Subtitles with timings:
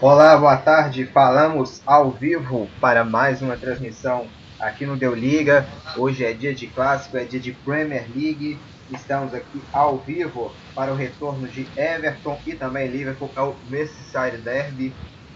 [0.00, 1.06] Olá, boa tarde.
[1.06, 4.28] Falamos ao vivo para mais uma transmissão
[4.60, 5.66] aqui no Deu Liga.
[5.96, 8.56] Hoje é dia de clássico, é dia de Premier League.
[8.92, 14.94] Estamos aqui ao vivo para o retorno de Everton e também Liverpool ao Merseyside Derby,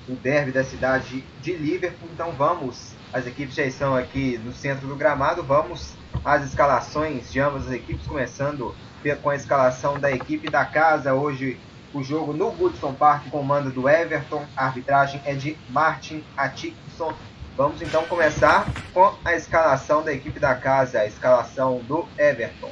[0.09, 2.09] o derby da cidade de Liverpool.
[2.13, 5.43] Então vamos, as equipes já estão aqui no centro do gramado.
[5.43, 5.95] Vamos
[6.25, 8.73] às escalações de ambas as equipes, começando
[9.21, 11.59] com a escalação da equipe da casa hoje
[11.95, 14.45] o jogo no Goodson Park, comando do Everton.
[14.57, 17.13] A arbitragem é de Martin Atkinson.
[17.57, 22.71] Vamos então começar com a escalação da equipe da casa, a escalação do Everton.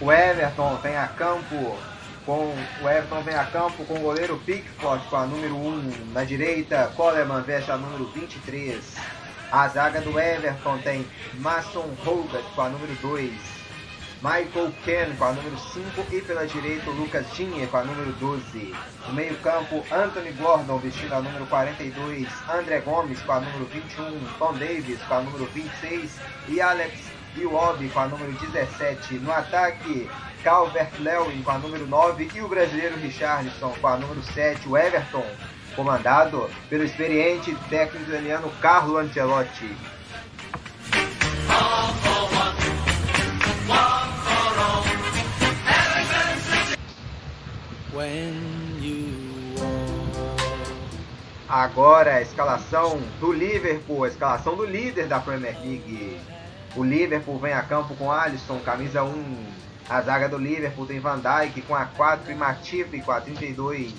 [0.00, 1.76] O Everton vem a campo
[2.24, 2.52] com
[2.82, 6.92] o Everton vem a campo com o goleiro Pickford com a número 1 na direita,
[6.96, 8.96] Coleman veste a número 23.
[9.52, 13.55] A zaga do Everton tem Mason Hogarth com a número 2,
[14.22, 18.74] Michael Ken com a número 5 e pela direita Lucas Digne com a número 12.
[19.06, 24.18] No meio campo, Anthony Gordon vestindo a número 42, André Gomes com a número 21,
[24.38, 26.92] Tom Davis com a número 26 e Alex
[27.36, 29.14] Iwobi com a número 17.
[29.16, 30.08] No ataque,
[30.42, 35.26] Calvert-Lewin com a número 9 e o brasileiro Richarlison com a número 7, o Everton,
[35.74, 39.76] comandado pelo experiente técnico italiano Carlo Ancelotti.
[51.48, 56.20] Agora a escalação do Liverpool, a escalação do líder da Premier League.
[56.74, 59.46] O Liverpool vem a campo com Alisson, camisa 1.
[59.88, 63.94] A zaga do Liverpool tem Van Dijk com a 4 e Matip com a 32.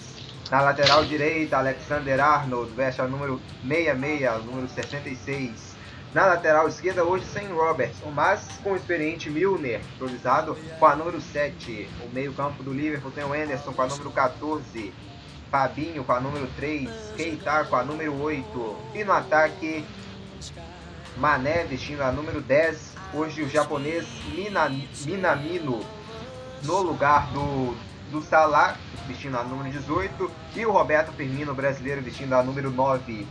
[0.52, 5.77] Na lateral direita, Alexander Arnold veste a número 66, número 66.
[6.13, 11.19] Na lateral esquerda, hoje sem Roberts, mas com o experiente Milner, improvisado com a número
[11.19, 11.90] 7.
[12.06, 14.94] O meio-campo do Liverpool tem o Anderson com a número 14.
[15.51, 16.90] Fabinho com a número 3.
[17.17, 18.75] Keita com a número 8.
[18.96, 19.85] E no ataque,
[21.17, 22.96] Mané vestindo a número 10.
[23.13, 24.07] Hoje o japonês
[25.06, 25.81] Minamino
[26.63, 27.75] no lugar do,
[28.12, 30.31] do Salah, vestindo a número 18.
[30.56, 33.28] E o Roberto Firmino, brasileiro, vestindo a número 9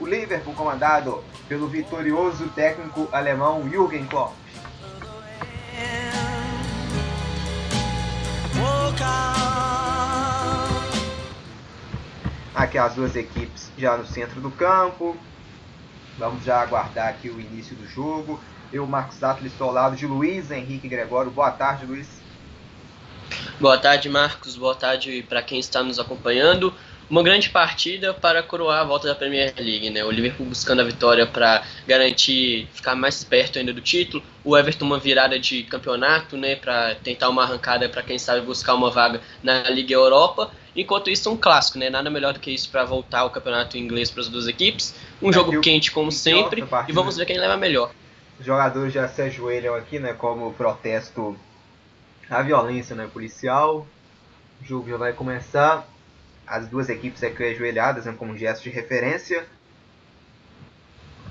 [0.00, 4.32] o Liverpool comandado pelo vitorioso técnico alemão Jürgen Klopp.
[12.54, 15.16] Aqui as duas equipes já no centro do campo.
[16.18, 18.40] Vamos já aguardar aqui o início do jogo.
[18.72, 21.30] Eu, Marcos Atlas, estou ao lado de Luiz Henrique Gregório.
[21.30, 22.08] Boa tarde, Luiz.
[23.58, 24.56] Boa tarde, Marcos.
[24.56, 26.74] Boa tarde para quem está nos acompanhando
[27.10, 30.04] uma grande partida para coroar a volta da Premier League, né?
[30.04, 34.84] O Liverpool buscando a vitória para garantir ficar mais perto ainda do título, o Everton
[34.84, 39.20] uma virada de campeonato, né, para tentar uma arrancada para quem sabe buscar uma vaga
[39.42, 40.52] na Liga Europa.
[40.74, 41.90] Enquanto isso, um clássico, né?
[41.90, 44.94] Nada melhor do que isso para voltar ao campeonato inglês para as duas equipes.
[45.20, 47.90] Um é, jogo quente como sempre e vamos ver quem leva melhor.
[48.38, 51.36] Os jogadores já se ajoelham aqui, né, como protesto
[52.30, 53.84] à violência, né, policial.
[54.62, 55.89] O jogo já vai começar
[56.50, 59.46] as duas equipes aqui ajoelhadas né, como gesto de referência.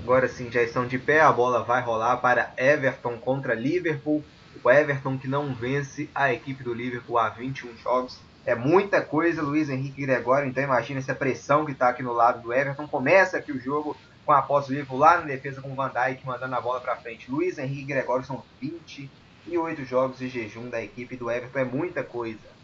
[0.02, 4.24] Agora sim já estão de pé, a bola vai rolar para Everton contra Liverpool.
[4.64, 8.18] O Everton que não vence a equipe do Liverpool há 21 jogos.
[8.46, 10.48] É muita coisa, Luiz Henrique Gregório.
[10.48, 12.88] Então imagina essa pressão que está aqui no lado do Everton.
[12.88, 13.94] Começa aqui o jogo
[14.24, 16.80] com a posse do Liverpool lá na defesa com o Van Dijk mandando a bola
[16.80, 17.30] para frente.
[17.30, 21.58] Luiz Henrique Gregório são 28 jogos de jejum da equipe do Everton.
[21.58, 22.59] É muita coisa.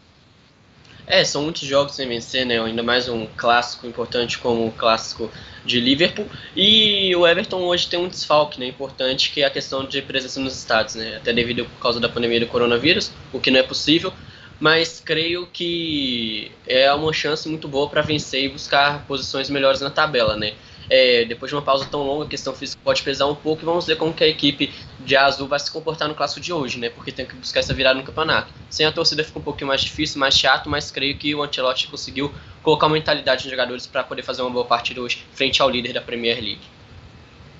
[1.09, 2.61] É, são muitos jogos sem vencer, né?
[2.61, 5.31] Ainda mais um clássico importante como o clássico
[5.63, 6.27] de Liverpool.
[6.53, 8.67] E o Everton hoje tem um desfalque, né?
[8.67, 11.15] Importante, que é a questão de presença nos estados, né?
[11.15, 14.11] Até devido por causa da pandemia do coronavírus, o que não é possível.
[14.59, 19.89] Mas creio que é uma chance muito boa para vencer e buscar posições melhores na
[19.89, 20.55] tabela, né?
[20.89, 23.65] É, depois de uma pausa tão longa, a questão física pode pesar um pouco e
[23.65, 26.79] vamos ver como que a equipe de azul vai se comportar no clássico de hoje,
[26.79, 26.89] né?
[26.89, 28.53] Porque tem que buscar essa virada no campeonato.
[28.69, 31.87] Sem a torcida fica um pouquinho mais difícil, mais chato, mas creio que o Ancelotti
[31.87, 32.31] conseguiu
[32.63, 35.93] colocar uma mentalidade nos jogadores para poder fazer uma boa partida hoje frente ao líder
[35.93, 36.61] da Premier League.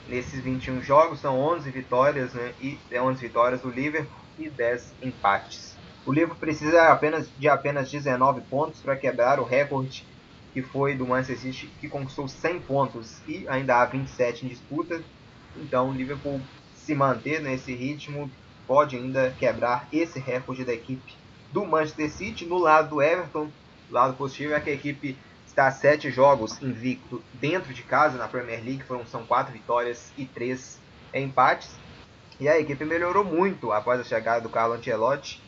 [0.07, 2.53] Nesses 21 jogos são 11 vitórias, né?
[2.61, 4.09] E 11 é, vitórias do Liverpool
[4.39, 5.75] e 10 empates.
[6.05, 10.05] O Liverpool precisa apenas de apenas 19 pontos para quebrar o recorde
[10.57, 15.03] que foi do Manchester City, que conquistou 100 pontos e ainda há 27 em disputa.
[15.55, 16.41] Então, o Liverpool
[16.73, 18.27] se manter nesse ritmo
[18.65, 21.13] pode ainda quebrar esse recorde da equipe
[21.53, 22.47] do Manchester City.
[22.47, 23.51] No lado do Everton,
[23.87, 25.15] o lado positivo é que a equipe
[25.45, 30.11] está a 7 jogos invicto dentro de casa na Premier League, foram, são 4 vitórias
[30.17, 30.81] e 3
[31.13, 31.69] empates.
[32.39, 35.39] E a equipe melhorou muito após a chegada do Carlo Ancelotti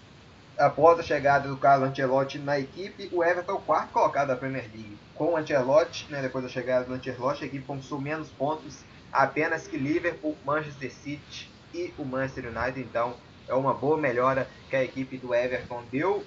[0.60, 4.36] após a chegada do Carlo Ancelotti na equipe, o Everton é o quarto colocado da
[4.36, 4.98] Premier League.
[5.16, 9.66] Com o Ancelotti, né, depois da chegada do Ancelotti, a equipe conquistou menos pontos apenas
[9.66, 12.82] que Liverpool, Manchester City e o Manchester United.
[12.82, 13.16] Então,
[13.48, 16.26] é uma boa melhora que a equipe do Everton deu.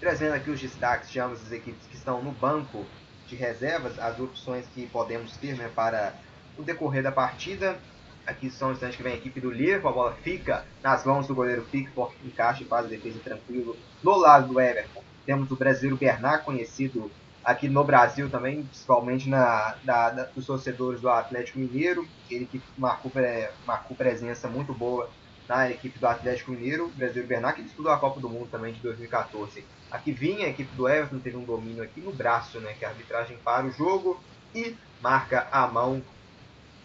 [0.00, 2.84] Trazendo aqui os destaques de ambas as equipes que estão no banco
[3.28, 6.12] de reservas, as opções que podemos ter né, para
[6.56, 7.78] o decorrer da partida.
[8.28, 11.26] Aqui são os instantes que vem a equipe do Liverpool, a bola fica nas mãos
[11.26, 13.74] do goleiro Pickford, encaixa e faz a defesa tranquilo.
[14.02, 17.10] No lado do Everton, temos o brasileiro Bernard, conhecido
[17.42, 22.60] aqui no Brasil também, principalmente na, da, da, dos torcedores do Atlético Mineiro, ele que
[22.76, 23.10] marcou,
[23.66, 25.08] marcou presença muito boa
[25.48, 28.74] na equipe do Atlético Mineiro, o brasileiro Bernard, que disputou a Copa do Mundo também
[28.74, 29.64] de 2014.
[29.90, 32.90] Aqui vinha a equipe do Everton, teve um domínio aqui no braço, né, que a
[32.90, 34.22] arbitragem para o jogo
[34.54, 36.02] e marca a mão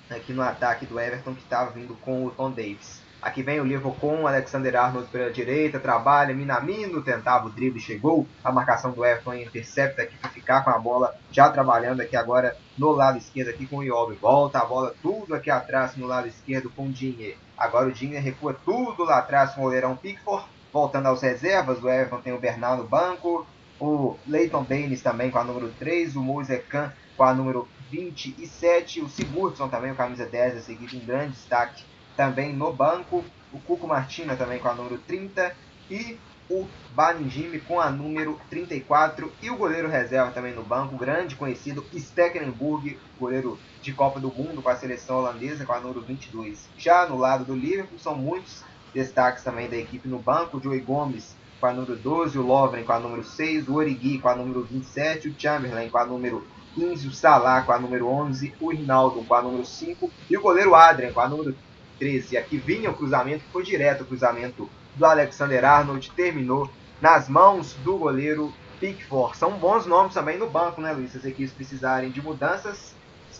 [0.09, 3.01] aqui no ataque do Everton que estava vindo com o Tom Davis.
[3.23, 8.51] Aqui vem o o Alexander Arnold pela direita, trabalha, Minamino tentava o drible, chegou, a
[8.51, 12.91] marcação do Everton intercepta aqui para ficar com a bola, já trabalhando aqui agora no
[12.91, 16.69] lado esquerdo aqui com o Iobi, volta a bola tudo aqui atrás no lado esquerdo
[16.69, 17.37] com o Dinhe.
[17.57, 21.87] Agora o Dinhe recua tudo lá atrás com o goleirão Pickford, voltando aos reservas, o
[21.87, 23.47] Everton tem o Bernardo banco,
[23.79, 29.01] o Leighton Baines também com a número 3, o Moise Khan com a número 27.
[29.01, 31.83] O Sigurdsson também, o camisa 10 dessa equipe, um grande destaque
[32.17, 33.23] também no banco.
[33.51, 35.55] O Cuco Martina também com a número 30.
[35.91, 36.17] E
[36.49, 39.31] o Banjime com a número 34.
[39.41, 44.61] E o goleiro reserva também no banco, grande conhecido Stecklenburg, goleiro de Copa do Mundo
[44.61, 46.67] com a seleção holandesa com a número 22.
[46.77, 48.63] Já no lado do Liverpool são muitos
[48.93, 50.57] destaques também da equipe no banco.
[50.57, 54.19] O Joey Gomes com a número 12, o Lovren com a número 6, o Origi
[54.19, 56.45] com a número 27, o Chamberlain com a número
[56.75, 60.41] 15, o Salah com a número 11, o Rinaldo com a número 5 e o
[60.41, 61.55] goleiro Adrian com a número
[61.99, 62.37] 13.
[62.37, 66.69] Aqui vinha o cruzamento, foi direto o cruzamento do Alexander Arnold, terminou
[67.01, 69.37] nas mãos do goleiro Pickford.
[69.37, 71.11] São bons nomes também no banco, né, Luiz?
[71.11, 72.95] Se as equipes precisarem de mudanças,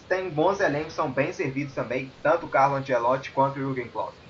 [0.07, 4.22] tem bons elencos, são bem servidos também, tanto o Carlo Ancelotti quanto o Jürgen Klopp.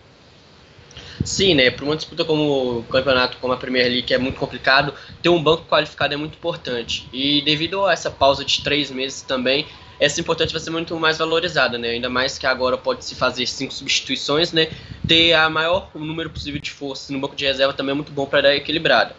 [1.23, 1.69] Sim, né?
[1.71, 5.41] Para uma disputa como o campeonato, como a Premier League, é muito complicado, ter um
[5.41, 7.07] banco qualificado é muito importante.
[7.13, 9.65] E devido a essa pausa de três meses também,
[9.99, 11.91] essa importante vai ser muito mais valorizada, né?
[11.91, 14.69] Ainda mais que agora pode se fazer cinco substituições, né?
[15.07, 18.25] Ter a maior número possível de força no banco de reserva também é muito bom
[18.25, 19.15] para dar equilibrada.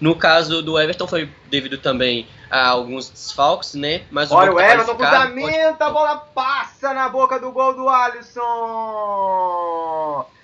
[0.00, 4.02] No caso do Everton foi devido também a alguns desfalques, né?
[4.10, 5.82] Mas Olha o, o Everton cruzamento, pode...
[5.82, 8.44] a bola passa na boca do gol do Alisson.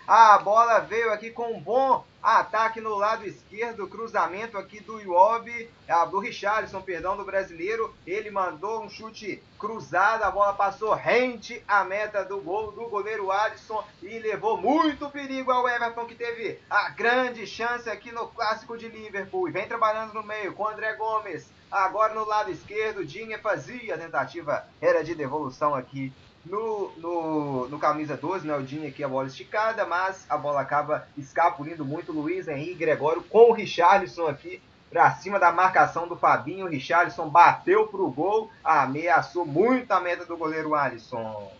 [0.06, 5.70] A bola veio aqui com um bom ataque no lado esquerdo, cruzamento aqui do Iobi,
[5.88, 7.94] ah, do Richarlison, perdão, do brasileiro.
[8.06, 13.32] Ele mandou um chute cruzado, a bola passou rente à meta do gol do goleiro
[13.32, 18.76] Alisson e levou muito perigo ao Everton, que teve a grande chance aqui no clássico
[18.76, 19.48] de Liverpool.
[19.48, 21.50] E vem trabalhando no meio com André Gomes.
[21.70, 26.12] Agora no lado esquerdo, Dinha fazia a tentativa, era de devolução aqui
[26.44, 30.60] no, no, no camisa 12, né, o Dinho aqui a bola esticada, mas a bola
[30.60, 32.12] acaba escapulindo muito.
[32.12, 34.60] Luiz Henrique Gregório com o Richarlison aqui
[34.90, 36.66] para cima da marcação do Fabinho.
[36.66, 41.50] O Richarlison bateu pro gol, ameaçou muito a meta do goleiro Alisson.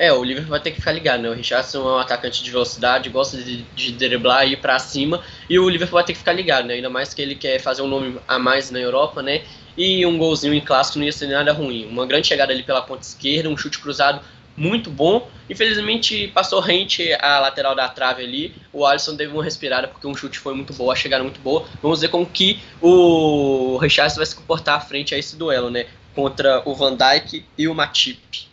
[0.00, 1.28] É, o Liverpool vai ter que ficar ligado, né?
[1.28, 5.20] O Richardson é um atacante de velocidade, gosta de, de driblar e ir pra cima.
[5.50, 6.74] E o Liverpool vai ter que ficar ligado, né?
[6.74, 9.42] Ainda mais que ele quer fazer um nome a mais na Europa, né?
[9.76, 11.84] E um golzinho em clássico não ia ser nada ruim.
[11.86, 14.20] Uma grande chegada ali pela ponta esquerda, um chute cruzado
[14.56, 15.28] muito bom.
[15.50, 18.54] Infelizmente passou rente a lateral da trave ali.
[18.72, 21.66] O Alisson teve uma respirada porque um chute foi muito bom, a chegada muito boa.
[21.82, 25.86] Vamos ver como que o Richardson vai se comportar frente a esse duelo, né?
[26.14, 28.47] Contra o Van Dijk e o Matip.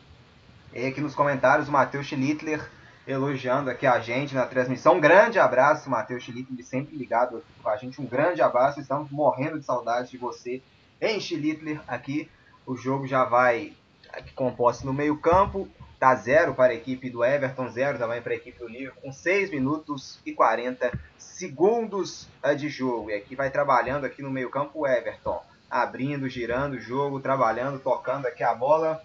[0.75, 2.70] E aqui nos comentários o Matheus Schlittler
[3.08, 4.96] elogiando aqui a gente na transmissão.
[4.96, 8.01] Um grande abraço, Matheus Schlittler, sempre ligado com a gente.
[8.01, 10.62] Um grande abraço, estamos morrendo de saudade de você
[11.00, 12.29] em Schlittler aqui.
[12.65, 13.72] O jogo já vai
[14.12, 15.65] aqui composto no meio campo.
[15.98, 19.13] Tá zero para a equipe do Everton, zero também para a equipe do Liverpool, com
[19.13, 22.27] 6 minutos e 40 segundos
[22.58, 23.12] de jogo.
[23.12, 25.41] E aqui vai trabalhando aqui no meio campo o Everton.
[25.72, 29.01] Abrindo, girando o jogo, trabalhando, tocando aqui a bola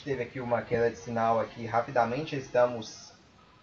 [0.00, 2.36] teve aqui uma queda de sinal aqui rapidamente.
[2.36, 3.12] Estamos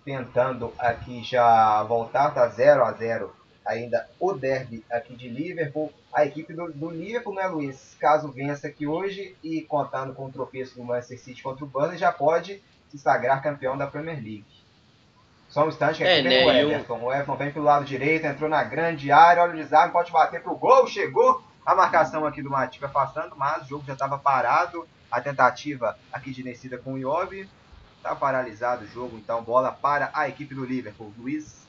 [0.05, 3.33] tentando aqui já voltar, tá 0 a 0
[3.65, 5.91] ainda o derby aqui de Liverpool.
[6.13, 7.95] A equipe do, do, Liverpool, né, Luiz?
[7.99, 11.97] Caso vença aqui hoje e contando com o tropeço do Manchester City contra o Burnley,
[11.97, 14.45] já pode se sagrar campeão da Premier League.
[15.47, 16.97] Só um instante que aqui é, vem né, o Everton.
[16.97, 17.03] Eu...
[17.05, 20.41] O Everton vem pelo lado direito, entrou na grande área, olha o desarme, pode bater
[20.41, 21.43] pro gol, chegou.
[21.65, 26.31] A marcação aqui do Matip passando, mas o jogo já estava parado a tentativa aqui
[26.31, 27.47] de descida com o Iobi.
[27.97, 31.13] Está paralisado o jogo, então bola para a equipe do Liverpool.
[31.17, 31.67] Luiz.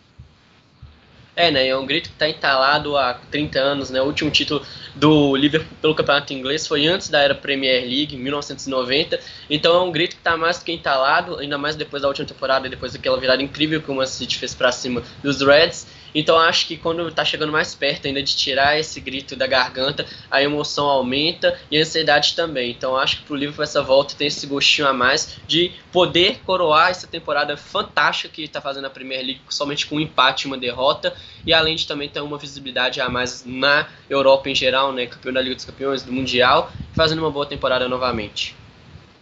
[1.34, 1.68] É, né?
[1.68, 4.00] É um grito que está entalado há 30 anos, né?
[4.00, 8.18] O último título do Liverpool pelo campeonato inglês foi antes da era Premier League, em
[8.18, 9.18] 1990.
[9.48, 12.26] Então é um grito que está mais do que entalado, ainda mais depois da última
[12.26, 15.86] temporada e depois daquela virada incrível que o Man City fez para cima dos Reds.
[16.14, 20.06] Então acho que quando está chegando mais perto ainda de tirar esse grito da garganta,
[20.30, 22.70] a emoção aumenta e a ansiedade também.
[22.70, 26.40] Então acho que para o Liverpool essa volta tem esse gostinho a mais de poder
[26.44, 30.46] coroar essa temporada fantástica que está fazendo a Premier League somente com um empate e
[30.46, 31.14] uma derrota
[31.46, 35.32] e além de também ter uma visibilidade a mais na Europa em geral, né, campeão
[35.32, 38.54] da Liga dos Campeões, do Mundial, fazendo uma boa temporada novamente.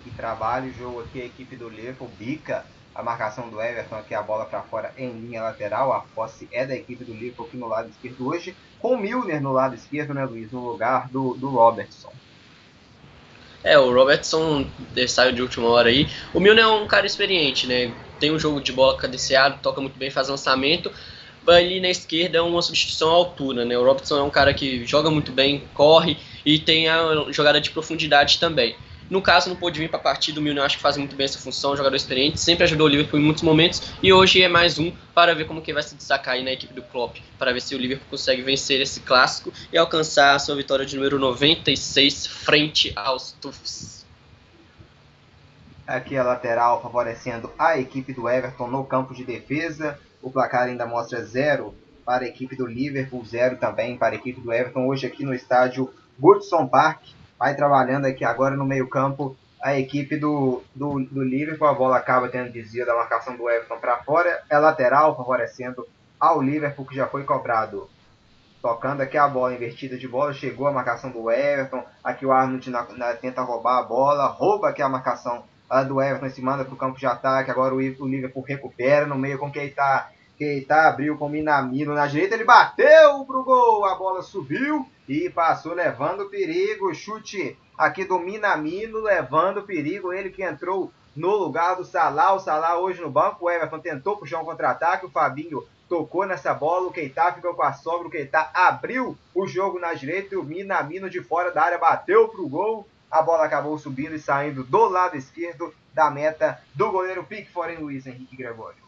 [0.03, 2.65] Que trabalho jogo aqui a equipe do Liverpool bica
[2.99, 5.93] a marcação do Everton aqui, a bola para fora em linha lateral.
[5.93, 9.41] A posse é da equipe do Liverpool aqui no lado esquerdo hoje, com o Milner
[9.41, 10.51] no lado esquerdo, né, Luiz?
[10.51, 12.13] No lugar do, do Robertson.
[13.63, 14.67] É, o Robertson
[15.07, 16.09] saiu de última hora aí.
[16.35, 17.95] O Milner é um cara experiente, né?
[18.19, 20.91] Tem um jogo de bola cadenciado, toca muito bem, faz lançamento.
[21.47, 23.79] Ali na esquerda é uma substituição à altura, né?
[23.79, 27.71] O Robertson é um cara que joga muito bem, corre e tem a jogada de
[27.71, 28.75] profundidade também.
[29.11, 31.25] No caso, não pôde vir para a partida, o Milner acho que faz muito bem
[31.25, 34.79] essa função, jogador experiente, sempre ajudou o Liverpool em muitos momentos, e hoje é mais
[34.79, 37.63] um para ver como que vai se destacar aí na equipe do Klopp, para ver
[37.63, 42.27] se o Liverpool consegue vencer esse clássico e alcançar a sua vitória de número 96
[42.27, 43.99] frente aos Tufs.
[45.87, 49.99] Aqui a lateral favorecendo a equipe do Everton no campo de defesa.
[50.21, 51.75] O placar ainda mostra zero
[52.05, 54.87] para a equipe do Liverpool, zero também para a equipe do Everton.
[54.87, 57.05] Hoje aqui no estádio Goodson Park,
[57.39, 61.69] vai trabalhando aqui agora no meio campo a equipe do, do, do Liverpool.
[61.69, 64.43] A bola acaba tendo desvio da marcação do Everton para fora.
[64.49, 65.87] É lateral, favorecendo
[66.19, 67.89] ao Liverpool, que já foi cobrado.
[68.61, 70.33] Tocando aqui a bola invertida de bola.
[70.33, 71.85] Chegou a marcação do Everton.
[72.03, 74.27] Aqui o Arnold na, na, tenta roubar a bola.
[74.27, 77.51] Rouba aqui a marcação a do Everton e se manda para o campo de ataque.
[77.51, 80.09] Agora o, o Liverpool recupera no meio com Keita.
[80.37, 82.35] Keita abriu com o Minamino na direita.
[82.35, 83.85] Ele bateu pro gol.
[83.85, 86.95] A bola subiu e passou levando perigo.
[86.95, 90.13] Chute aqui do Minamino, levando perigo.
[90.13, 92.35] Ele que entrou no lugar do Salah.
[92.35, 93.47] O Salah hoje no banco.
[93.47, 95.07] O Everton tentou puxar um contra-ataque.
[95.07, 96.89] O Fabinho tocou nessa bola.
[96.89, 98.09] O Keita ficou com a sobra.
[98.09, 100.35] O Keita abriu o jogo na direita.
[100.35, 102.87] E o Minamino de fora da área bateu pro gol.
[103.11, 107.79] A bola acabou subindo e saindo do lado esquerdo da meta do goleiro Pickford em
[107.79, 108.88] Luiz Henrique Gregório.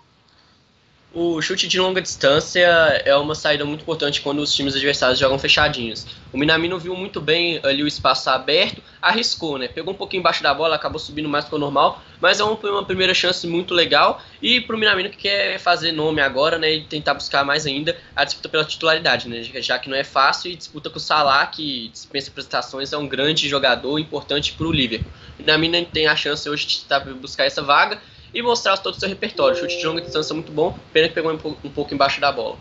[1.12, 2.60] O chute de longa distância
[3.04, 6.06] é uma saída muito importante quando os times adversários jogam fechadinhos.
[6.32, 9.66] O Minamino viu muito bem ali o espaço aberto, arriscou, né?
[9.66, 12.44] Pegou um pouquinho embaixo da bola, acabou subindo mais do que o normal, mas é
[12.44, 14.22] uma primeira chance muito legal.
[14.40, 16.74] E para o Minamino que quer fazer nome agora, né?
[16.74, 19.42] E tentar buscar mais ainda a disputa pela titularidade, né?
[19.42, 23.08] Já que não é fácil e disputa com o Salah, que dispensa apresentações, é um
[23.08, 25.10] grande jogador importante para o Liverpool.
[25.40, 28.00] O Minamino tem a chance hoje de tentar buscar essa vaga
[28.32, 29.56] e mostrar todo o seu repertório.
[29.56, 32.56] Chute de longa distância muito bom, pena que pegou um, um pouco embaixo da bola.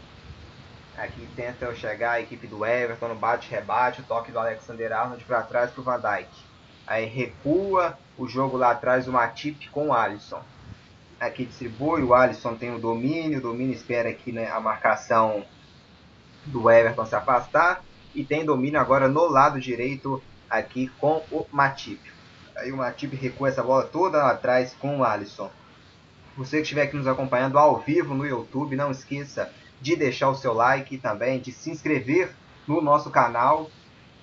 [0.97, 5.41] Aqui tenta chegar a equipe do Everton no bate-rebate, o toque do Alexander Arnold para
[5.43, 6.29] trás para o Van Dijk.
[6.85, 10.41] Aí recua o jogo lá atrás do Matip com o Alisson.
[11.19, 15.45] Aqui distribui, o Alisson tem o domínio, o domínio espera aqui né, a marcação
[16.45, 17.81] do Everton se afastar.
[18.13, 22.01] E tem domínio agora no lado direito aqui com o Matip.
[22.57, 25.49] Aí o Matip recua essa bola toda lá atrás com o Alisson.
[26.37, 30.35] Você que estiver aqui nos acompanhando ao vivo no YouTube, não esqueça de deixar o
[30.35, 32.31] seu like e também de se inscrever
[32.67, 33.69] no nosso canal,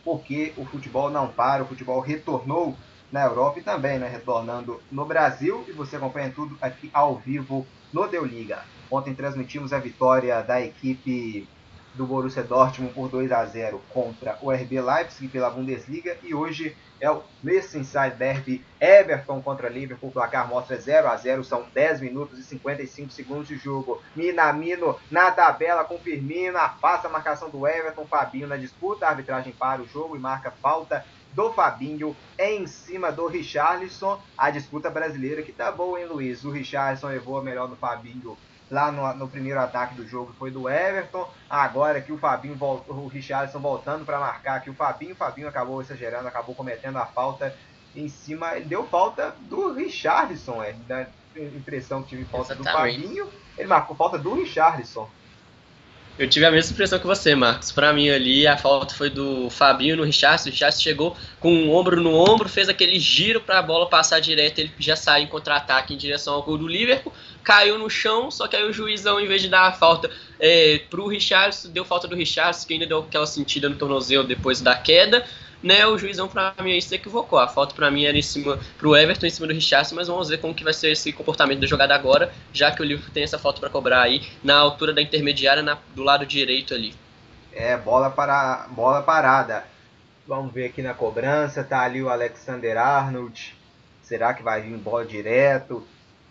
[0.04, 2.76] porque o futebol não para, o futebol retornou
[3.10, 5.64] na Europa e também né, retornando no Brasil.
[5.68, 8.62] E você acompanha tudo aqui ao vivo no Deu Liga.
[8.90, 11.48] Ontem transmitimos a vitória da equipe
[11.96, 16.76] do Borussia Dortmund por 2 a 0 contra o RB Leipzig pela Bundesliga e hoje
[17.00, 22.00] é o Merseyside Derby Everton contra Liverpool, o placar mostra 0 a 0 são 10
[22.00, 24.00] minutos e 55 segundos de jogo.
[24.14, 26.74] Minamino na tabela com Firmino, a
[27.10, 31.52] marcação do Everton, Fabinho na disputa, a arbitragem para o jogo e marca falta do
[31.52, 34.18] Fabinho em cima do Richarlison.
[34.36, 36.44] A disputa brasileira que tá boa, hein, Luiz?
[36.44, 38.38] O Richarlison levou a melhor do Fabinho
[38.70, 41.28] lá no, no, primeiro ataque do jogo foi do Everton.
[41.48, 45.48] Agora que o Fabinho voltou, o Richardson voltando para marcar aqui o Fabinho, o Fabinho
[45.48, 47.54] acabou exagerando, acabou cometendo a falta
[47.94, 51.06] em cima, ele deu falta do Richardson, é, da
[51.36, 52.98] impressão que tive falta Exatamente.
[52.98, 55.08] do Fabinho, ele marcou falta do Richardson.
[56.18, 57.70] Eu tive a mesma impressão que você, Marcos.
[57.70, 60.48] Para mim ali a falta foi do Fabinho no Richardson.
[60.48, 63.86] O Richardson chegou com o um ombro no ombro, fez aquele giro para a bola
[63.86, 67.12] passar direto, ele já saiu em contra-ataque em direção ao gol do Liverpool
[67.46, 70.10] caiu no chão, só que aí o juizão, em vez de dar a falta
[70.40, 74.60] é, pro Richardson, deu falta do Richardson, que ainda deu aquela sentida no tornozelo depois
[74.60, 75.24] da queda,
[75.62, 77.38] né, o juizão para mim aí se equivocou.
[77.38, 80.28] A falta para mim era em cima pro Everton em cima do Richardson, mas vamos
[80.28, 83.22] ver como que vai ser esse comportamento da jogada agora, já que o Liverpool tem
[83.22, 86.96] essa falta para cobrar aí na altura da intermediária na, do lado direito ali.
[87.52, 89.64] É, bola para bola parada.
[90.26, 93.54] Vamos ver aqui na cobrança, tá ali o Alexander Arnold.
[94.02, 95.86] Será que vai vir bola direto?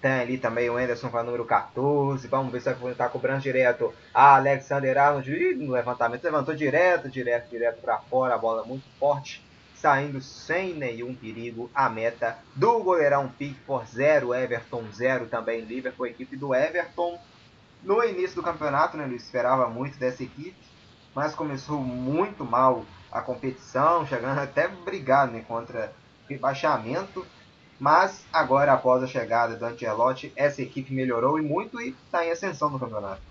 [0.05, 2.27] Tem ali também o Anderson para número 14.
[2.27, 3.91] Vamos ver se vai estar cobrando direto.
[4.13, 8.35] A Alexander Arnold no levantamento levantou direto, direto, direto para fora.
[8.35, 9.43] A bola muito forte.
[9.73, 15.61] Saindo sem nenhum perigo a meta do goleirão Pickford 0, Everton 0 também.
[15.61, 17.19] Liverpool, equipe do Everton.
[17.81, 20.55] No início do campeonato, né, ele esperava muito dessa equipe,
[21.15, 25.91] mas começou muito mal a competição, chegando até brigar né, contra
[26.29, 27.25] rebaixamento.
[27.79, 32.31] Mas agora, após a chegada do Ancelotti, essa equipe melhorou e muito e está em
[32.31, 33.21] ascensão no campeonato.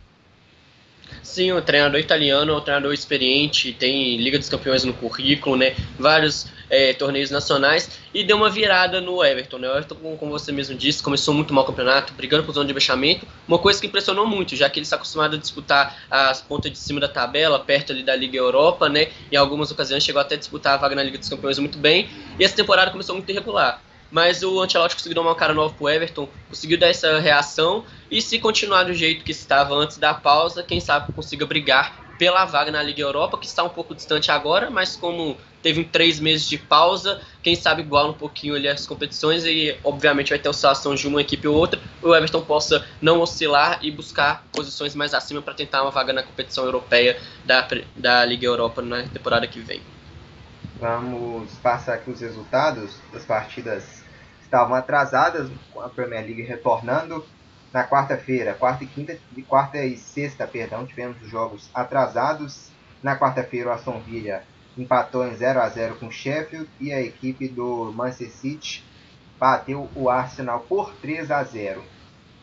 [1.23, 5.75] Sim, o treinador italiano é um treinador experiente, tem Liga dos Campeões no currículo, né?
[5.99, 9.59] Vários é, torneios nacionais e deu uma virada no Everton.
[9.59, 9.69] Né?
[9.69, 12.71] O Everton, como você mesmo disse, começou muito mal o campeonato, brigando por zona de
[12.71, 16.73] rebaixamento, uma coisa que impressionou muito, já que ele está acostumado a disputar as pontas
[16.73, 19.09] de cima da tabela, perto ali da Liga Europa, né?
[19.31, 22.09] Em algumas ocasiões chegou até a disputar a vaga na Liga dos Campeões muito bem,
[22.39, 23.81] e essa temporada começou muito irregular
[24.11, 28.21] mas o Ancelotti conseguiu dar uma cara nova pro Everton, conseguiu dar essa reação e
[28.23, 32.71] se continuar do jeito que estava antes da pausa, quem sabe consiga brigar pela vaga
[32.71, 36.59] na Liga Europa, que está um pouco distante agora, mas como teve três meses de
[36.59, 41.09] pausa, quem sabe igual um pouquinho ali as competições e obviamente vai ter oscilação de
[41.09, 45.55] uma equipe ou outra, o Everton possa não oscilar e buscar posições mais acima para
[45.55, 49.94] tentar uma vaga na competição europeia da, da Liga Europa na temporada que vem.
[50.85, 54.05] Vamos passar aqui os resultados das partidas
[54.43, 57.25] estavam atrasadas, com a Premier League retornando
[57.73, 62.69] na quarta-feira, quarta e quinta, quarta e sexta, perdão, tivemos os jogos atrasados.
[63.03, 64.43] Na quarta-feira, o Aston Villa
[64.77, 68.85] empatou em 0 a 0 com o Sheffield e a equipe do Manchester City
[69.41, 71.83] bateu o Arsenal por 3 a 0.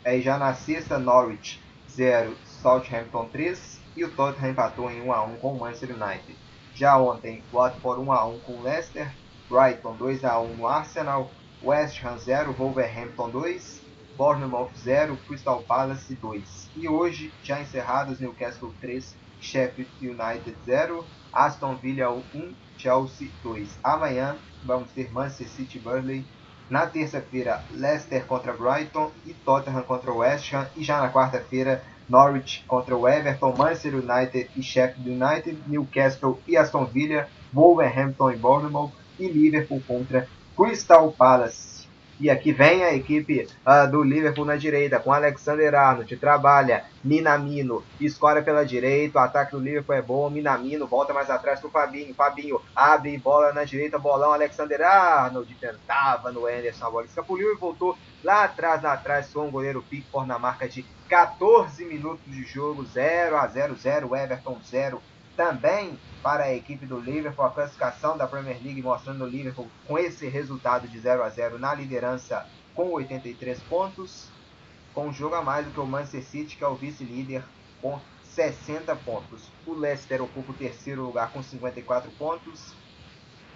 [0.03, 5.23] Aí já na sexta, Norwich 0, Southampton 3 e o Tottenham empatou em 1 a
[5.25, 6.40] 1 com o Manchester United.
[6.73, 9.11] Já ontem, Watford 1 a 1 com Leicester,
[9.49, 11.29] Brighton 2 a 1 no Arsenal,
[11.61, 13.81] West Ham 0, Wolverhampton 2,
[14.17, 16.69] Bournemouth 0, Crystal Palace 2.
[16.75, 23.79] E hoje, já encerrados, Newcastle 3, Sheffield United 0, Aston Villa 1, Chelsea 2.
[23.83, 26.25] Amanhã vamos ter Manchester City Burnley.
[26.69, 30.67] Na terça-feira, Leicester contra Brighton e Tottenham contra West Ham.
[30.75, 36.57] E já na quarta-feira, Norwich contra o Everton, Manchester United e Sheffield United, Newcastle e
[36.57, 41.71] Aston Villa, Wolverhampton e Bournemouth e Liverpool contra Crystal Palace.
[42.19, 47.83] E aqui vem a equipe uh, do Liverpool na direita, com Alexander Arnold, trabalha, Minamino,
[47.99, 52.13] escora pela direita, o ataque do Liverpool é bom, Minamino volta mais atrás pro Fabinho,
[52.13, 57.57] Fabinho abre bola na direita, bolão, Alexander Arnold tentava no Anderson, a bola escapuliu e
[57.57, 62.41] voltou lá atrás, lá atrás, com o goleiro Pickford na marca de 14 minutos de
[62.43, 65.01] jogo, 0 a 0, 0, Everton 0,
[65.35, 69.99] também para a equipe do Liverpool, a classificação da Premier League mostrando o Liverpool com
[69.99, 74.29] esse resultado de 0 a 0 na liderança com 83 pontos,
[74.93, 77.43] com um jogo a mais do que o Manchester City, que é o vice-líder
[77.81, 79.51] com 60 pontos.
[79.67, 82.73] O Leicester ocupa o terceiro lugar com 54 pontos.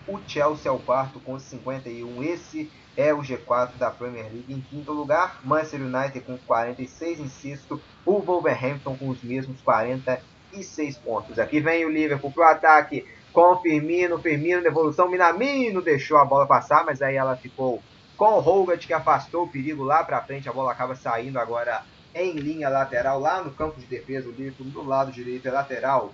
[0.07, 2.23] O Chelsea é o quarto com 51.
[2.23, 5.39] Esse é o G4 da Premier League em quinto lugar.
[5.43, 7.81] Manchester United com 46 em sexto.
[8.05, 10.21] O Wolverhampton com os mesmos 40
[10.63, 11.39] 6 pontos.
[11.39, 16.85] Aqui vem o Liverpool pro ataque com Firmino, Firmino, devolução, Minamino deixou a bola passar,
[16.85, 17.81] mas aí ela ficou
[18.15, 21.83] com o Hogarth que afastou o perigo lá para frente, a bola acaba saindo agora
[22.13, 26.13] em linha lateral, lá no campo de defesa, o Liverpool do lado direito é lateral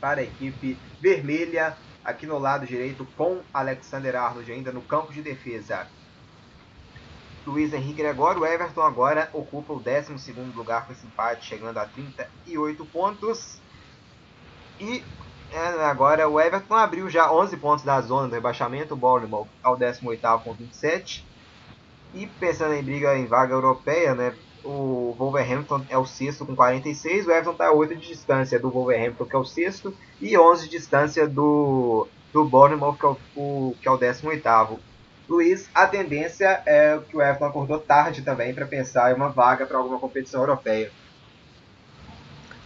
[0.00, 5.22] para a equipe vermelha, aqui no lado direito com Alexander Arnold ainda no campo de
[5.22, 5.86] defesa.
[7.46, 8.42] Luiz Henrique Gregório.
[8.42, 13.58] O Everton agora ocupa o 12 lugar com esse empate, chegando a 38 pontos.
[14.80, 15.02] E
[15.52, 18.94] é, agora o Everton abriu já 11 pontos da zona do rebaixamento.
[18.94, 21.26] O Bournemouth ao 18 com 27.
[22.14, 24.34] E pensando em briga em vaga europeia, né?
[24.64, 27.26] O Wolverhampton é o sexto com 46.
[27.26, 29.94] O Everton está a 8 de distância do Wolverhampton, que é o sexto.
[30.20, 34.80] E 11 de distância do, do Bournemouth, que é o, o, que é o 18
[35.28, 39.64] Luiz, a tendência é que o Everton acordou tarde também para pensar em uma vaga
[39.64, 40.90] para alguma competição europeia.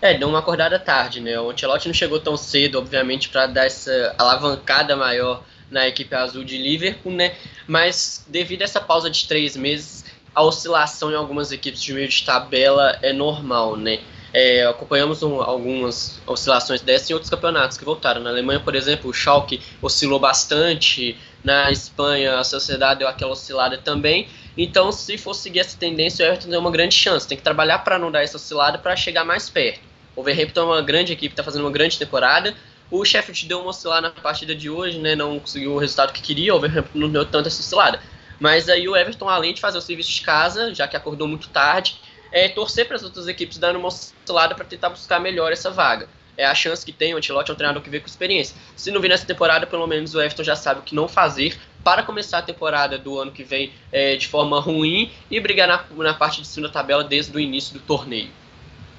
[0.01, 1.39] É, deu uma acordada tarde, né?
[1.41, 6.45] O Ancelotti não chegou tão cedo, obviamente, para dar essa alavancada maior na equipe azul
[6.45, 7.37] de Liverpool, né?
[7.67, 10.05] Mas devido a essa pausa de três meses,
[10.39, 13.99] a oscilação em algumas equipes de meio de tabela é normal, né?
[14.33, 18.21] É, acompanhamos um, algumas oscilações dessas em outros campeonatos que voltaram.
[18.21, 21.19] Na Alemanha, por exemplo, o Schalke oscilou bastante.
[21.43, 24.29] Na Espanha, a Sociedade deu aquela oscilada também.
[24.57, 27.27] Então, se for seguir essa tendência, o Everton tem uma grande chance.
[27.27, 29.81] Tem que trabalhar para não dar essa oscilada para chegar mais perto.
[30.15, 32.55] O Wolverhampton é uma grande equipe, está fazendo uma grande temporada.
[32.93, 35.17] O Sheffield deu uma oscilada na partida de hoje, né?
[35.17, 36.55] Não conseguiu o resultado que queria.
[36.55, 38.01] O Wolverhampton não deu tanta essa oscilada.
[38.39, 41.49] Mas aí o Everton, além de fazer o serviço de casa, já que acordou muito
[41.49, 45.71] tarde, é torcer para as outras equipes dando uma oscilada para tentar buscar melhor essa
[45.71, 46.09] vaga.
[46.37, 48.57] É a chance que tem, o Antilote é um treinador que vem com experiência.
[48.77, 51.59] Se não vir nessa temporada, pelo menos o Everton já sabe o que não fazer
[51.83, 55.85] para começar a temporada do ano que vem é, de forma ruim e brigar na,
[56.05, 58.31] na parte de cima da tabela desde o início do torneio.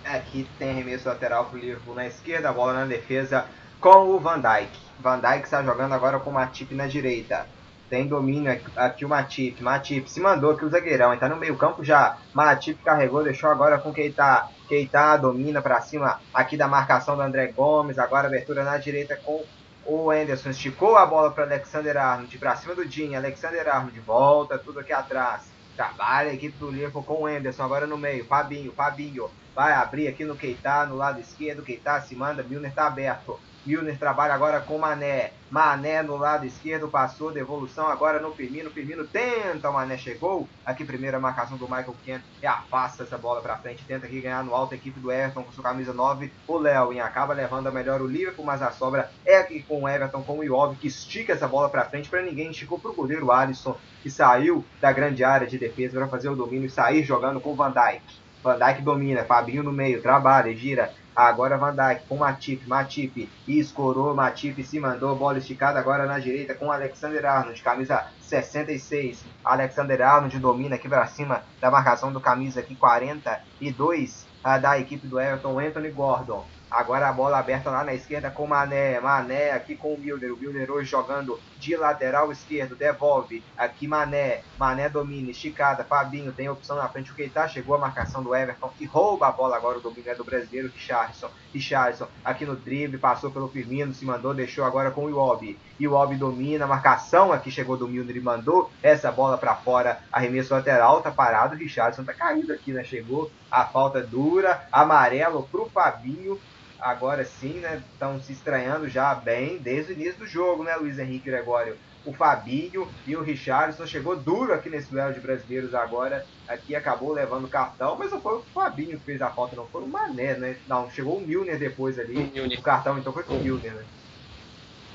[0.04, 3.46] Aqui tem arremesso lateral para o Liverpool na esquerda, a bola na defesa
[3.80, 4.72] com o Van Dijk.
[5.00, 7.48] Van Dijk está jogando agora com o Matip na direita.
[7.90, 9.64] Tem domínio aqui o Matip.
[9.64, 11.14] Matip se mandou aqui o zagueirão.
[11.14, 12.18] Está no meio campo já.
[12.34, 14.48] Matip carregou, deixou agora com Keita.
[14.68, 17.98] Keita domina para cima aqui da marcação do André Gomes.
[17.98, 19.44] Agora abertura na direita com
[19.86, 20.52] o Anderson.
[20.52, 22.38] Esticou a bola para Alexander Arnold.
[22.38, 23.18] Para cima do Dinho.
[23.18, 25.50] Alexander Arnold volta tudo aqui atrás.
[25.76, 27.64] Trabalha a equipe do Liverpool com o Anderson.
[27.64, 28.24] Agora no meio.
[28.26, 28.72] Fabinho.
[28.72, 29.32] Fabinho.
[29.56, 30.86] Vai abrir aqui no Keita.
[30.86, 31.64] No lado esquerdo.
[31.64, 32.44] Keita se manda.
[32.44, 33.40] Milner está aberto.
[33.70, 35.32] Milner trabalha agora com Mané.
[35.52, 38.72] Mané no lado esquerdo passou, devolução agora no Firmino.
[38.72, 40.50] Firmino tenta, o Mané chegou.
[40.66, 43.86] Aqui primeira marcação do Michael Kent e afasta essa bola para frente.
[43.86, 46.34] Tenta aqui ganhar no alto a equipe do Everton com sua camisa 9.
[46.48, 49.84] O Léo e acaba levando a melhor o Liverpool, mas a sobra é aqui com
[49.84, 52.50] o Everton, com o Iov, que estica essa bola para frente para ninguém.
[52.50, 56.36] Esticou para o goleiro Alisson, que saiu da grande área de defesa para fazer o
[56.36, 58.02] domínio e sair jogando com o Van Dijk.
[58.42, 64.16] Van Dijk domina, Fabinho no meio, trabalha, gira, Agora Van Dijk com Matip, Matip escorou,
[64.16, 69.26] Matip se mandou, bola esticada agora na direita com Alexander Arnold, camisa 66.
[69.44, 74.26] Alexander Arnold domina aqui para cima da marcação do camisa aqui 42
[74.62, 76.46] da equipe do Everton, Anthony Gordon.
[76.72, 79.00] Agora a bola aberta lá na esquerda com Mané.
[79.00, 80.32] Mané aqui com o Milner.
[80.32, 82.76] O Milner hoje jogando de lateral esquerdo.
[82.76, 83.44] Devolve.
[83.58, 84.44] Aqui Mané.
[84.58, 85.32] Mané domina.
[85.32, 85.84] Esticada.
[85.84, 87.12] Fabinho tem opção na frente.
[87.12, 88.72] O Keita chegou a marcação do Everton.
[88.78, 89.80] Que rouba a bola agora.
[89.80, 91.32] O domínio é do brasileiro Richardson.
[91.52, 93.00] Richardson aqui no drible.
[93.00, 93.92] Passou pelo Firmino.
[93.92, 94.36] Se mandou.
[94.36, 95.58] Deixou agora com o Iwobi.
[95.80, 96.68] Iwobi domina.
[96.68, 100.00] Marcação aqui chegou do Milner e mandou essa bola para fora.
[100.12, 101.02] Arremesso lateral.
[101.02, 101.56] Tá parado.
[101.56, 102.84] Richardson tá caído aqui, né?
[102.84, 104.68] Chegou a falta dura.
[104.72, 106.40] Amarelo pro Fabinho
[106.82, 107.82] agora sim, né?
[107.94, 111.78] Estão se estranhando já bem desde o início do jogo, né, Luiz Henrique Gregório?
[112.06, 116.26] O Fabinho e o Richardson chegou duro aqui nesse duelo de brasileiros agora.
[116.48, 119.68] Aqui acabou levando o cartão, mas não foi o Fabinho que fez a falta, não
[119.68, 120.56] foi o Mané, né?
[120.68, 122.16] Não, chegou o Milner depois ali.
[122.16, 123.84] O, o cartão então foi pro Milner, né?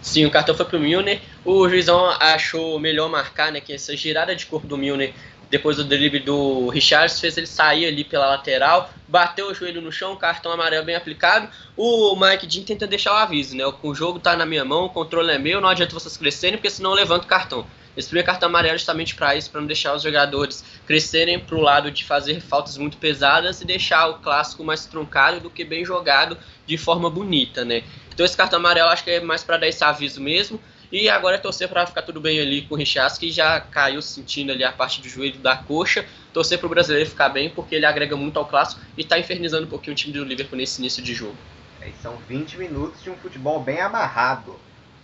[0.04, 1.20] Sim, o cartão foi pro Milner.
[1.44, 3.60] O juizão achou melhor marcar, né?
[3.60, 5.14] Que essa girada de corpo do Milner
[5.54, 9.92] depois do drible do Richards, fez ele sair ali pela lateral, bateu o joelho no
[9.92, 11.48] chão, cartão amarelo bem aplicado.
[11.76, 13.62] O Mike Dean tenta deixar o aviso, né?
[13.80, 16.68] O jogo tá na minha mão, o controle é meu, não adianta vocês crescerem, porque
[16.68, 17.64] senão eu levanto o cartão.
[17.96, 21.60] Esse primeiro cartão amarelo justamente para isso, para não deixar os jogadores crescerem para o
[21.60, 25.84] lado de fazer faltas muito pesadas e deixar o clássico mais truncado do que bem
[25.84, 26.36] jogado
[26.66, 27.84] de forma bonita, né?
[28.12, 30.58] Então esse cartão amarelo acho que é mais para dar esse aviso mesmo.
[30.94, 34.00] E agora é torcer para ficar tudo bem ali com o Richas, que já caiu
[34.00, 36.06] sentindo ali a parte do joelho da coxa.
[36.32, 39.66] Torcer para o brasileiro ficar bem, porque ele agrega muito ao clássico e está infernizando
[39.66, 41.36] um pouquinho o time do Liverpool nesse início de jogo.
[41.80, 44.54] É, são 20 minutos de um futebol bem amarrado.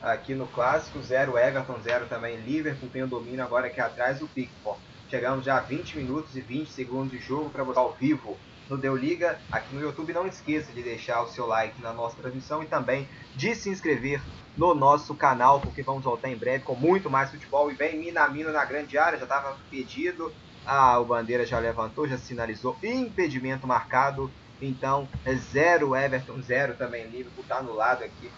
[0.01, 2.89] Aqui no clássico, 0 Everton, 0 também Liverpool.
[2.89, 4.79] Tem o domínio agora aqui atrás do Pickford.
[5.11, 8.39] Chegamos já a 20 minutos e 20 segundos de jogo para você ao vivo
[8.71, 10.13] no Deu Liga aqui no YouTube.
[10.13, 14.23] Não esqueça de deixar o seu like na nossa transmissão e também de se inscrever
[14.57, 17.71] no nosso canal, porque vamos voltar em breve com muito mais futebol.
[17.71, 20.33] E vem Minamino na grande área, já estava pedido.
[20.65, 24.31] Ah, o Bandeira já levantou, já sinalizou impedimento marcado.
[24.63, 28.31] Então, é zero Everton, zero também Liverpool, está anulado aqui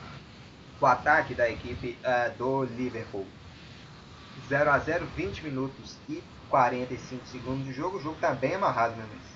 [0.81, 3.27] o ataque da equipe uh, do Liverpool.
[4.49, 7.99] 0 a 0 20 minutos e 45 segundos de jogo.
[7.99, 9.32] O jogo está bem amarrado, meu amigo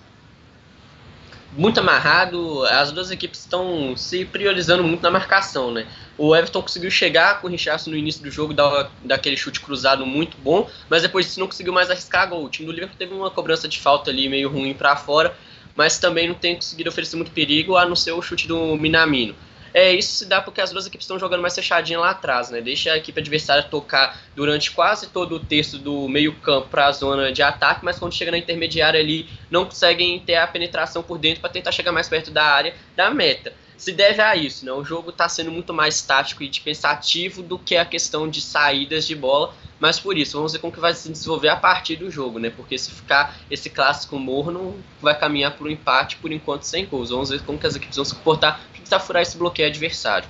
[1.52, 5.87] muito amarrado, as duas equipes estão se priorizando muito na marcação, né?
[6.18, 10.06] O Everton conseguiu chegar com o Richardson no início do jogo, dar daquele chute cruzado
[10.06, 12.44] muito bom, mas depois disso não conseguiu mais arriscar gol.
[12.44, 15.37] O time do Liverpool teve uma cobrança de falta ali meio ruim para fora,
[15.74, 19.35] mas também não tem conseguido oferecer muito perigo, a não ser o chute do Minamino.
[19.74, 22.61] É, isso se dá porque as duas equipes estão jogando mais fechadinha lá atrás, né?
[22.61, 27.33] Deixa a equipe adversária tocar durante quase todo o terço do meio-campo para a zona
[27.33, 31.40] de ataque, mas quando chega na intermediária ali, não conseguem ter a penetração por dentro
[31.40, 33.52] para tentar chegar mais perto da área da meta.
[33.76, 34.72] Se deve a isso, né?
[34.72, 39.07] O jogo está sendo muito mais tático e pensativo do que a questão de saídas
[39.07, 42.11] de bola, mas por isso, vamos ver como que vai se desenvolver a partir do
[42.11, 42.48] jogo, né?
[42.48, 47.11] Porque se ficar esse clássico morno, vai caminhar por um empate por enquanto sem gols.
[47.11, 50.29] Vamos ver como que as equipes vão se comportar para tentar furar esse bloqueio adversário.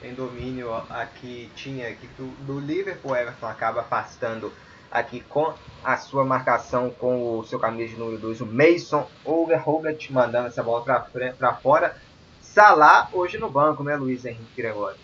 [0.00, 4.52] Tem domínio aqui, tinha aqui do, Liverpool, Everton acaba afastando
[4.90, 5.52] aqui com
[5.84, 10.62] a sua marcação com o seu camisa de número 2, o Mason Overhogat, mandando essa
[10.62, 10.84] bola
[11.36, 11.96] para fora.
[12.40, 14.98] Salah hoje no banco, né, Luiz Henrique Gregório?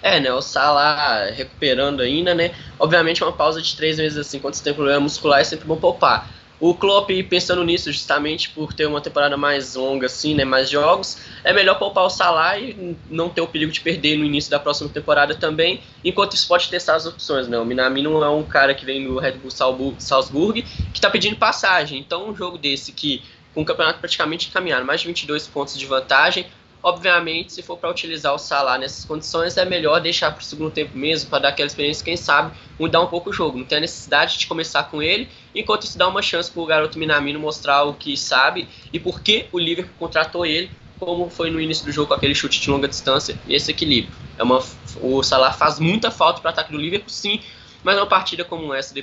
[0.00, 0.32] É, né?
[0.32, 2.54] O Salah recuperando ainda, né?
[2.78, 5.76] Obviamente, uma pausa de três meses assim, quando você tem problema muscular, é sempre bom
[5.76, 6.30] poupar.
[6.60, 10.44] O Klopp, pensando nisso, justamente por ter uma temporada mais longa, assim, né?
[10.44, 14.24] Mais jogos, é melhor poupar o Salah e não ter o perigo de perder no
[14.24, 15.80] início da próxima temporada também.
[16.04, 17.58] Enquanto isso, pode testar as opções, né?
[17.58, 19.50] O Minamino é um cara que vem do Red Bull
[19.98, 22.00] Salzburg que está pedindo passagem.
[22.00, 23.22] Então, um jogo desse que
[23.54, 26.46] com o campeonato praticamente encaminhado, mais de 22 pontos de vantagem,
[26.82, 30.70] Obviamente, se for para utilizar o Salah nessas condições, é melhor deixar para o segundo
[30.70, 33.58] tempo mesmo, para dar aquela experiência, quem sabe, mudar um pouco o jogo.
[33.58, 36.66] Não tem a necessidade de começar com ele, enquanto isso dá uma chance para o
[36.66, 41.50] garoto Minamino mostrar o que sabe e por que o Liverpool contratou ele, como foi
[41.50, 44.14] no início do jogo com aquele chute de longa distância e esse equilíbrio.
[44.36, 44.62] É uma,
[45.00, 47.40] o Salah faz muita falta para o ataque do Liverpool, sim,
[47.82, 48.94] mas uma partida como essa,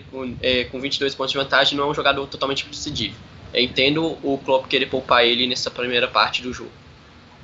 [0.41, 2.65] é, com 22 pontos de vantagem, não é um jogador totalmente.
[3.53, 6.71] Eu entendo o Klopp querer poupar ele nessa primeira parte do jogo.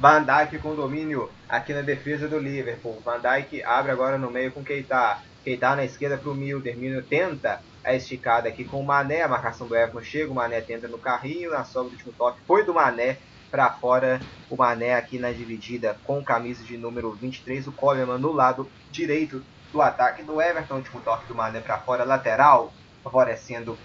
[0.01, 2.99] Van Dijk com domínio aqui na defesa do Liverpool.
[3.05, 5.19] Van Dijk abre agora no meio com Keita.
[5.43, 6.75] Keita na esquerda para o Milder.
[6.75, 9.21] Milder tenta a esticada aqui com o Mané.
[9.21, 10.31] A marcação do Everton chega.
[10.31, 11.51] O Mané tenta no carrinho.
[11.51, 13.19] Na sobra do último toque foi do Mané
[13.51, 14.19] para fora.
[14.49, 17.67] O Mané aqui na dividida com camisa de número 23.
[17.67, 20.77] O Coleman no lado direito do ataque do Everton.
[20.77, 22.03] Último toque do Mané para fora.
[22.03, 23.77] Lateral favorecendo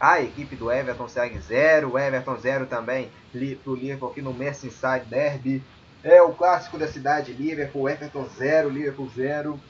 [0.00, 4.32] a equipe do Everton segue 0, o Everton 0 também para o Liverpool aqui no
[4.32, 5.62] Merseyside Derby.
[6.02, 9.60] É o clássico da cidade, Liverpool, Everton 0, Liverpool 0.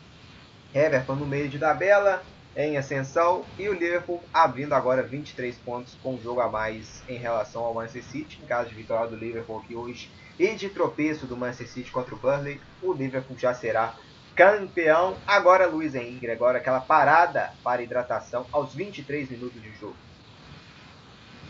[0.73, 2.23] Everton no meio de tabela,
[2.57, 7.19] em ascensão, e o Liverpool abrindo agora 23 pontos com um jogo a mais em
[7.19, 8.39] relação ao Manchester City.
[8.41, 12.15] Em caso de vitória do Liverpool aqui hoje e de tropeço do Manchester City contra
[12.15, 13.97] o Burnley, o Liverpool já será
[14.37, 15.17] campeão.
[15.27, 19.97] Agora Luiz Henrique, agora aquela parada para hidratação aos 23 minutos de jogo.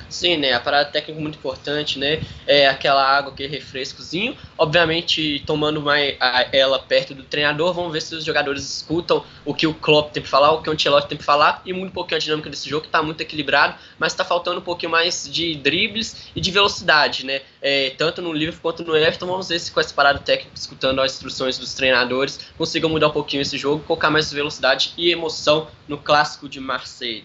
[0.08, 0.52] Sim, né?
[0.52, 2.20] A parada técnica é muito importante, né?
[2.46, 4.36] É aquela água, aquele refrescozinho.
[4.58, 6.16] Obviamente, tomando mais
[6.52, 10.22] ela perto do treinador, vamos ver se os jogadores escutam o que o Klopp tem
[10.22, 12.68] para falar, o que o Ancelotti tem para falar, e muito pouquinho a dinâmica desse
[12.68, 16.50] jogo, que tá muito equilibrado, mas tá faltando um pouquinho mais de dribles e de
[16.50, 17.42] velocidade, né?
[17.62, 21.00] É, tanto no Liverpool quanto no Everton, vamos ver se com essa parada técnica, escutando
[21.00, 25.68] as instruções dos treinadores, consigam mudar um pouquinho esse jogo, colocar mais velocidade e emoção
[25.86, 27.24] no clássico de Marseille.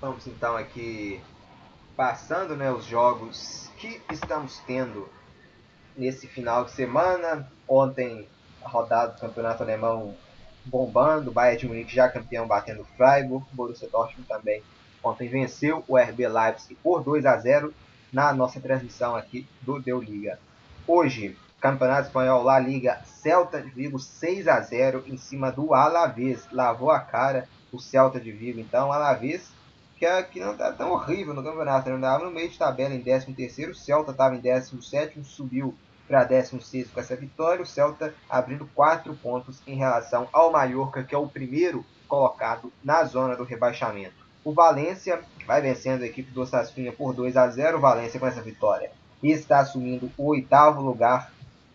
[0.00, 1.20] Vamos então aqui
[1.96, 5.08] passando né, os jogos que estamos tendo
[5.96, 7.50] nesse final de semana.
[7.66, 8.28] Ontem,
[8.62, 10.14] a rodada do campeonato alemão
[10.64, 14.62] bombando, Bayern de Munique já campeão batendo o Freiburg, Borussia Dortmund também
[15.06, 17.72] ontem venceu o RB Leipzig por 2 a 0
[18.12, 20.38] na nossa transmissão aqui do Deu Liga.
[20.86, 26.46] Hoje, Campeonato Espanhol La Liga, Celta de Vigo 6 a 0 em cima do Alavés.
[26.52, 29.50] Lavou a cara o Celta de Vigo, então Alavés
[29.96, 31.88] que, é, que não tá tão horrível no campeonato.
[31.88, 35.74] Não estava no meio de tabela em 13º, o Celta estava em 17º, subiu
[36.06, 37.62] para 16 com essa vitória.
[37.62, 43.04] O Celta abrindo 4 pontos em relação ao Mallorca, que é o primeiro colocado na
[43.04, 44.26] zona do rebaixamento.
[44.44, 47.78] O Valência vai vencendo a equipe do Sassuolo por 2 a 0.
[47.78, 51.32] O Valência com essa vitória está assumindo o oitavo lugar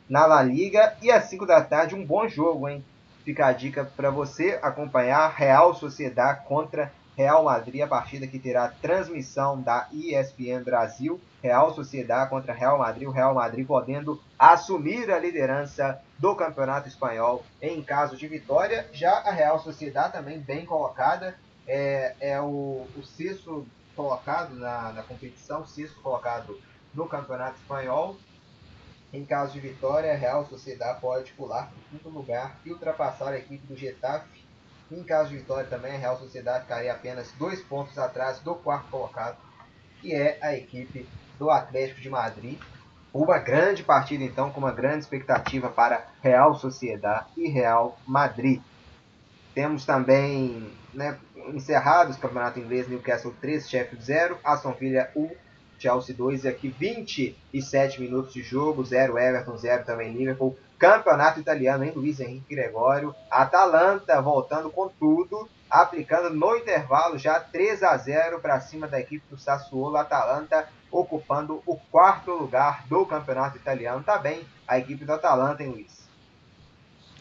[0.07, 0.95] na La Liga.
[1.01, 2.83] E às 5 da tarde, um bom jogo, hein?
[3.25, 8.67] Fica a dica para você acompanhar Real Sociedade contra Real Madrid, a partida que terá
[8.67, 15.19] transmissão da ESPN Brasil, Real Sociedade contra Real Madrid, o Real Madrid podendo assumir a
[15.19, 18.89] liderança do Campeonato Espanhol em caso de vitória.
[18.91, 21.35] Já a Real Sociedade também bem colocada,
[21.67, 26.59] é, é o, o sexto colocado na, na competição, sexto colocado
[26.91, 28.17] no Campeonato Espanhol.
[29.13, 33.27] Em caso de vitória, a Real Sociedade pode pular para o quinto lugar e ultrapassar
[33.27, 34.40] a equipe do Getafe
[34.91, 38.89] em caso de vitória também, a Real Sociedade ficaria apenas dois pontos atrás do quarto
[38.89, 39.37] colocado,
[40.01, 41.07] que é a equipe
[41.39, 42.59] do Atlético de Madrid.
[43.13, 48.61] Uma grande partida, então, com uma grande expectativa para Real Sociedade e Real Madrid.
[49.53, 55.29] Temos também né, encerrados o campeonato inglês, Newcastle 3, Sheffield 0, Aston Villa 1,
[55.81, 60.55] Chelsea 2 e aqui 27 minutos de jogo, 0 Everton, 0 também Liverpool.
[60.77, 63.15] Campeonato italiano, hein, Luiz Henrique Gregório.
[63.29, 69.23] Atalanta voltando com tudo, aplicando no intervalo já 3 a 0 para cima da equipe
[69.29, 69.97] do Sassuolo.
[69.97, 74.03] Atalanta ocupando o quarto lugar do campeonato italiano.
[74.03, 76.01] Tá bem a equipe do Atalanta, hein, Luiz?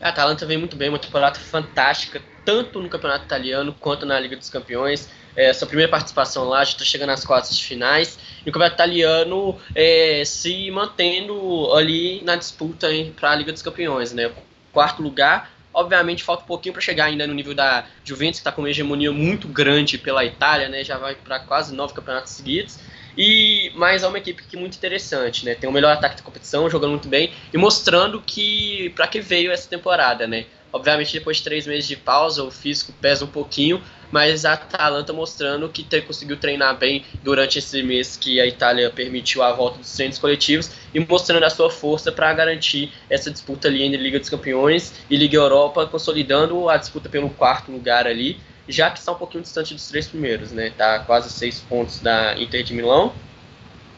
[0.01, 4.35] A Atalanta vem muito bem, uma temporada fantástica, tanto no Campeonato Italiano quanto na Liga
[4.35, 5.11] dos Campeões.
[5.37, 8.19] É, sua primeira participação lá, já está chegando às quartas de finais.
[8.45, 14.13] E o Campeonato Italiano é, se mantendo ali na disputa para a Liga dos Campeões.
[14.13, 14.31] Né?
[14.73, 18.53] Quarto lugar, obviamente falta um pouquinho para chegar ainda no nível da Juventus, que está
[18.53, 20.85] com uma hegemonia muito grande pela Itália, né?
[20.85, 22.79] já vai para quase nove campeonatos seguidos.
[23.17, 25.55] E mas é uma equipe que é muito interessante, né?
[25.55, 29.51] Tem o melhor ataque da competição, jogando muito bem e mostrando que para que veio
[29.51, 30.47] essa temporada, né?
[30.73, 35.13] Obviamente depois de três meses de pausa o físico pesa um pouquinho, mas a Atalanta
[35.13, 39.79] mostrando que ter, conseguiu treinar bem durante esse mês que a Itália permitiu a volta
[39.79, 44.19] dos treinos coletivos e mostrando a sua força para garantir essa disputa ali entre Liga
[44.19, 49.11] dos Campeões e Liga Europa, consolidando a disputa pelo quarto lugar ali já que está
[49.13, 50.71] um pouquinho distante dos três primeiros, né?
[50.71, 53.13] Tá quase seis pontos da Inter de Milão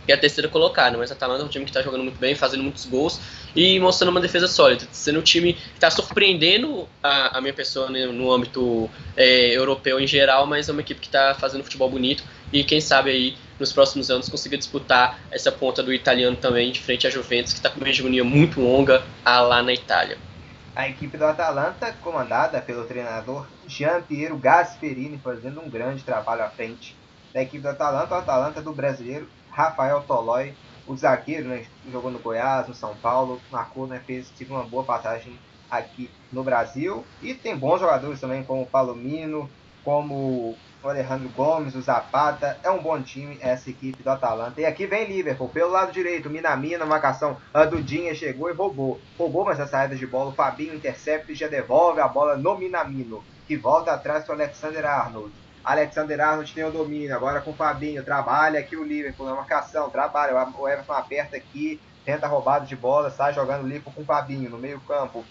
[0.07, 2.35] e a terceira colocada, mas a Atalanta é um time que está jogando muito bem,
[2.35, 3.21] fazendo muitos gols
[3.55, 7.91] e mostrando uma defesa sólida, sendo um time que está surpreendendo a, a, minha pessoa
[7.91, 11.89] né, no âmbito é, europeu em geral, mas é uma equipe que está fazendo futebol
[11.89, 16.73] bonito e quem sabe aí nos próximos anos consiga disputar essa ponta do italiano também
[16.73, 20.19] de frente à Juventus, que está com uma hegemonia muito longa lá na Itália.
[20.75, 26.49] A equipe do Atalanta, comandada pelo treinador Jean Piero Gasperini, fazendo um grande trabalho à
[26.49, 26.97] frente
[27.33, 28.15] da equipe do Atalanta.
[28.15, 30.55] O Atalanta do brasileiro Rafael Tolói,
[30.87, 34.83] o zagueiro, né, jogou no Goiás, no São Paulo, marcou, né, fez tive uma boa
[34.83, 35.39] passagem
[35.71, 37.05] aqui no Brasil.
[37.23, 39.49] E tem bons jogadores também, como o Palomino,
[39.85, 42.59] como o Alejandro Gomes, o Zapata.
[42.63, 44.61] É um bom time essa equipe do Atalanta.
[44.61, 47.39] E aqui vem Liverpool, pelo lado direito, Minamina, marcação.
[47.55, 49.01] A Dudinha chegou e roubou.
[49.19, 52.59] Roubou, mas essa saída de bola, o Fabinho intercepta e já devolve a bola no
[52.59, 55.42] Minamino, que volta atrás para o Alexander Arnold.
[55.65, 59.91] Alexander Arnold tem o domínio, agora com o Fabinho, trabalha aqui o Liverpool na marcação,
[59.91, 64.07] trabalha, o Everton aperta aqui, tenta roubado de bola, sai jogando o Liverpool com o
[64.07, 65.25] Fabinho no meio campo,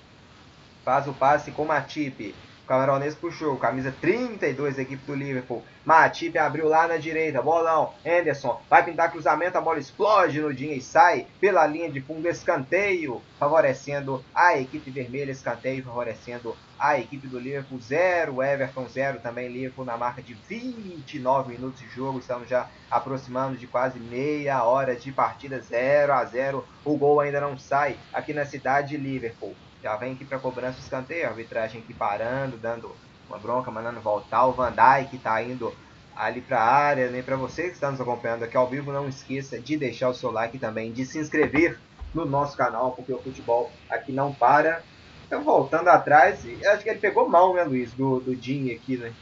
[0.85, 2.33] faz o passe com o Matip,
[2.71, 5.61] Camaronês puxou, camisa 32 da equipe do Liverpool.
[5.83, 7.93] Matip abriu lá na direita, bolão.
[8.05, 12.29] Anderson vai pintar cruzamento, a bola explode no Dinha e sai pela linha de fundo,
[12.29, 19.49] escanteio, favorecendo a equipe vermelha, escanteio favorecendo a equipe do Liverpool 0, Everton 0 também,
[19.49, 24.95] Liverpool na marca de 29 minutos de jogo, estamos já aproximando de quase meia hora
[24.95, 29.53] de partida 0 a 0, o gol ainda não sai aqui na cidade de Liverpool.
[29.83, 32.95] Já vem aqui para cobrança o escanteio, a arbitragem aqui parando, dando
[33.27, 34.45] uma bronca, mandando voltar.
[34.45, 35.73] O Van Dijk está indo
[36.15, 39.07] ali para a área, nem para você que está nos acompanhando aqui ao vivo, não
[39.07, 41.79] esqueça de deixar o seu like também, de se inscrever
[42.13, 44.83] no nosso canal, porque o futebol aqui não para.
[45.25, 49.13] Então, voltando atrás, acho que ele pegou mal, né, Luiz, do, do aqui, né?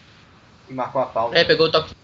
[0.67, 1.37] E marcou a falta.
[1.37, 1.95] É, pegou o toque.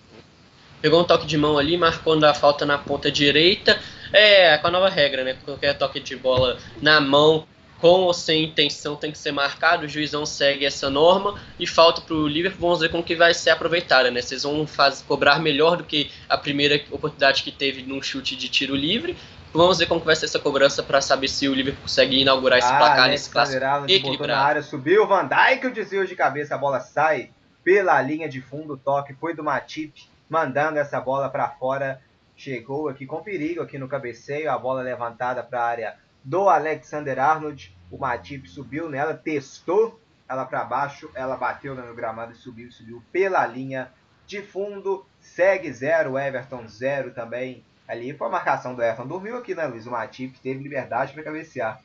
[0.82, 3.80] Pegou um toque de mão ali, marcando a falta na ponta direita.
[4.14, 5.36] É, com a nova regra, né?
[5.44, 7.48] Qualquer toque de bola na mão
[7.80, 12.02] com ou sem intenção tem que ser marcado, o juizão segue essa norma e falta
[12.02, 14.22] para o Liverpool, vamos ver como que vai ser aproveitada, né?
[14.22, 18.50] Vocês vão faz, cobrar melhor do que a primeira oportunidade que teve num chute de
[18.50, 19.18] tiro livre.
[19.54, 22.60] Vamos ver como que vai ser essa cobrança para saber se o Liverpool consegue inaugurar
[22.60, 24.34] esse ah, placar nesse clássico equilibrado.
[24.34, 27.30] Na área, subiu o Van Dijk, o desvio de cabeça, a bola sai
[27.64, 29.94] pela linha de fundo, o toque foi do Matip,
[30.30, 32.02] mandando essa bola para fora.
[32.38, 37.18] Chegou aqui com perigo aqui no cabeceio, a bola levantada para a área do Alexander
[37.20, 37.74] Arnold.
[37.90, 43.02] O Matip subiu nela, testou ela para baixo, ela bateu no gramado e subiu, subiu
[43.12, 43.92] pela linha
[44.26, 45.06] de fundo.
[45.22, 47.64] Segue zero, Everton zero também.
[47.88, 49.08] Ali foi a marcação do Everton.
[49.08, 49.86] Dormiu aqui, né, Luiz?
[49.86, 51.80] O Matip teve liberdade para cabecear.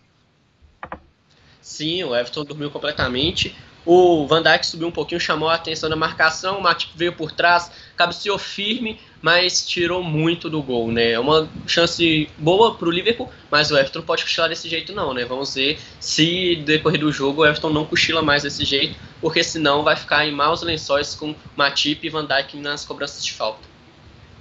[1.60, 3.54] Sim, o Everton dormiu completamente.
[3.84, 7.32] O Van Dijk subiu um pouquinho, chamou a atenção na marcação, o Matip veio por
[7.32, 7.70] trás,
[8.00, 11.10] cabeceou firme, mas tirou muito do gol, né?
[11.10, 15.12] É uma chance boa para o Liverpool, mas o Everton pode cochilar desse jeito não,
[15.12, 15.26] né?
[15.26, 19.84] Vamos ver se decorrer do jogo o Everton não cochila mais desse jeito, porque senão
[19.84, 23.68] vai ficar em maus lençóis com Matip e Van Dijk nas cobranças de falta.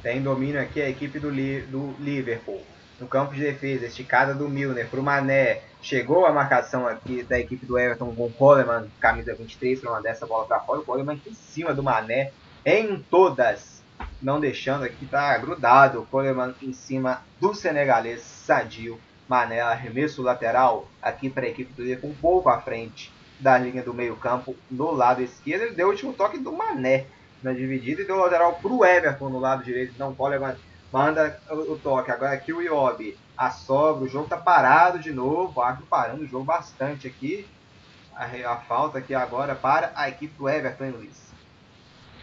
[0.02, 2.63] Tem domínio aqui a equipe do, do Liverpool
[2.98, 5.62] no campo de defesa, esticada do Milner para o Mané.
[5.82, 10.10] Chegou a marcação aqui da equipe do Everton com o Coleman, camisa 23, para mandar
[10.12, 10.80] essa bola para fora.
[10.80, 12.32] O Coleman em cima do Mané,
[12.65, 13.82] em todas,
[14.22, 16.02] não deixando aqui, tá grudado.
[16.02, 19.00] O Coleman em cima do senegalês Sadio.
[19.28, 23.84] Mané, arremesso lateral aqui para a equipe do Liverpool, um pouco à frente da linha
[23.84, 25.62] do meio-campo, no lado esquerdo.
[25.62, 27.05] Ele deu o último toque do Mané
[27.43, 29.93] na dividida e deu lateral para o Everton no lado direito.
[29.93, 30.55] Então, Coleman
[30.91, 32.12] manda o, toque.
[32.12, 36.28] Agora aqui o Iobi assobra, o jogo tá parado de novo, o árbitro parando o
[36.28, 37.47] jogo bastante aqui.
[38.16, 41.28] A, a, falta aqui agora para a equipe do Everton, Luiz.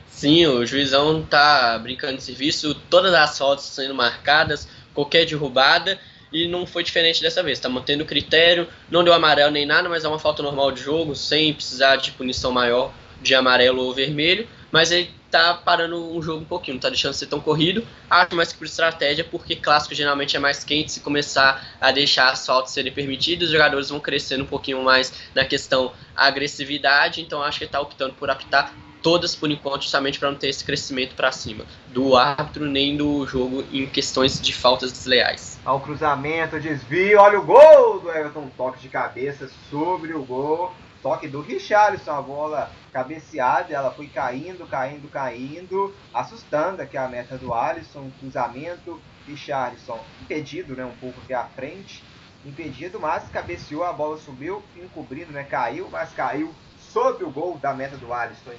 [0.09, 5.98] Sim, o juizão tá brincando de serviço, todas as faltas sendo marcadas, qualquer derrubada.
[6.32, 7.59] e não foi diferente dessa vez.
[7.59, 10.82] Está mantendo o critério, não deu amarelo nem nada, mas é uma falta normal de
[10.82, 12.92] jogo, sem precisar de punição maior
[13.22, 14.48] de amarelo ou vermelho.
[14.72, 17.86] Mas ele tá parando um jogo um pouquinho, não tá deixando de ser tão corrido.
[18.11, 20.92] Acho mais que por estratégia, porque clássico geralmente é mais quente.
[20.92, 25.12] Se começar a deixar as faltas serem permitidas, os jogadores vão crescendo um pouquinho mais
[25.34, 27.20] na questão agressividade.
[27.20, 28.74] Então acho que ele tá optando por apitar
[29.07, 33.24] todas por enquanto, justamente para não ter esse crescimento para cima do árbitro nem do
[33.24, 35.61] jogo em questões de faltas desleais.
[35.64, 41.28] Ao cruzamento, desvio, olha o gol do Everton, toque de cabeça sobre o gol, toque
[41.28, 47.54] do Richarlison, a bola cabeceada, ela foi caindo, caindo, caindo, assustando aqui a meta do
[47.54, 52.02] Alisson, cruzamento, Richarlison impedido, né, um pouco aqui à frente,
[52.44, 56.52] impedido, mas cabeceou, a bola subiu, encobrindo, né, caiu, mas caiu
[56.92, 58.50] sobre o gol da meta do Alisson.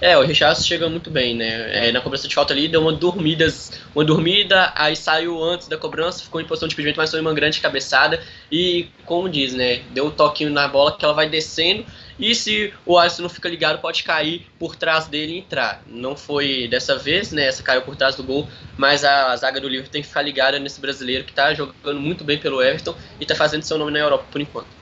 [0.00, 1.88] É, o Richardson chega muito bem, né?
[1.88, 3.52] É, na cobrança de falta ali, deu uma dormida,
[3.94, 7.34] uma dormida, aí saiu antes da cobrança, ficou em posição de impedimento, mas foi uma
[7.34, 8.22] grande cabeçada.
[8.50, 9.82] E, como diz, né?
[9.90, 11.84] Deu um toquinho na bola que ela vai descendo.
[12.18, 15.82] E se o Alisson não fica ligado, pode cair por trás dele e entrar.
[15.86, 17.46] Não foi dessa vez, né?
[17.46, 20.22] Essa caiu por trás do gol, mas a, a zaga do Liverpool tem que ficar
[20.22, 23.92] ligada nesse brasileiro que tá jogando muito bem pelo Everton e tá fazendo seu nome
[23.92, 24.77] na Europa por enquanto.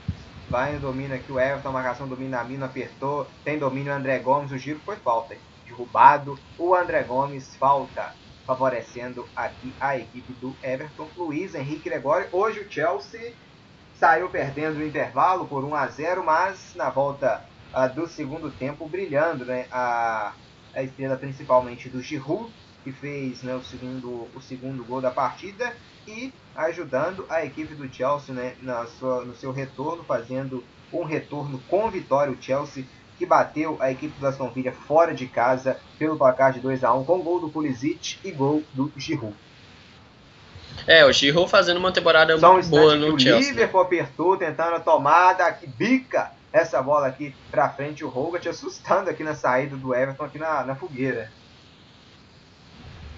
[0.49, 3.27] Vai domínio aqui o Everton, marcação domina a mina, apertou.
[3.43, 5.35] Tem domínio o André Gomes, o giro foi falta.
[5.65, 8.13] Derrubado o André Gomes, falta.
[8.45, 11.09] Favorecendo aqui a equipe do Everton.
[11.17, 12.29] Luiz Henrique Gregório.
[12.31, 13.33] Hoje o Chelsea
[13.99, 17.43] saiu perdendo no intervalo por 1 a 0 mas na volta
[17.73, 19.67] uh, do segundo tempo brilhando, né?
[19.69, 20.33] A,
[20.73, 25.75] a estrela principalmente do Giroud, que fez né, o, segundo, o segundo gol da partida
[26.07, 31.61] e ajudando a equipe do Chelsea né, na sua, no seu retorno, fazendo um retorno
[31.69, 32.33] com vitória.
[32.33, 32.83] O Chelsea
[33.17, 36.93] que bateu a equipe do Aston Villa fora de casa pelo placar de 2 a
[36.93, 39.35] 1 com gol do Pulisic e gol do Giroud.
[40.85, 43.51] É, o Giroud fazendo uma temporada Só um boa no Chelsea.
[43.51, 43.53] O?
[43.53, 48.05] Liverpool apertou, tentando a tomada, que bica essa bola aqui pra frente.
[48.05, 51.31] O Hogarth assustando aqui na saída do Everton, aqui na, na fogueira.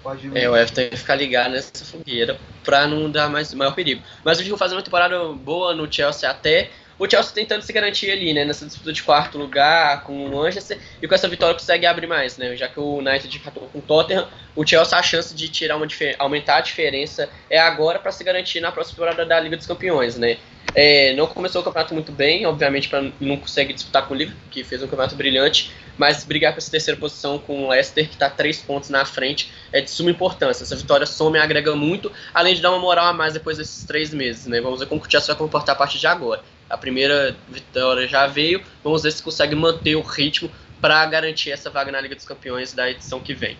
[0.02, 3.74] Pode é, o Everton tem que ficar ligado nessa fogueira pra não dar mais maior
[3.74, 4.02] perigo.
[4.24, 6.70] Mas o Giroud fazendo uma temporada boa no Chelsea até.
[6.98, 10.78] O Chelsea tentando se garantir ali, né, nessa disputa de quarto lugar com o Manchester,
[11.00, 13.80] e com essa vitória consegue abrir mais, né, já que o United empatou com o
[13.80, 15.86] Tottenham, o Chelsea a chance de tirar uma
[16.18, 20.18] aumentar a diferença é agora para se garantir na próxima temporada da Liga dos Campeões,
[20.18, 20.36] né.
[20.74, 24.42] É, não começou o campeonato muito bem, obviamente para não consegue disputar com o Liverpool,
[24.50, 28.14] que fez um campeonato brilhante, mas brigar para essa terceira posição com o Leicester, que
[28.14, 30.62] está três pontos na frente, é de suma importância.
[30.62, 33.84] Essa vitória some e agrega muito, além de dar uma moral a mais depois desses
[33.84, 34.46] três meses.
[34.46, 34.60] Né?
[34.60, 36.42] Vamos ver como o Chelsea vai comportar a partir de agora.
[36.68, 41.68] A primeira vitória já veio, vamos ver se consegue manter o ritmo para garantir essa
[41.68, 43.58] vaga na Liga dos Campeões da edição que vem.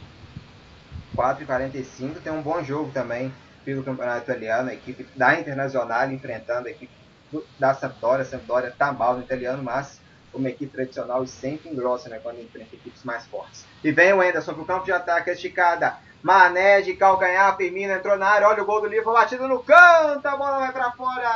[1.16, 3.32] 4h45 tem um bom jogo também
[3.64, 6.92] pelo Campeonato Italiano, a equipe da Internacional enfrentando a equipe
[7.58, 8.22] da Sampdoria.
[8.22, 10.00] A Sampdoria está mal no italiano, mas
[10.32, 13.66] uma equipe tradicional e sempre engrossa né, quando enfrenta equipes mais fortes.
[13.82, 15.98] E vem o Anderson para o campo de ataque, esticada.
[16.22, 20.26] Mané de calcanhar, Firmino entrou na área, olha o gol do Liverpool, batido no canto,
[20.26, 21.30] a bola vai para fora!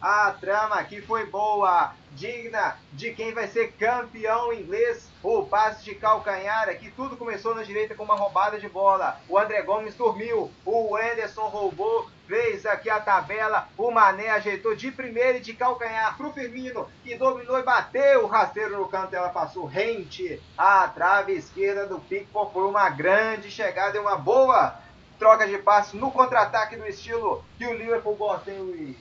[0.00, 5.10] A trama aqui foi boa, digna de quem vai ser campeão inglês.
[5.24, 9.20] O passe de calcanhar aqui, tudo começou na direita com uma roubada de bola.
[9.28, 13.66] O André Gomes dormiu, o Anderson roubou, fez aqui a tabela.
[13.76, 18.24] O Mané ajeitou de primeira e de calcanhar para o Firmino, que dominou e bateu
[18.24, 19.16] o rasteiro no canto.
[19.16, 22.52] Ela passou rente à trave esquerda do Pickford.
[22.52, 24.78] Foi uma grande chegada e uma boa
[25.18, 28.96] troca de passe no contra-ataque do estilo que o Liverpool gosta, hein, Luiz?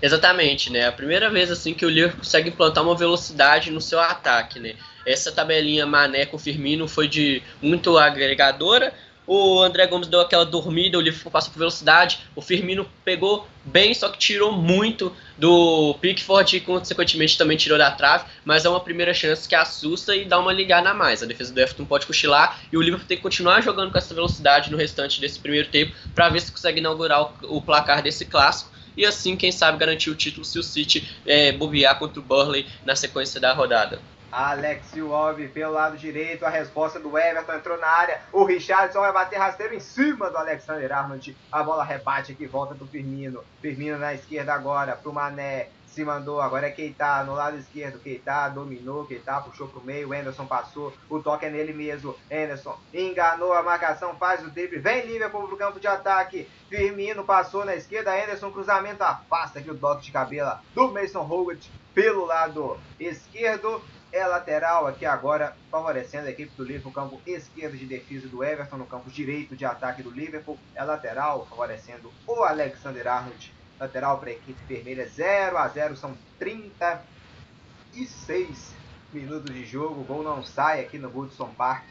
[0.00, 0.86] Exatamente, né?
[0.86, 4.74] A primeira vez assim que o Liverpool consegue implantar uma velocidade no seu ataque, né?
[5.06, 8.94] Essa tabelinha Mané com Firmino foi de muito agregadora.
[9.26, 12.20] O André Gomes deu aquela dormida, o Liverpool passou por velocidade.
[12.34, 17.90] O Firmino pegou bem, só que tirou muito do Pickford e consequentemente também tirou da
[17.90, 21.22] trave, mas é uma primeira chance que assusta e dá uma ligada a mais.
[21.22, 24.14] A defesa do Everton pode cochilar e o Liverpool tem que continuar jogando com essa
[24.14, 28.24] velocidade no restante desse primeiro tempo para ver se consegue inaugurar o, o placar desse
[28.24, 32.22] clássico e assim, quem sabe, garantir o título se o City é, bobear contra o
[32.22, 34.00] Burley na sequência da rodada.
[34.32, 39.12] Alex Iwobi pelo lado direito, a resposta do Everton entrou na área, o Richardson vai
[39.12, 43.98] bater rasteiro em cima do Alexander Arnold, a bola rebate aqui, volta pro Firmino, Firmino
[43.98, 49.04] na esquerda agora, pro Mané, se mandou, agora é Keita no lado esquerdo, Keita dominou,
[49.04, 54.16] Keita puxou pro meio, Anderson passou, o toque é nele mesmo, Anderson enganou a marcação,
[54.16, 59.04] faz o drible, vem Liverpool pro campo de ataque, Firmino passou na esquerda, Anderson cruzamento,
[59.04, 65.06] afasta aqui o toque de cabela do Mason Howard pelo lado esquerdo, é lateral aqui
[65.06, 69.56] agora, favorecendo a equipe do Liverpool, campo esquerdo de defesa do Everton, no campo direito
[69.56, 75.08] de ataque do Liverpool, é lateral, favorecendo o Alexander Arnold, lateral para a equipe vermelha,
[75.08, 78.74] 0 a 0 são 36
[79.14, 81.86] minutos de jogo, o gol não sai aqui no Goodson Park,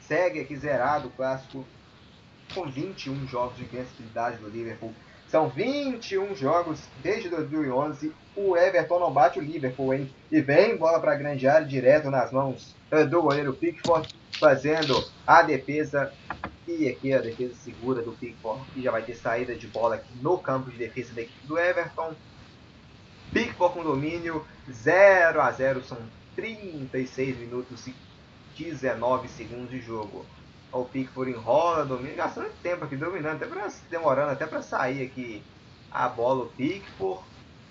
[0.00, 1.66] segue aqui zerado o clássico,
[2.54, 4.94] com 21 jogos de vencibilidade do Liverpool,
[5.28, 8.12] são 21 jogos desde 2011.
[8.36, 10.10] O Everton não bate o Liverpool, hein?
[10.30, 12.74] E vem bola para a grande área, direto nas mãos
[13.10, 14.08] do goleiro Pickford,
[14.38, 16.12] fazendo a defesa.
[16.66, 20.12] E aqui a defesa segura do Pickford, que já vai ter saída de bola aqui
[20.22, 22.14] no campo de defesa da equipe do Everton.
[23.32, 25.98] Pickford com domínio, 0 a 0 são
[26.36, 27.94] 36 minutos e
[28.56, 30.24] 19 segundos de jogo
[30.78, 35.42] o Pickford enrola, domina, gastando tempo aqui, dominando, até pra, demorando até para sair aqui
[35.90, 37.22] a bola, o Pickford,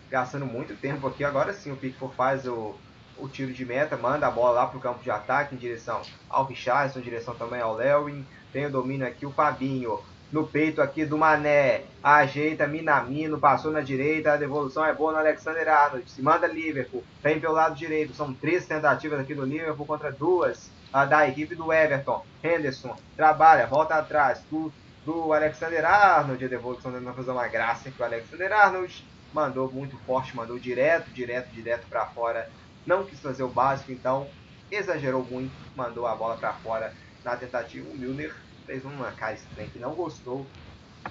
[0.10, 2.76] gastando muito tempo aqui, agora sim o Pickford faz o,
[3.18, 6.46] o tiro de meta, manda a bola lá pro campo de ataque, em direção ao
[6.46, 10.00] Richardson, em direção também ao Lewin, tem o domínio aqui o Fabinho,
[10.34, 15.20] no peito aqui do Mané, ajeita Minamino, passou na direita, a devolução é boa no
[15.20, 19.86] Alexander Arnold, se manda Liverpool, vem pelo lado direito, são três tentativas aqui do Liverpool
[19.86, 22.26] contra duas a da equipe do Everton.
[22.44, 24.72] Henderson trabalha, volta atrás do,
[25.04, 26.46] do Alexander Arnold.
[26.46, 29.04] A devolução tentando fazer uma graça que o Alexander Arnold
[29.34, 32.48] mandou muito forte, mandou direto, direto, direto para fora.
[32.86, 34.28] Não quis fazer o básico, então
[34.70, 37.90] exagerou muito, mandou a bola para fora na tentativa.
[37.90, 38.34] O Milner
[38.66, 40.46] fez uma cara estranha que não gostou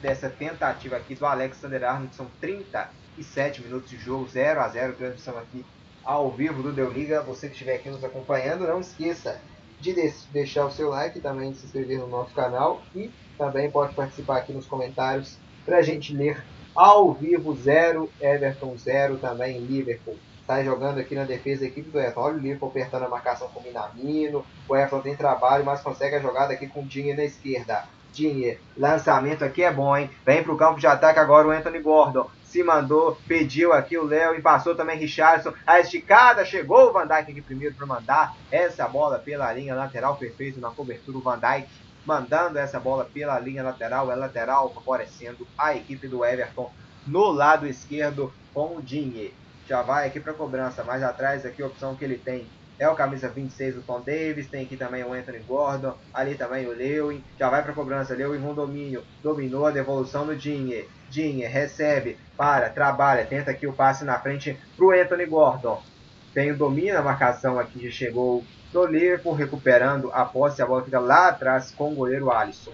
[0.00, 2.14] dessa tentativa aqui do Alexander Arnold.
[2.14, 5.64] São 37 minutos de jogo, 0 a 0 transmissão aqui
[6.04, 7.22] ao vivo do Deu Liga.
[7.22, 9.40] Você que estiver aqui nos acompanhando, não esqueça
[9.80, 9.92] de
[10.32, 14.38] deixar o seu like, também de se inscrever no nosso canal e também pode participar
[14.38, 16.42] aqui nos comentários para a gente ler
[16.74, 20.16] ao vivo 0, Everton 0 também Liverpool.
[20.40, 22.20] Está jogando aqui na defesa a equipe do Everton.
[22.20, 24.44] Olha o Liverpool apertando a marcação com o Minamino.
[24.72, 27.84] O Everton tem trabalho, mas consegue a jogada aqui com o Dinho na esquerda.
[28.10, 30.10] Dinho, lançamento aqui é bom, hein?
[30.24, 34.06] Vem para o campo de ataque agora o Anthony Gordon se mandou, pediu aqui o
[34.06, 35.52] Léo e passou também Richardson.
[35.66, 40.16] A esticada chegou o Van Dijk aqui primeiro para mandar essa bola pela linha lateral,
[40.16, 41.18] perfeito na cobertura.
[41.18, 41.68] O Van Dijk
[42.06, 46.72] mandando essa bola pela linha lateral, é lateral, favorecendo a equipe do Everton
[47.06, 49.34] no lado esquerdo com o Dinhe.
[49.68, 52.46] Já vai aqui para cobrança, mais atrás aqui a opção que ele tem
[52.78, 56.66] é o camisa 26 do Tom Davis, tem aqui também o Anthony Gordon, ali também
[56.66, 61.46] o Lewin, já vai para cobrança, Lewin com domínio, dominou a devolução do Dinhe, Dinhe
[61.46, 65.82] recebe, para, trabalha, tenta aqui o passe na frente para o Anthony Gordon,
[66.34, 68.42] tem o domínio a marcação aqui, chegou
[68.72, 72.72] do Liverpool, recuperando a posse, a bola fica lá atrás com o goleiro Alisson.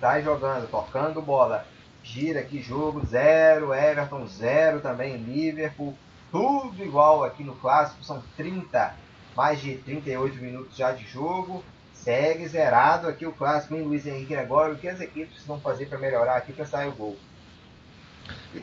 [0.00, 1.66] Sai jogando, tocando bola,
[2.02, 5.96] gira aqui jogo, 0, Everton 0 também, Liverpool,
[6.32, 8.96] tudo igual aqui no clássico, são 30,
[9.36, 11.62] mais de 38 minutos já de jogo.
[11.92, 14.72] Segue zerado aqui o clássico em Luiz Henrique agora.
[14.72, 17.16] O que as equipes vão fazer para melhorar aqui para sair o gol?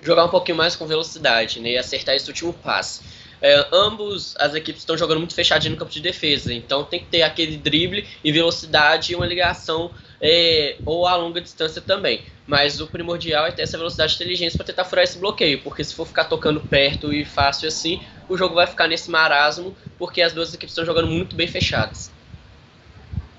[0.02, 3.02] Jogar um pouquinho mais com velocidade né, e acertar esse último passe.
[3.42, 7.06] É, ambos as equipes estão jogando muito fechadinho no campo de defesa, então tem que
[7.06, 12.22] ter aquele drible e velocidade e uma ligação é, ou a longa distância também.
[12.50, 15.84] Mas o primordial é ter essa velocidade e inteligência para tentar furar esse bloqueio, porque
[15.84, 20.20] se for ficar tocando perto e fácil assim, o jogo vai ficar nesse marasmo, porque
[20.20, 22.12] as duas equipes estão jogando muito bem fechadas.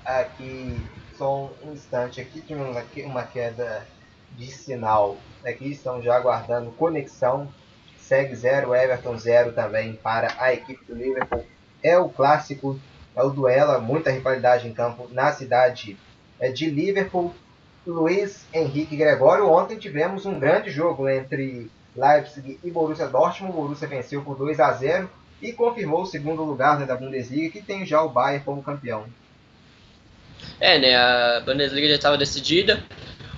[0.05, 0.79] Aqui,
[1.17, 3.85] só um instante, aqui tivemos aqui uma queda
[4.37, 5.17] de sinal.
[5.45, 7.53] Aqui estão já aguardando conexão.
[7.97, 11.45] Segue 0, Everton 0 também para a equipe do Liverpool.
[11.83, 12.79] É o clássico,
[13.13, 15.97] é o duelo, muita rivalidade em campo na cidade
[16.39, 17.35] é de Liverpool,
[17.85, 19.49] Luiz Henrique Gregório.
[19.49, 23.53] Ontem tivemos um grande jogo entre Leipzig e Borussia Dortmund.
[23.53, 25.09] O Borussia venceu por 2 a 0
[25.41, 29.05] e confirmou o segundo lugar né, da Bundesliga, que tem já o Bayern como campeão.
[30.59, 30.95] É, né?
[30.95, 32.83] A Bundesliga já estava decidida.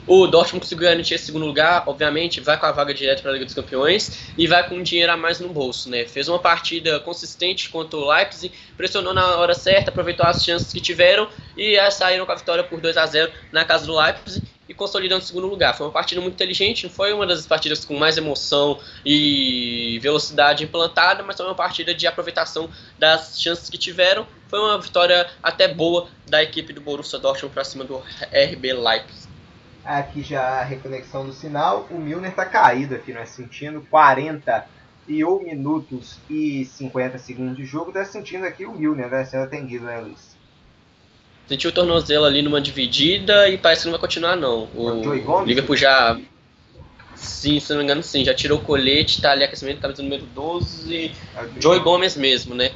[0.06, 3.34] O Dortmund conseguiu garantir esse segundo lugar, obviamente, vai com a vaga direto para a
[3.34, 6.06] Liga dos Campeões e vai com dinheiro a mais no bolso, né?
[6.06, 10.82] Fez uma partida consistente contra o Leipzig, pressionou na hora certa, aproveitou as chances que
[10.82, 14.74] tiveram e saíram com a vitória por 2 a 0 na casa do Leipzig e
[14.74, 15.74] consolidando o segundo lugar.
[15.74, 20.66] Foi uma partida muito inteligente, não foi uma das partidas com mais emoção e velocidade
[20.66, 24.28] implantada, mas foi uma partida de aproveitação das chances que tiveram.
[24.49, 27.97] Foi uma vitória até boa da equipe do Borussia Dortmund para cima do
[28.32, 29.22] RB Leipzig.
[29.86, 31.88] Aqui já a reconexão do sinal.
[31.91, 37.89] O Milner está caído aqui, nós sentindo 41 minutos e 50 segundos de jogo.
[37.89, 40.34] Está sentindo aqui o Milner, vai sendo atendido, né, Luiz?
[41.47, 44.69] Sentiu o tornozelo ali numa dividida e parece que não vai continuar, não.
[44.73, 46.17] O Liverpool já.
[47.15, 48.23] Sim, se não me engano, sim.
[48.23, 51.11] Já tirou o colete, tá ali aquecimento, camisa número 12.
[51.36, 52.71] É Joey Gomes mesmo, né?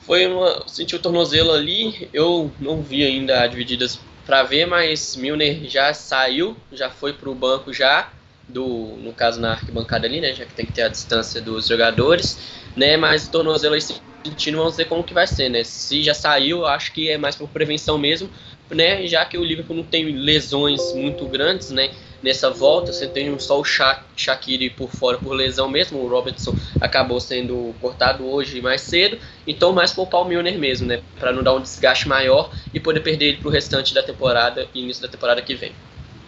[0.00, 0.68] Foi uma.
[0.68, 3.98] Sentiu o tornozelo ali, eu não vi ainda divididas
[4.28, 8.10] para ver, mas Milner já saiu, já foi para o banco já,
[8.46, 10.34] do, no caso na arquibancada ali, né?
[10.34, 12.38] Já que tem que ter a distância dos jogadores,
[12.76, 12.98] né?
[12.98, 15.64] Mas o tornozelo aí sentindo, vamos ver como que vai ser, né?
[15.64, 18.28] Se já saiu, acho que é mais por prevenção mesmo,
[18.70, 19.06] né?
[19.06, 21.90] Já que o Liverpool não tem lesões muito grandes, né?
[22.22, 22.92] Nessa volta.
[22.92, 25.98] Você tem só o Sha Shaqiri por fora por lesão mesmo.
[25.98, 29.18] O Robertson acabou sendo cortado hoje mais cedo.
[29.46, 31.02] Então, mais poupar o Milner mesmo, né?
[31.18, 34.66] Para não dar um desgaste maior e poder perder ele para o restante da temporada
[34.74, 35.72] e início da temporada que vem.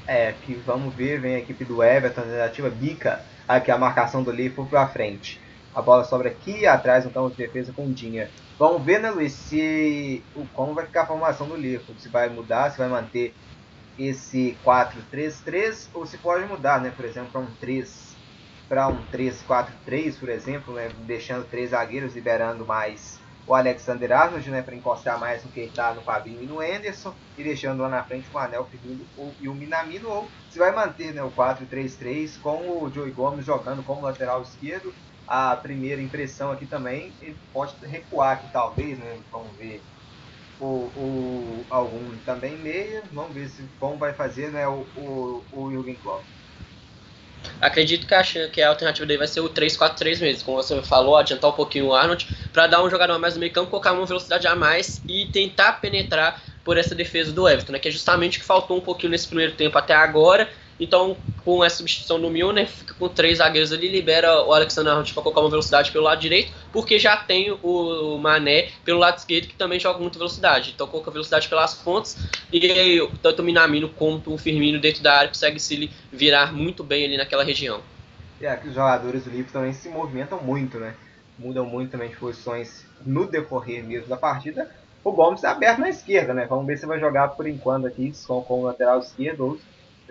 [0.06, 4.30] É, que vamos ver, vem a equipe do Everton, tentativa bica aqui a marcação do
[4.30, 5.40] Liverpool para frente.
[5.74, 8.28] A bola sobra aqui atrás, então de defesa com Dinha.
[8.58, 11.94] Vamos ver, né, Luiz, se o como vai ficar a formação do Liverpool.
[11.98, 13.32] Se vai mudar, se vai manter
[14.06, 16.92] esse 4-3-3 ou se pode mudar, né?
[16.94, 18.10] Por exemplo, para um 3
[18.68, 20.92] para um 3-4-3, por exemplo, né?
[21.04, 26.02] deixando três zagueiros, liberando mais o Alexander Arnold, né, para encostar mais no está no
[26.02, 29.04] Fabinho e no Anderson, e deixando lá na frente o Anel Firmino
[29.40, 33.82] e o Minamino, ou se vai manter né, o 4-3-3 com o Joey Gomes jogando
[33.82, 34.94] como lateral esquerdo.
[35.26, 39.82] A primeira impressão aqui também, ele pode recuar aqui talvez, né, vamos ver
[40.60, 43.02] o, o, algum também meia.
[43.12, 46.22] Vamos ver se como vai fazer né, o, o, o Jürgen Klopp.
[47.60, 51.16] Acredito que a, que a alternativa dele vai ser o 3-4-3 mesmo, como você falou,
[51.16, 54.04] adiantar um pouquinho o Arnold, para dar um jogador mais no meio campo, colocar uma
[54.04, 58.36] velocidade a mais e tentar penetrar por essa defesa do Everton, né, que é justamente
[58.38, 60.50] o que faltou um pouquinho nesse primeiro tempo até agora,
[60.80, 61.14] então,
[61.44, 65.22] com essa substituição do Milner, fica com três zagueiros ali, libera o Alexander Arnold para
[65.22, 69.54] colocar uma velocidade pelo lado direito, porque já tem o Mané pelo lado esquerdo, que
[69.54, 70.72] também joga muita velocidade.
[70.74, 72.16] Então, coloca velocidade pelas pontas,
[72.50, 76.82] e aí, tanto o Minamino quanto o Firmino dentro da área consegue se virar muito
[76.82, 77.82] bem ali naquela região.
[78.40, 80.94] É, que os jogadores do Liverpool também se movimentam muito, né?
[81.38, 84.70] Mudam muito também de posições no decorrer mesmo da partida.
[85.04, 86.46] O Gomes está aberto na esquerda, né?
[86.48, 89.58] Vamos ver se vai jogar por enquanto aqui com, com o lateral esquerdo ou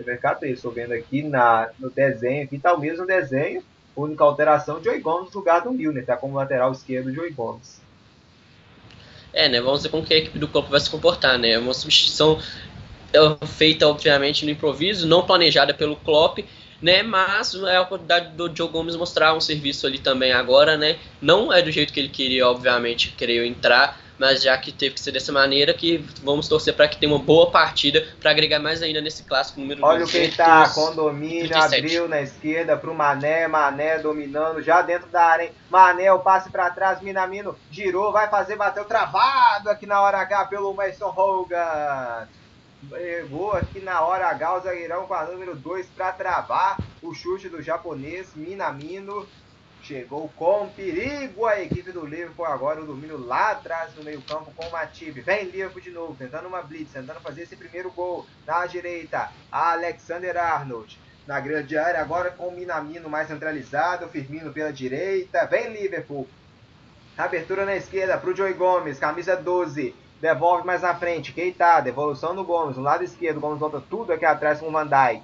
[0.04, 3.62] TV estou vendo aqui na, no desenho, aqui está o mesmo desenho,
[3.96, 7.80] única alteração, Joey Gomes no lugar do Milner, está como lateral esquerdo Joey Gomes.
[9.32, 11.58] É, né, vamos ver como que a equipe do campo vai se comportar, né, é
[11.58, 12.40] uma substituição
[13.12, 16.40] é, feita, obviamente, no improviso, não planejada pelo Klopp,
[16.80, 17.02] né?
[17.02, 20.96] Mas é a oportunidade do Joe Gomes mostrar um serviço ali também agora, né?
[21.20, 25.00] Não é do jeito que ele queria, obviamente, queria entrar, mas já que teve que
[25.00, 28.82] ser dessa maneira, que vamos torcer para que tenha uma boa partida para agregar mais
[28.82, 33.48] ainda nesse clássico número Olha o que está, condomínio, abriu na esquerda para o Mané,
[33.48, 35.52] Mané dominando já dentro da área, hein?
[35.70, 40.44] Mané, o passe para trás, Minamino girou, vai fazer, bateu travado aqui na hora H
[40.44, 42.28] pelo Mason Hogan.
[42.92, 47.48] Errou aqui na hora H o zagueirão com a número 2 para travar o chute
[47.48, 49.26] do japonês Minamino.
[49.82, 54.52] Chegou com perigo a equipe do Liverpool agora, o domínio lá atrás no meio campo
[54.54, 55.20] com o Matip.
[55.20, 58.26] Vem Liverpool de novo, tentando uma blitz, tentando fazer esse primeiro gol.
[58.46, 60.98] Na direita, Alexander Arnold.
[61.26, 65.46] Na grande área agora com o Minamino mais centralizado, Firmino pela direita.
[65.46, 66.28] Vem Liverpool.
[67.16, 69.94] Abertura na esquerda para o Joey Gomes, camisa 12.
[70.20, 74.26] Devolve mais na frente, Keita, devolução no Gomes, no lado esquerdo, Gomes volta tudo aqui
[74.26, 75.22] atrás com o Van Dijk.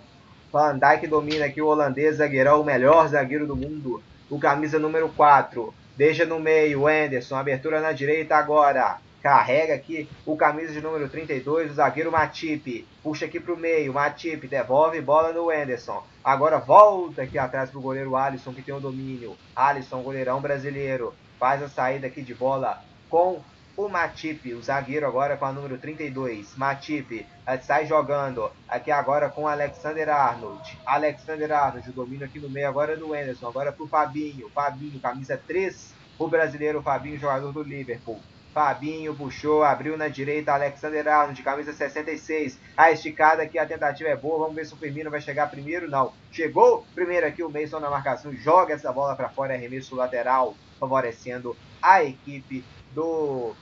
[0.51, 5.09] Van Dijk domina aqui o holandês zagueirão, o melhor zagueiro do mundo o camisa número
[5.11, 5.73] 4.
[5.97, 8.99] Deixa no meio, Anderson, abertura na direita agora.
[9.23, 12.87] Carrega aqui o camisa de número 32, o zagueiro Matip.
[13.03, 16.05] Puxa aqui para o meio, Matip devolve bola no Anderson.
[16.23, 19.37] Agora volta aqui atrás para o goleiro Alisson, que tem o domínio.
[19.55, 23.41] Alisson, goleirão brasileiro, faz a saída aqui de bola com
[23.77, 26.57] o Matip, o zagueiro agora com a número 32.
[26.57, 30.79] Matip eh, sai jogando aqui agora com Alexander Arnold.
[30.87, 33.47] Alexander Arnold, o domínio aqui no meio agora é do Anderson.
[33.47, 34.49] Agora para o Fabinho.
[34.51, 35.95] Fabinho, camisa 3.
[36.19, 38.19] O brasileiro Fabinho, jogador do Liverpool.
[38.55, 42.59] Fabinho puxou, abriu na direita, Alexander Arnold, camisa 66.
[42.75, 44.39] A esticada aqui, a tentativa é boa.
[44.39, 45.91] Vamos ver se o Firmino vai chegar primeiro.
[45.91, 46.15] Não.
[46.33, 48.33] Chegou primeiro aqui o Mason na marcação.
[48.33, 52.65] Joga essa bola para fora, arremesso lateral, favorecendo a equipe
[52.95, 53.55] do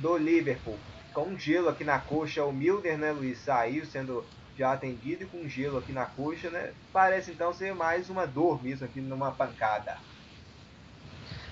[0.00, 0.78] do Liverpool.
[1.12, 4.24] Com gelo aqui na coxa, o Milner, né, Luiz, saiu sendo
[4.56, 6.70] já atendido e com gelo aqui na coxa, né?
[6.92, 9.96] Parece então ser mais uma dor mesmo aqui numa pancada.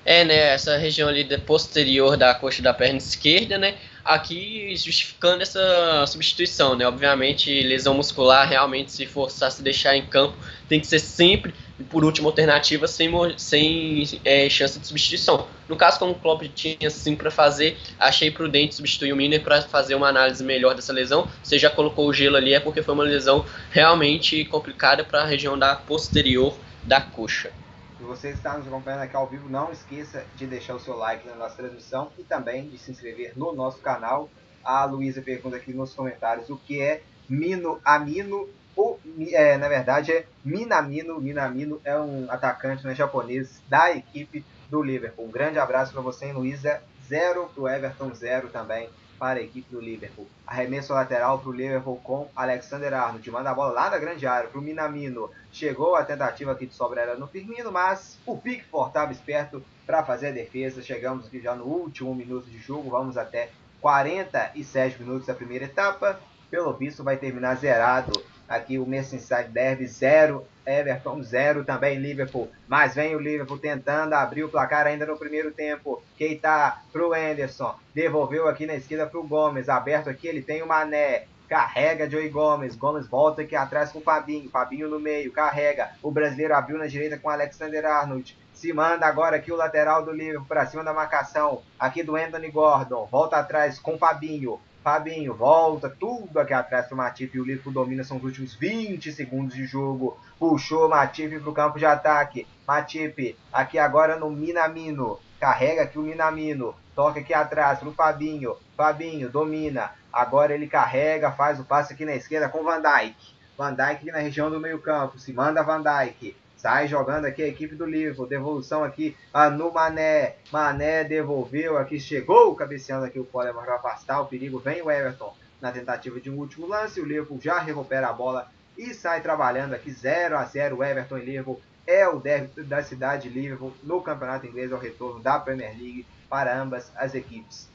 [0.04, 3.76] É, né, essa região ali posterior da coxa da perna esquerda, né?
[4.04, 6.86] Aqui justificando essa substituição, né?
[6.86, 10.36] Obviamente, lesão muscular, realmente, se forçar se deixar em campo,
[10.68, 11.52] tem que ser sempre
[11.90, 15.46] por última alternativa sem, sem é, chance de substituição.
[15.68, 19.62] No caso, como o Klopp tinha sim para fazer, achei prudente substituir o Miner para
[19.62, 21.28] fazer uma análise melhor dessa lesão.
[21.42, 25.26] Você já colocou o gelo ali, é porque foi uma lesão realmente complicada para a
[25.26, 27.52] região da posterior da coxa.
[27.98, 31.26] Se você está nos acompanhando aqui ao vivo, não esqueça de deixar o seu like
[31.26, 34.28] na nossa transmissão e também de se inscrever no nosso canal.
[34.62, 38.48] A Luísa pergunta aqui nos comentários o que é Mino Amino.
[38.76, 38.98] O,
[39.32, 41.18] é, na verdade é Minamino.
[41.20, 45.24] Minamino é um atacante né, japonês da equipe do Liverpool.
[45.24, 46.82] Um grande abraço para você, Luísa.
[47.08, 50.26] Zero para o Everton, zero também para a equipe do Liverpool.
[50.46, 53.30] Arremesso lateral para o Liverpool com Alexander Arnold.
[53.30, 55.30] Manda a bola lá na grande área para o Minamino.
[55.50, 60.04] Chegou a tentativa aqui de sobra era no Firmino, mas o Pickford estava esperto para
[60.04, 60.82] fazer a defesa.
[60.82, 62.90] Chegamos aqui já no último minuto de jogo.
[62.90, 63.50] Vamos até
[63.80, 66.20] 47 minutos da primeira etapa.
[66.50, 68.12] Pelo visto vai terminar zerado
[68.48, 72.50] Aqui o Merseyside Derby 0, Everton 0 também, Liverpool.
[72.68, 76.02] Mas vem o Liverpool tentando abrir o placar ainda no primeiro tempo.
[76.16, 77.74] Keita pro Anderson.
[77.94, 79.68] Devolveu aqui na esquerda pro Gomes.
[79.68, 81.24] Aberto aqui, ele tem o Mané.
[81.48, 82.74] Carrega Joey Gomes.
[82.74, 84.50] Gomes volta aqui atrás com o Fabinho.
[84.50, 85.90] Fabinho no meio, carrega.
[86.02, 88.36] O brasileiro abriu na direita com Alexander Arnold.
[88.52, 91.62] Se manda agora aqui o lateral do Liverpool para cima da marcação.
[91.78, 93.06] Aqui do Anthony Gordon.
[93.10, 94.60] Volta atrás com o Fabinho.
[94.86, 99.10] Fabinho volta, tudo aqui atrás pro Matip e o Liverpool domina são os últimos 20
[99.10, 100.16] segundos de jogo.
[100.38, 102.46] Puxou Matip pro campo de ataque.
[102.64, 105.18] Matip aqui agora no Minamino.
[105.40, 106.72] Carrega aqui o Minamino.
[106.94, 108.54] Toca aqui atrás pro Fabinho.
[108.76, 109.90] Fabinho domina.
[110.12, 113.16] Agora ele carrega, faz o passe aqui na esquerda com Van Dijk.
[113.58, 115.18] Van Dijk na região do meio campo.
[115.18, 116.36] Se manda Van Dijk.
[116.66, 118.26] Sai jogando aqui a equipe do Liverpool.
[118.26, 120.34] Devolução aqui ah, no Mané.
[120.50, 122.00] Mané devolveu aqui.
[122.00, 124.58] Chegou cabeceando aqui o Coleman para afastar o perigo.
[124.58, 127.00] Vem o Everton na tentativa de um último lance.
[127.00, 131.24] O Liverpool já recupera a bola e sai trabalhando aqui 0 a 0 Everton e
[131.24, 135.70] Liverpool é o derby da cidade de Liverpool no campeonato inglês ao retorno da Premier
[135.70, 137.70] League para ambas as equipes.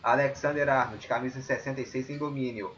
[0.00, 2.70] Alexander Arnold, camisa 66 em domínio.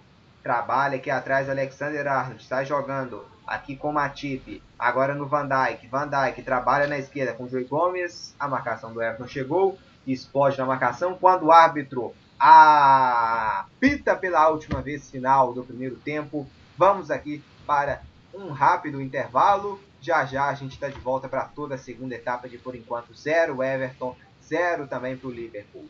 [0.43, 5.89] Trabalha aqui atrás Alexander Arnold, está jogando aqui com Matip, agora no Van Dijk.
[5.89, 9.77] Van Dijk trabalha na esquerda com o Joey Gomes, a marcação do Everton chegou,
[10.07, 16.47] explode na marcação, quando o árbitro apita pela última vez final do primeiro tempo.
[16.79, 18.01] Vamos aqui para
[18.33, 19.81] um rápido intervalo.
[20.01, 23.13] Já já a gente está de volta para toda a segunda etapa de por enquanto
[23.15, 25.89] zero Everton, zero também para o Liverpool.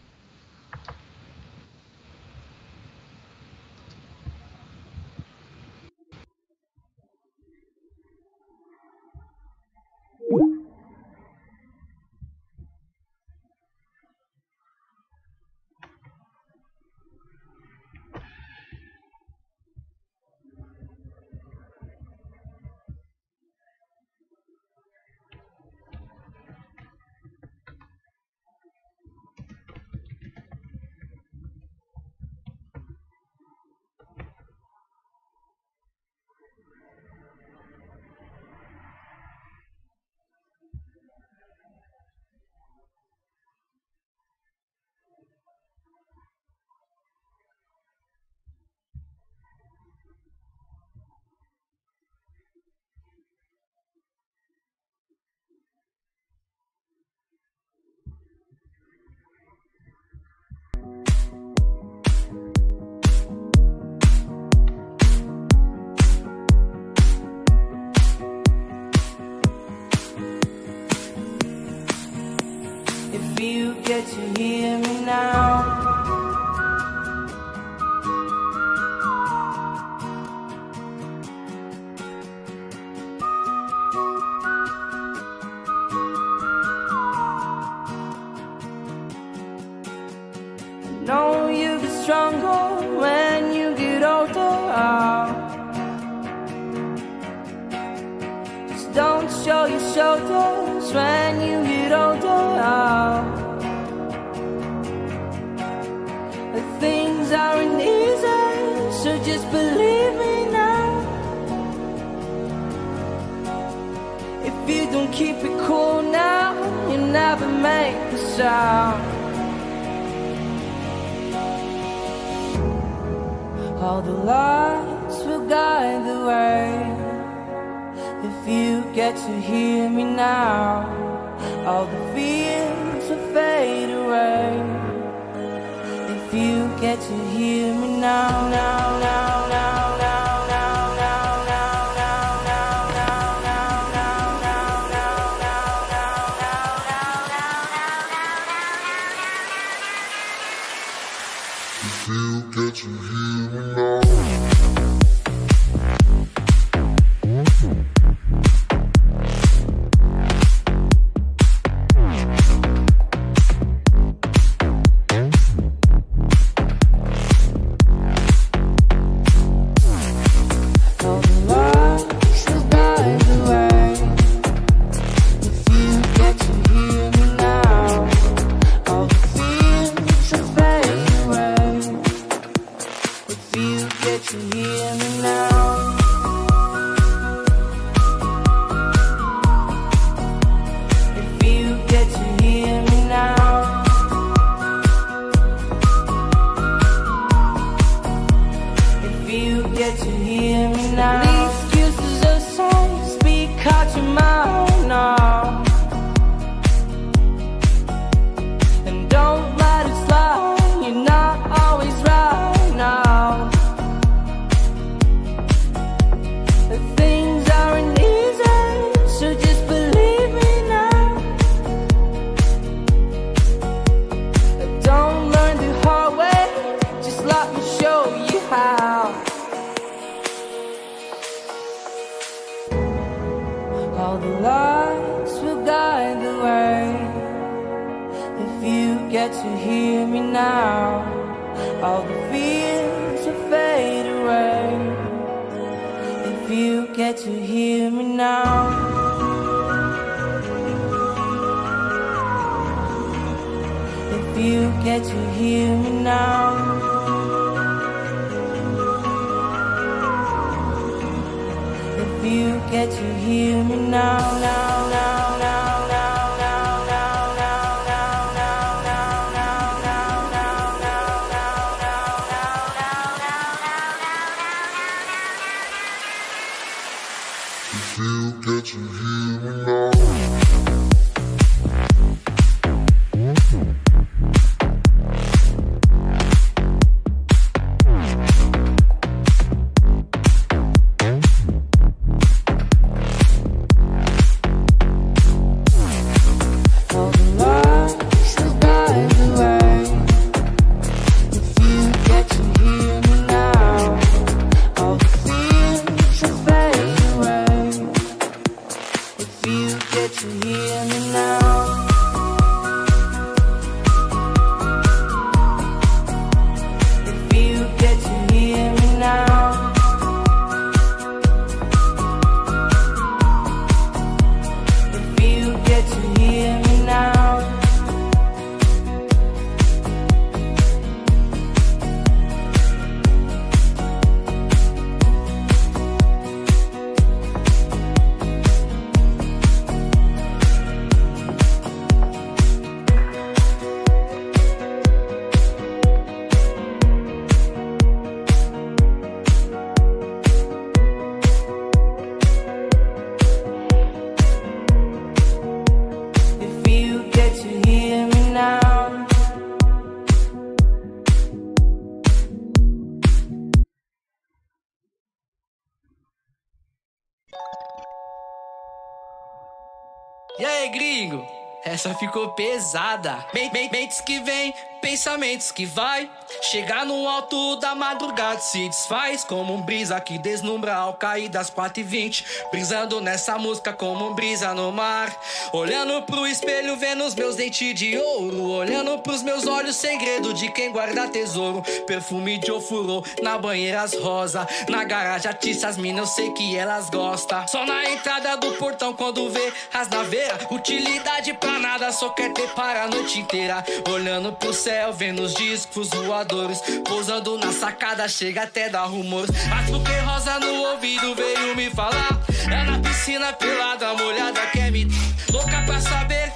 [372.35, 373.25] Pesada.
[373.35, 376.11] Men- men- Mentes que vem, pensamentos que vai.
[376.51, 379.23] Chegar no alto da madrugada se desfaz.
[379.23, 384.11] Como um brisa que deslumbra ao cair das 4 e 20 Brisando nessa música como
[384.11, 385.17] um brisa no mar.
[385.53, 388.51] Olhando pro espelho, vendo os meus dentes de ouro.
[388.51, 391.63] Olhando pros meus olhos, segredo de quem guarda tesouro.
[391.87, 394.45] Perfume de ofurô na banheira as rosa.
[394.69, 397.47] Na garagem, atiça as minas, eu sei que elas gostam.
[397.47, 400.45] Só na entrada do portão quando vê as naveiras.
[400.51, 403.65] Utilidade pra nada, só quer ter para a noite inteira.
[403.89, 406.40] Olhando pro céu, vendo os discos voadores.
[406.87, 409.31] Pousando na sacada, chega até dar rumores.
[409.49, 412.21] Mas porque rosa no ouvido veio me falar.
[412.51, 414.87] É na piscina pelada, molhada, quer me.
[415.31, 416.33] Louca pra saber,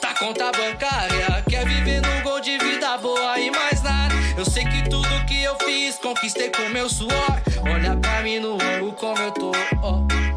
[0.00, 1.42] tá conta bancária.
[1.48, 4.14] Quer viver no gol de vida boa e mais nada.
[4.36, 7.42] Eu sei que tudo que eu fiz, conquistei com meu suor.
[7.68, 9.52] Olha pra mim no olho como eu tô,
[9.82, 10.04] ó.
[10.06, 10.27] Olha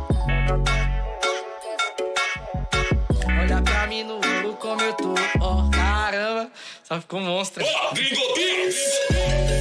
[6.91, 7.63] Ela ficou um monstro.
[7.63, 9.60] Oh, gringo, gringo.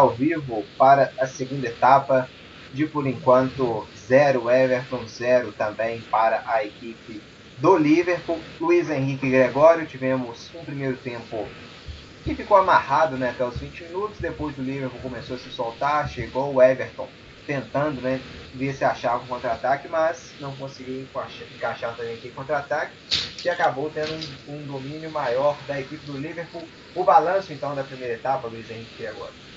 [0.00, 2.28] Ao vivo para a segunda etapa
[2.72, 7.20] de por enquanto 0 Everton 0 também para a equipe
[7.58, 8.40] do Liverpool.
[8.58, 11.46] Luiz Henrique Gregório tivemos um primeiro tempo
[12.24, 14.18] que ficou amarrado né, até os 20 minutos.
[14.18, 17.06] Depois o Liverpool começou a se soltar, chegou o Everton
[17.46, 18.20] tentando né,
[18.54, 21.06] ver se achava um contra-ataque, mas não conseguiu
[21.54, 22.92] encaixar, também aqui contra-ataque
[23.44, 24.12] e acabou tendo
[24.48, 26.66] um, um, domínio maior da equipe do Liverpool.
[26.94, 29.49] O balanço então da primeira etapa, Luiz Henrique, agora.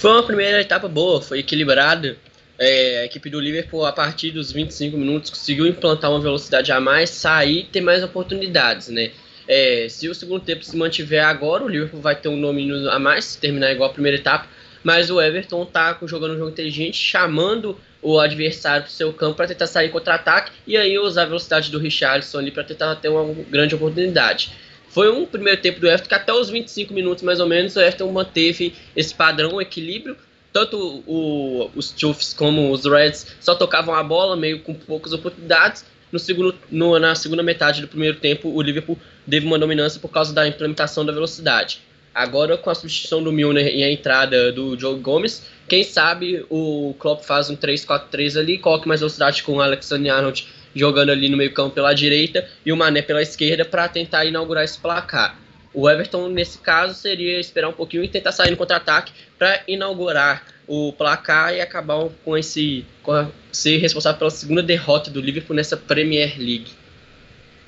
[0.00, 2.16] Foi uma primeira etapa boa, foi equilibrada.
[2.58, 6.80] É, a equipe do Liverpool, a partir dos 25 minutos, conseguiu implantar uma velocidade a
[6.80, 9.10] mais, sair e ter mais oportunidades, né?
[9.46, 12.98] É, se o segundo tempo se mantiver agora, o Liverpool vai ter um domínio a
[12.98, 14.48] mais, se terminar igual a primeira etapa,
[14.82, 19.36] mas o Everton tá jogando um jogo inteligente, chamando o adversário para o seu campo
[19.36, 23.10] para tentar sair contra-ataque e aí usar a velocidade do Richarlison ali para tentar ter
[23.10, 24.50] uma grande oportunidade.
[24.90, 27.80] Foi um primeiro tempo do Everton que até os 25 minutos mais ou menos o
[27.80, 30.16] Everton manteve esse padrão, um equilíbrio.
[30.52, 30.76] Tanto
[31.06, 35.84] o, os Chiefs como os Reds só tocavam a bola, meio com poucas oportunidades.
[36.10, 40.08] No segundo, no, na segunda metade do primeiro tempo, o Liverpool teve uma dominância por
[40.08, 41.80] causa da implementação da velocidade.
[42.12, 46.96] Agora, com a substituição do Milner e a entrada do Joe Gomes, quem sabe o
[46.98, 51.36] Klopp faz um 3-4-3 ali, coloque mais velocidade com o Alexander Arnold jogando ali no
[51.36, 55.36] meio campo pela direita e o Mané pela esquerda para tentar inaugurar esse placar.
[55.72, 60.44] O Everton, nesse caso, seria esperar um pouquinho e tentar sair no contra-ataque para inaugurar
[60.66, 65.76] o placar e acabar com esse com ser responsável pela segunda derrota do Liverpool nessa
[65.76, 66.72] Premier League.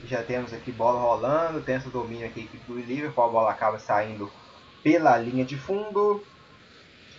[0.09, 4.31] Já temos aqui bola rolando, tem esse domínio aqui do Liverpool, a bola acaba saindo
[4.83, 6.25] pela linha de fundo.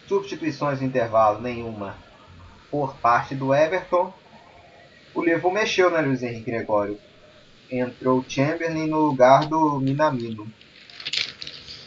[0.08, 1.96] Substituições no intervalo, nenhuma
[2.70, 4.14] por parte do Everton.
[5.14, 6.98] O Liverpool mexeu, né, Luiz Henrique Gregório?
[7.70, 10.48] Entrou o Chamberlain no lugar do Minamino.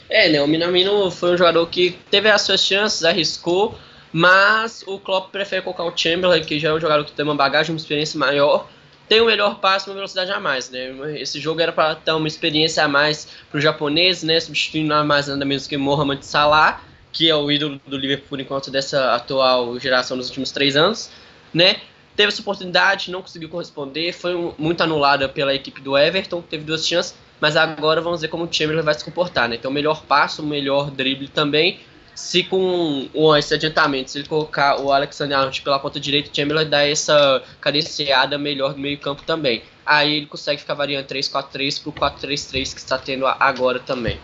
[0.08, 3.76] É, né, o Minamino foi um jogador que teve as suas chances, arriscou,
[4.12, 7.34] mas o Klopp prefere colocar o Chamberlain, que já é um jogador que tem uma
[7.34, 8.68] bagagem, uma experiência maior,
[9.08, 11.20] tem um melhor passe, uma velocidade a mais, né?
[11.20, 14.38] Esse jogo era para ter uma experiência a mais para o japonês, né?
[14.40, 16.80] Substituindo nada mais nada menos que Mohamed Salah,
[17.12, 21.10] que é o ídolo do Liverpool por enquanto dessa atual geração dos últimos três anos,
[21.54, 21.76] né?
[22.16, 26.86] Teve essa oportunidade, não conseguiu corresponder, foi muito anulada pela equipe do Everton, teve duas
[26.86, 29.56] chances, mas agora vamos ver como o Chamberlain vai se comportar, né?
[29.56, 31.78] Então, melhor passo, melhor drible também.
[32.14, 36.66] Se com esse adiantamento, se ele colocar o Alexander Arnold pela ponta direita, o Chamberlain
[36.66, 39.62] dá essa cadenciada melhor no meio campo também.
[39.86, 44.18] aí ele consegue ficar variando 3-4-3 pro 4-3-3 que está tendo agora também.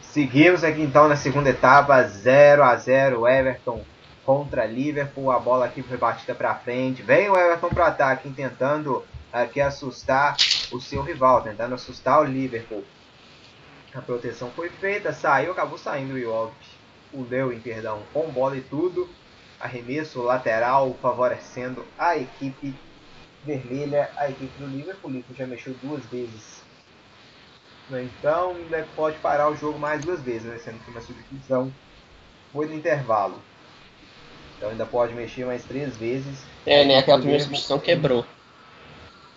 [0.00, 3.84] Seguimos aqui então na segunda etapa, 0 a 0 Everton
[4.28, 5.30] contra Liverpool.
[5.30, 7.00] A bola aqui foi batida para frente.
[7.00, 9.02] Vem o Everton para ataque, tentando
[9.32, 10.36] aqui assustar
[10.70, 12.84] o seu rival, tentando assustar o Liverpool.
[13.94, 16.52] A proteção foi feita, saiu, acabou saindo o Iov,
[17.10, 19.08] o Lewin, perdão, com bola e tudo.
[19.58, 22.74] Arremesso lateral favorecendo a equipe
[23.46, 25.10] vermelha, a equipe do Liverpool.
[25.10, 26.62] O Liverpool já mexeu duas vezes.
[27.90, 30.58] Então ainda pode parar o jogo mais duas vezes, né?
[30.58, 31.72] sendo que uma substituição
[32.52, 33.42] foi no intervalo.
[34.58, 36.44] Então ainda pode mexer mais três vezes.
[36.66, 36.98] É, né?
[36.98, 38.26] Aquela primeira substituição quebrou.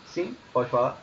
[0.07, 0.99] Sim, pode falar.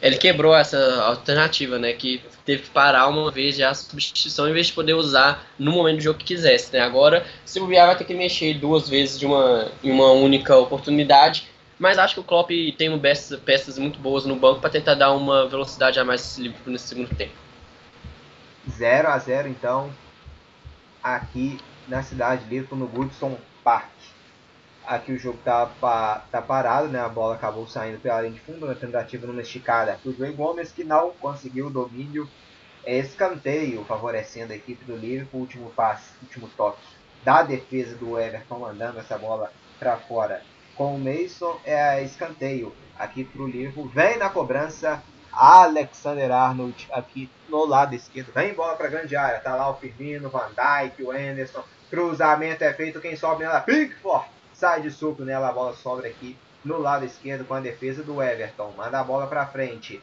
[0.00, 1.94] Ele quebrou essa alternativa, né?
[1.94, 5.72] Que teve que parar uma vez já a substituição em vez de poder usar no
[5.72, 6.80] momento do jogo que quisesse, né?
[6.80, 11.48] Agora, se o vai ter que mexer duas vezes de uma, em uma única oportunidade.
[11.78, 15.12] Mas acho que o Klopp tem peças, peças muito boas no banco para tentar dar
[15.12, 17.34] uma velocidade a mais nesse segundo tempo.
[18.70, 19.90] 0 a 0 então,
[21.02, 21.58] aqui
[21.88, 23.90] na cidade de Liverpool, no Goodson Park.
[24.86, 25.66] Aqui o jogo tá,
[26.30, 27.00] tá parado, né?
[27.00, 30.70] A bola acabou saindo pela linha de fundo na tentativa numa esticada o Joey Gomes,
[30.70, 32.28] que não conseguiu o domínio.
[32.84, 35.40] É escanteio, favorecendo a equipe do Liverpool.
[35.40, 36.78] Último passe, último toque
[37.24, 40.40] da defesa do Everton, mandando essa bola para fora
[40.76, 41.58] com o Mason.
[41.64, 43.88] É escanteio aqui para o Liverpool.
[43.88, 45.02] Vem na cobrança
[45.32, 48.32] Alexander Arnold aqui no lado esquerdo.
[48.32, 49.40] Vem bola para grande área.
[49.40, 51.64] Tá lá o Firmino, Van Dijk, o Anderson.
[51.90, 53.00] Cruzamento é feito.
[53.00, 53.60] Quem sobe nela?
[53.60, 58.02] Pickford sai de suco nela, a bola sobra aqui no lado esquerdo com a defesa
[58.02, 58.72] do Everton.
[58.76, 60.02] Manda a bola para frente.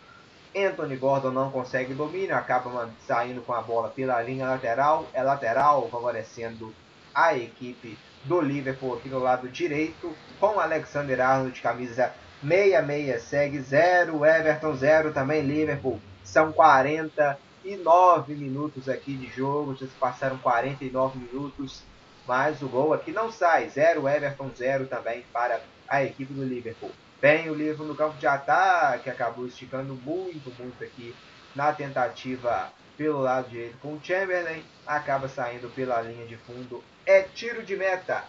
[0.55, 5.07] Anthony Gordon não consegue domínio, acaba saindo com a bola pela linha lateral.
[5.13, 6.73] É lateral, favorecendo
[7.13, 10.15] a equipe do Liverpool aqui no lado direito.
[10.39, 14.23] Com Alexander Arnold, camisa 66, segue 0.
[14.25, 15.99] Everton 0 também, Liverpool.
[16.23, 16.51] São
[17.63, 21.83] 49 minutos aqui de jogo, já se passaram 49 minutos
[22.27, 23.69] mas o gol aqui não sai.
[23.69, 26.91] 0 Everton, 0 também para a equipe do Liverpool.
[27.21, 31.15] Bem, o Liverpool no campo de ataque acabou esticando muito, muito aqui
[31.55, 34.63] na tentativa pelo lado direito com o Chamberlain.
[34.85, 36.83] Acaba saindo pela linha de fundo.
[37.05, 38.23] É tiro de meta,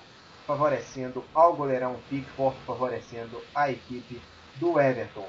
[0.46, 4.20] favorecendo ao goleirão Pickford, favorecendo a equipe
[4.56, 5.28] do Everton.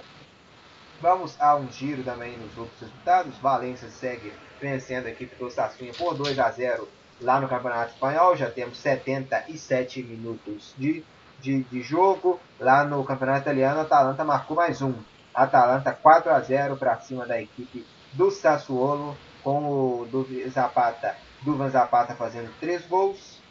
[1.01, 3.37] Vamos a um giro também nos outros resultados.
[3.37, 4.31] Valência segue
[4.61, 6.87] vencendo a equipe do Sassuolo por 2 a 0
[7.21, 8.35] lá no Campeonato Espanhol.
[8.35, 11.03] Já temos 77 minutos de,
[11.39, 12.39] de, de jogo.
[12.59, 14.93] Lá no Campeonato Italiano, a Atalanta marcou mais um.
[15.33, 21.69] Atalanta 4 a 0 para cima da equipe do Sassuolo, com o Duvan Zapata, Duvan
[21.69, 23.41] Zapata fazendo 3 gols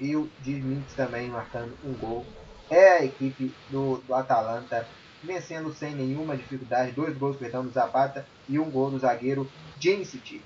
[0.00, 2.26] e o Dimitrov também marcando um gol.
[2.68, 4.86] É a equipe do, do Atalanta
[5.22, 10.42] vencendo sem nenhuma dificuldade, dois gols perdão, do Zapata e um gol do zagueiro Jensic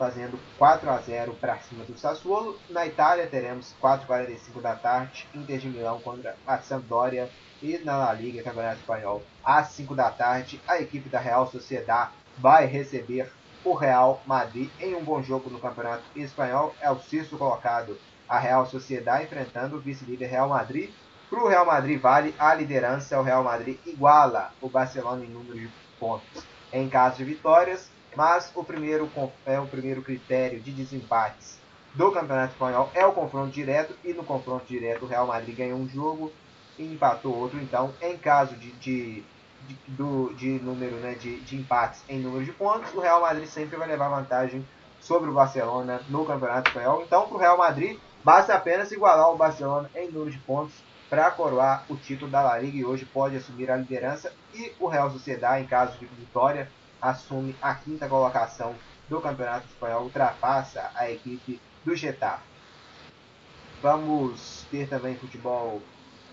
[0.00, 2.58] fazendo 4 a 0 para cima do Sassuolo.
[2.70, 7.28] Na Itália teremos 4h45 da tarde, Inter de Milão contra a Sampdoria.
[7.62, 12.10] E na La Liga, Campeonato Espanhol, às 5 da tarde, a equipe da Real Sociedad
[12.38, 13.30] vai receber
[13.62, 16.74] o Real Madrid em um bom jogo no Campeonato Espanhol.
[16.80, 20.88] É o sexto colocado, a Real Sociedad enfrentando o vice-líder Real Madrid.
[21.30, 25.58] Para o Real Madrid vale a liderança, o Real Madrid iguala o Barcelona em número
[25.58, 29.10] de pontos em caso de vitórias mas o primeiro,
[29.46, 31.58] é o primeiro critério de desempates
[31.94, 35.78] do Campeonato Espanhol é o confronto direto, e no confronto direto o Real Madrid ganhou
[35.78, 36.32] um jogo
[36.78, 37.60] e empatou outro.
[37.60, 39.24] Então, em caso de, de,
[39.66, 43.46] de, do, de número né, de, de empates em número de pontos, o Real Madrid
[43.46, 44.64] sempre vai levar vantagem
[45.00, 47.02] sobre o Barcelona no Campeonato Espanhol.
[47.02, 50.74] Então, para o Real Madrid, basta apenas igualar o Barcelona em número de pontos
[51.10, 54.32] para coroar o título da La Liga e hoje pode assumir a liderança.
[54.54, 56.70] E o Real Sociedad, em caso de vitória,
[57.02, 58.76] assume a quinta colocação
[59.08, 62.44] do Campeonato Espanhol, ultrapassa a equipe do Getafe.
[63.82, 65.82] Vamos ter também futebol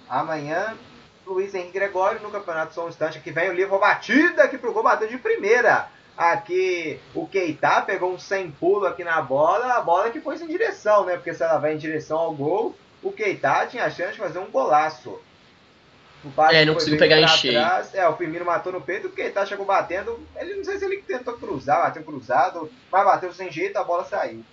[0.08, 0.78] amanhã.
[1.26, 3.18] Luiz Henrique Gregório no Campeonato Só um Instante.
[3.18, 5.90] Aqui vem o livro batida aqui pro gol, bateu de primeira.
[6.16, 9.74] Aqui o Keita pegou um sem pulo aqui na bola.
[9.74, 11.16] A bola que foi em direção, né?
[11.16, 14.40] Porque se ela vai em direção ao gol, o Keita tinha a chance de fazer
[14.40, 15.20] um golaço.
[16.24, 17.60] O é, não conseguiu pegar em cheio.
[17.94, 20.20] É, o Firmino matou no peito, o Keita chegou batendo.
[20.36, 24.04] Ele não sei se ele tentou cruzar, bateu cruzado, mas bateu sem jeito, a bola
[24.04, 24.44] saiu.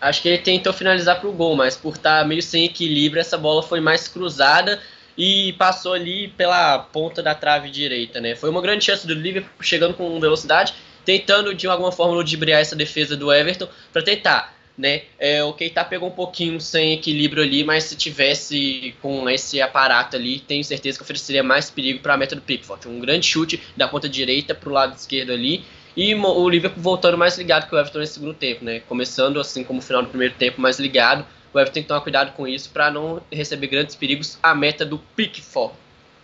[0.00, 3.36] Acho que ele tentou finalizar pro gol, mas por estar tá meio sem equilíbrio, essa
[3.38, 4.80] bola foi mais cruzada
[5.16, 8.34] e passou ali pela ponta da trave direita, né?
[8.34, 10.74] Foi uma grande chance do Liverpool chegando com velocidade,
[11.04, 15.02] tentando de alguma forma ludibriar essa defesa do Everton para tentar né?
[15.18, 20.16] É, o Keita pegou um pouquinho sem equilíbrio ali, mas se tivesse com esse aparato
[20.16, 22.86] ali, tenho certeza que ofereceria mais perigo para a meta do Pickford.
[22.88, 25.64] Um grande chute da ponta direita para o lado esquerdo ali.
[25.96, 28.80] E o Liverpool voltando mais ligado que o Everton nesse segundo tempo, né?
[28.80, 31.24] Começando assim como o final do primeiro tempo mais ligado.
[31.54, 34.84] O Everton tem que tomar cuidado com isso para não receber grandes perigos à meta
[34.84, 35.72] do Pickford.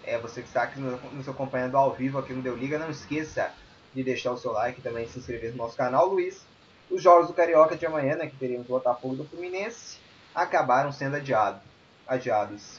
[0.05, 3.51] É, você que está aqui nos acompanhando ao vivo aqui no Deu Liga, não esqueça
[3.95, 6.45] de deixar o seu like e também se inscrever no nosso canal, Luiz.
[6.93, 9.97] Os jogos do Carioca de amanhã, né, que teríamos o Botafogo do Fluminense,
[10.35, 11.59] acabaram sendo adiado,
[12.07, 12.79] adiados.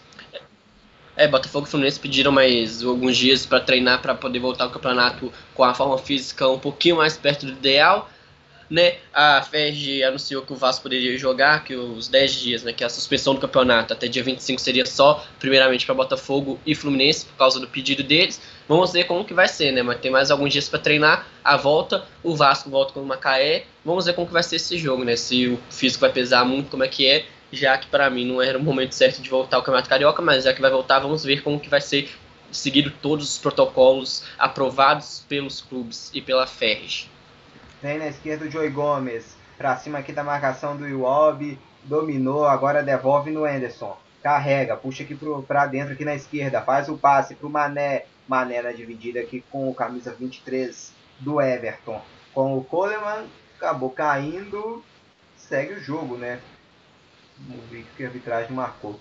[1.18, 5.34] É, Botafogo e Fluminense pediram mais alguns dias para treinar para poder voltar ao campeonato
[5.56, 8.07] com a forma física um pouquinho mais perto do ideal.
[8.69, 8.98] Né?
[9.11, 12.90] A FERJ anunciou que o Vasco poderia jogar, que os 10 dias, né, que a
[12.90, 17.60] suspensão do campeonato até dia 25 seria só, primeiramente, para Botafogo e Fluminense, por causa
[17.60, 18.40] do pedido deles.
[18.68, 19.84] Vamos ver como que vai ser, né?
[19.84, 21.27] Mas tem mais alguns dias para treinar.
[21.44, 23.65] A volta, o Vasco volta com o Macaé.
[23.84, 25.15] Vamos ver como que vai ser esse jogo, né?
[25.15, 27.26] Se o físico vai pesar muito, como é que é.
[27.52, 30.44] Já que para mim não era o momento certo de voltar ao Campeonato Carioca, mas
[30.44, 32.10] já que vai voltar, vamos ver como que vai ser
[32.52, 37.10] seguido todos os protocolos aprovados pelos clubes e pela FERJ.
[37.81, 39.35] Vem na esquerda o Joey Gomes.
[39.57, 41.60] Pra cima aqui da marcação do Iwobi.
[41.84, 43.98] Dominou, agora devolve no Anderson.
[44.22, 46.61] Carrega, puxa aqui pro, pra dentro aqui na esquerda.
[46.61, 48.06] Faz o passe pro Mané.
[48.28, 52.02] Mané na dividida aqui com o camisa 23 do Everton.
[52.34, 53.26] Com o Coleman.
[53.58, 54.84] Acabou caindo.
[55.38, 56.40] Segue o jogo, né?
[57.38, 59.00] Vamos ver o que a arbitragem marcou.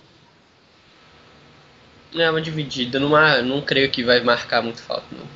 [2.14, 3.10] É uma dividida, não,
[3.42, 5.26] não creio que vai marcar muito falta, não.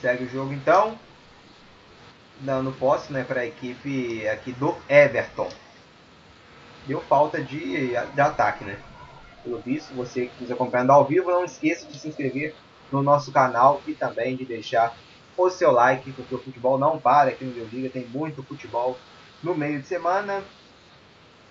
[0.00, 0.96] Segue o jogo então
[2.40, 5.48] dando posse né, para a equipe aqui do Everton.
[6.86, 8.78] Deu falta de, de ataque, né?
[9.42, 12.54] Pelo visto, você que nos acompanhando ao vivo, não esqueça de se inscrever
[12.90, 14.96] no nosso canal e também de deixar
[15.36, 18.96] o seu like, porque o futebol não para aqui no Deu Liga, tem muito futebol
[19.42, 20.42] no meio de semana.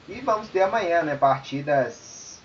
[0.07, 2.39] E vamos ter amanhã, né, partidas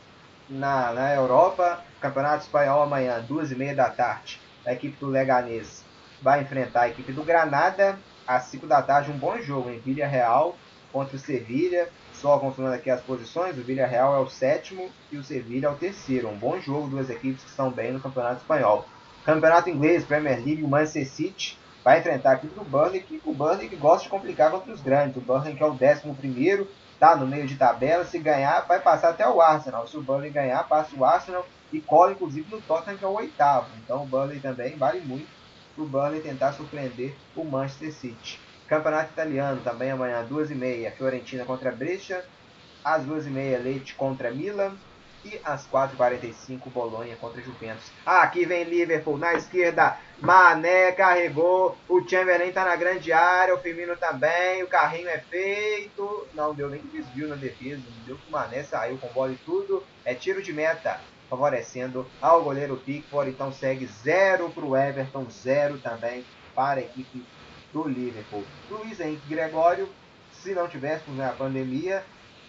[0.48, 4.40] na, na Europa, Campeonato Espanhol amanhã, duas e meia da tarde.
[4.66, 5.84] A equipe do Leganês
[6.20, 10.06] vai enfrentar a equipe do Granada às 5 da tarde, um bom jogo em Vila
[10.06, 10.56] Real
[10.92, 11.88] contra o Sevilha.
[12.20, 15.70] Só confirmando aqui as posições, o Vila Real é o sétimo e o Sevilha é
[15.70, 16.28] o terceiro.
[16.28, 18.84] Um bom jogo, duas equipes que estão bem no Campeonato Espanhol.
[19.24, 23.32] Campeonato Inglês, Premier League, o Manchester City vai enfrentar a equipe do Burnley, que o
[23.32, 25.16] Burnley que gosta de complicar contra os grandes.
[25.16, 28.80] O Burnley que é o décimo primeiro, está no meio de tabela, se ganhar vai
[28.80, 29.86] passar até o Arsenal.
[29.86, 33.14] Se o Burnley ganhar, passa o Arsenal e cola inclusive no Tottenham que é o
[33.14, 33.70] oitavo.
[33.82, 35.28] Então o Burnley também vale muito
[35.74, 38.38] para o Burnley tentar surpreender o Manchester City.
[38.70, 42.24] Campeonato Italiano também amanhã, 2h30, Fiorentina contra Brescia.
[42.84, 44.76] Às 2h30, Leite contra Milan.
[45.24, 47.90] E às 4h45, Bolonha contra Juventus.
[48.06, 49.98] Aqui vem Liverpool na esquerda.
[50.20, 51.76] Mané carregou.
[51.88, 53.56] O Chamberlain tá na grande área.
[53.56, 54.62] O Firmino também.
[54.62, 56.28] O carrinho é feito.
[56.32, 57.82] Não deu nem desvio na defesa.
[57.98, 59.84] Não deu que o Mané saiu com bola e tudo.
[60.04, 61.00] É tiro de meta.
[61.28, 63.30] Favorecendo ao goleiro Pickford.
[63.30, 65.26] Então segue 0 para o Everton.
[65.28, 66.24] 0 também
[66.54, 67.26] para a equipe
[67.72, 68.44] do Liverpool.
[68.70, 69.88] Luiz Henrique Gregório,
[70.32, 72.02] se não tivéssemos a pandemia,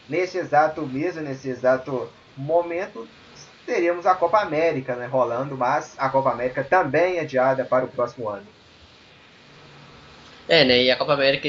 [0.08, 3.08] nesse exato mesmo, nesse exato momento,
[3.66, 7.88] teríamos a Copa América né, rolando, mas a Copa América também é adiada para o
[7.88, 8.46] próximo ano.
[10.50, 10.84] É, né?
[10.84, 11.48] E a Copa América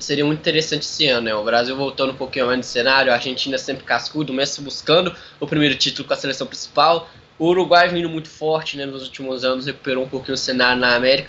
[0.00, 1.34] seria muito interessante esse ano, né?
[1.34, 5.14] O Brasil voltando um pouquinho mais no cenário, a Argentina sempre cascudo, o Messi buscando
[5.38, 9.44] o primeiro título com a seleção principal, o Uruguai vindo muito forte né, nos últimos
[9.44, 11.28] anos, recuperou um pouquinho o cenário na América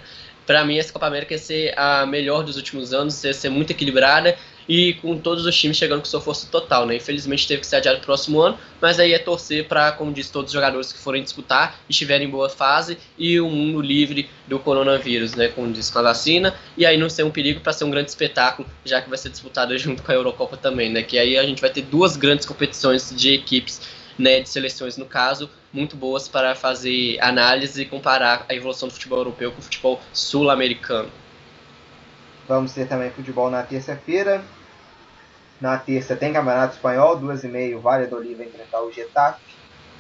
[0.50, 3.70] para mim essa Copa América ia ser a melhor dos últimos anos, ia ser muito
[3.70, 4.36] equilibrada
[4.68, 6.96] e com todos os times chegando com sua força total, né?
[6.96, 10.32] Infelizmente teve que ser adiado o próximo ano, mas aí é torcer para, como disse,
[10.32, 14.28] todos os jogadores que forem disputar estiverem em boa fase e o um mundo livre
[14.48, 15.50] do coronavírus, né?
[15.50, 18.10] Como diz com a vacina, e aí não ser um perigo para ser um grande
[18.10, 21.04] espetáculo, já que vai ser disputado junto com a Eurocopa também, né?
[21.04, 23.82] Que aí a gente vai ter duas grandes competições de equipes,
[24.18, 24.40] né?
[24.40, 29.20] De seleções no caso, muito boas para fazer análise e comparar a evolução do futebol
[29.20, 31.10] europeu com o futebol sul-americano.
[32.48, 34.44] Vamos ter também futebol na terça-feira.
[35.62, 39.42] Na terça tem Campeonato Espanhol, duas e meia, Vale do Oliva enfrentar o Getafe.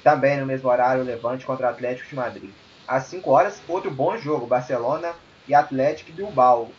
[0.04, 2.50] Também no mesmo horário, Levante contra o Atlético de Madrid.
[2.88, 5.14] Às 5 horas, outro bom jogo, Barcelona
[5.48, 6.72] e Atlético Bilbao.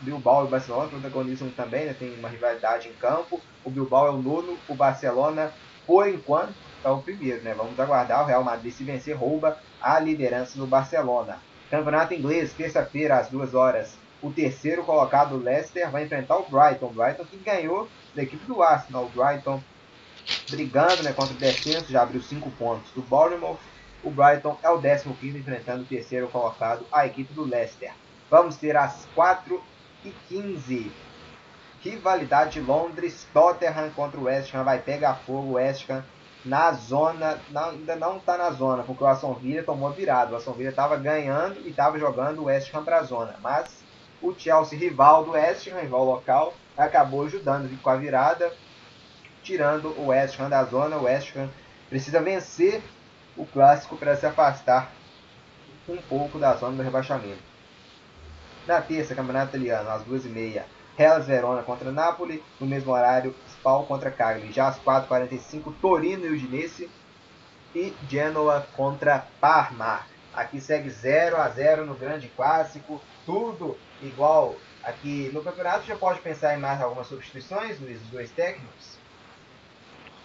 [0.00, 3.40] Bilbao e Barcelona protagonizam também, né, tem uma rivalidade em campo.
[3.64, 5.52] O Bilbao é o nono, o Barcelona,
[5.86, 6.52] por enquanto,
[6.86, 7.52] é o primeiro, né?
[7.52, 8.22] Vamos aguardar.
[8.22, 11.38] O Real Madrid, se vencer, rouba a liderança do Barcelona.
[11.68, 13.98] Campeonato Inglês, terça-feira, às 2 horas.
[14.22, 16.92] O terceiro colocado, Leicester, vai enfrentar o Brighton.
[16.92, 19.04] Brighton que ganhou da equipe do Arsenal.
[19.04, 19.60] O Brighton
[20.48, 23.58] brigando né, contra o descenso, já abriu 5 pontos do Bournemouth.
[24.04, 27.92] O Brighton é o 15 enfrentando o terceiro colocado, a equipe do Leicester.
[28.30, 29.60] Vamos ter às 4
[30.04, 30.92] e 15
[31.80, 36.04] rivalidade de Londres, Tottenham contra o West Ham vai pegar fogo, o West Ham
[36.46, 40.36] na zona, não, ainda não está na zona, porque o Aston Villa tomou virado, o
[40.36, 43.84] Aston Villa estava ganhando e estava jogando o West Ham para a zona, mas
[44.22, 48.52] o Chelsea, rival do West Ham, rival local, acabou ajudando com a virada,
[49.42, 51.50] tirando o West Ham da zona, o West Ham
[51.88, 52.80] precisa vencer
[53.36, 54.92] o clássico para se afastar
[55.88, 57.42] um pouco da zona do rebaixamento.
[58.68, 60.64] Na terça, campeonato italiano, às duas e meia,
[60.98, 62.42] Hellas Verona contra Napoli.
[62.58, 63.34] No mesmo horário,
[63.66, 64.52] Spal contra Cagliari.
[64.52, 66.88] Já às 4h45, Torino e Udinese.
[67.74, 70.06] E Genoa contra Parma.
[70.32, 73.02] Aqui segue 0 a 0 no grande clássico.
[73.26, 75.84] Tudo igual aqui no campeonato.
[75.84, 78.96] Já pode pensar em mais algumas substituições, Luiz, dos dois técnicos?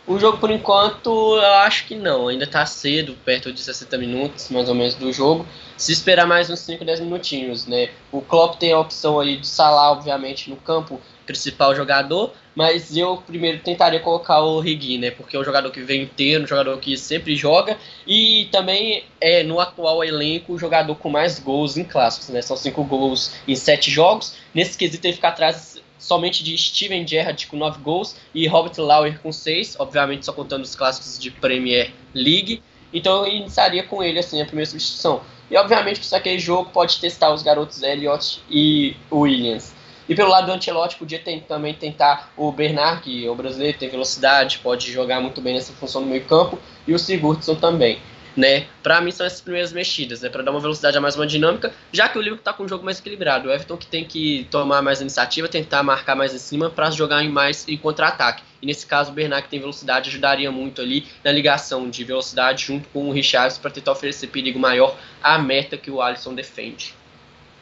[0.08, 2.28] O jogo, por enquanto, eu acho que não.
[2.28, 5.46] Ainda está cedo, perto de 60 minutos, mais ou menos, do jogo.
[5.78, 7.90] Se esperar mais uns 5, 10 minutinhos, né?
[8.12, 11.00] O Klopp tem a opção aí de Salah, obviamente, no campo,
[11.32, 12.32] principal jogador.
[12.54, 15.12] Mas eu primeiro tentaria colocar o Rigui, né?
[15.12, 17.78] Porque é um jogador que vem inteiro, um jogador que sempre joga.
[18.06, 22.42] E também é, no atual elenco, o jogador com mais gols em clássicos, né?
[22.42, 24.36] São 5 gols em 7 jogos.
[24.54, 29.20] Nesse quesito, ele fica atrás somente de Steven Gerrard com 9 gols e Robert Lauer
[29.22, 32.62] com 6, obviamente só contando os clássicos de Premier League.
[32.92, 35.22] Então eu iniciaria com ele assim a primeira substituição.
[35.50, 39.74] E obviamente que aquele jogo pode testar os garotos Elliott e Williams.
[40.12, 43.78] E pelo lado do Ancelotti podia ter, também tentar o Bernard, que é o brasileiro,
[43.78, 47.98] tem velocidade, pode jogar muito bem nessa função no meio campo, e o Sigurdsson também
[48.36, 48.68] né?
[48.82, 50.30] Para mim são essas primeiras mexidas, né?
[50.30, 52.68] Para dar uma velocidade a mais uma dinâmica, já que o Liverpool está com um
[52.68, 53.50] jogo mais equilibrado.
[53.50, 57.22] O Everton que tem que tomar mais iniciativa, tentar marcar mais em cima para jogar
[57.24, 58.42] em mais em contra-ataque.
[58.62, 62.66] E nesse caso o Bernard que tem velocidade ajudaria muito ali na ligação de velocidade
[62.66, 67.01] junto com o Richardson para tentar oferecer perigo maior à meta que o Alisson defende.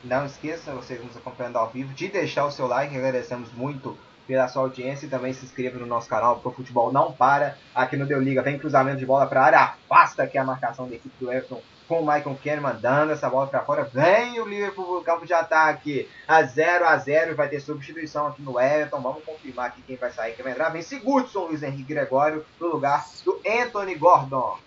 [0.04, 4.48] Não esqueça, vocês nos acompanhando ao vivo, de deixar o seu like, agradecemos muito pela
[4.48, 7.58] sua audiência e também se inscreva no nosso canal, porque o futebol não para.
[7.74, 10.88] Aqui no Deu Liga vem cruzamento de bola para a área, afasta aqui a marcação
[10.88, 13.84] da equipe do Everton com o Michael Kenny mandando essa bola para fora.
[13.84, 18.44] Vem o Liverpool no campo de ataque a 0 a 0 vai ter substituição aqui
[18.44, 19.02] no Everton.
[19.02, 20.70] Vamos confirmar aqui quem vai sair, quem vai entrar.
[20.70, 24.60] Vem Sigurdsson, Luiz Henrique Gregório no lugar do Anthony Gordon.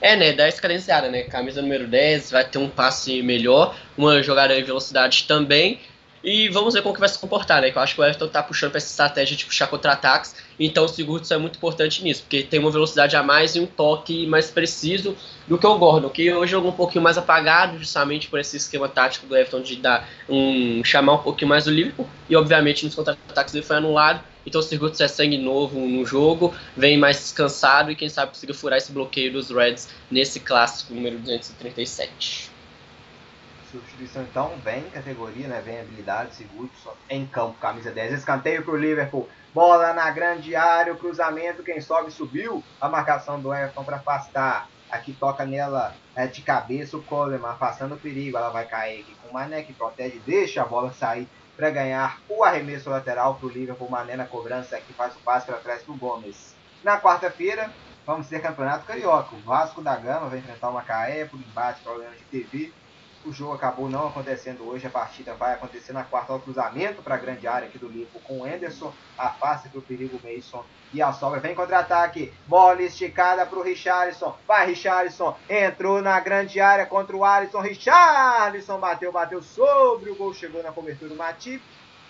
[0.00, 4.22] É, né, dá essa cadenciada, né, camisa número 10, vai ter um passe melhor, uma
[4.22, 5.80] jogada em velocidade também,
[6.26, 7.70] e vamos ver como que vai se comportar, né?
[7.70, 10.34] Que eu acho que o Everton tá puxando para essa estratégia de puxar contra-ataques.
[10.58, 13.66] Então o Sigurdsson é muito importante nisso, porque tem uma velocidade a mais e um
[13.66, 15.16] toque mais preciso
[15.46, 18.88] do que o Gordon, que hoje jogou um pouquinho mais apagado, justamente por esse esquema
[18.88, 22.08] tático do Everton de dar um chamar um pouquinho mais o Liverpool.
[22.28, 24.20] E obviamente nos contra-ataques ele foi anulado.
[24.46, 28.54] Então o Sigurdsson é sangue novo no jogo, vem mais descansado e quem sabe consiga
[28.54, 32.56] furar esse bloqueio dos Reds nesse clássico número 237
[33.76, 35.60] substituição então vem categoria, né?
[35.64, 38.14] Vem habilidade, seguro, só em campo, camisa 10.
[38.14, 39.28] Escanteio pro Liverpool.
[39.52, 42.62] Bola na grande área, o cruzamento, quem sobe subiu.
[42.80, 44.68] A marcação do Everton para afastar.
[44.90, 48.36] Aqui toca nela é, de cabeça o Coleman, afastando o perigo.
[48.36, 52.20] Ela vai cair aqui com o Mané que protege, deixa a bola sair para ganhar
[52.28, 53.88] o arremesso lateral pro Liverpool.
[53.88, 56.54] Mané na cobrança que faz o passe para trás pro Gomes.
[56.82, 57.72] Na quarta-feira,
[58.04, 59.34] vamos ter campeonato carioca.
[59.34, 62.72] O Vasco da Gama vai enfrentar o Macaé por embate, problema de TV.
[63.26, 67.16] O jogo acabou não acontecendo hoje, a partida vai acontecer na quarta ao cruzamento para
[67.16, 71.02] a grande área aqui do Liverpool com o Anderson, afasta para o perigo Mason e
[71.02, 76.86] a sobra vem contra-ataque, bola esticada para o Richarlison, vai Richarlison, entrou na grande área
[76.86, 81.60] contra o Alisson, Richarlison bateu, bateu sobre o gol, chegou na cobertura do Matip,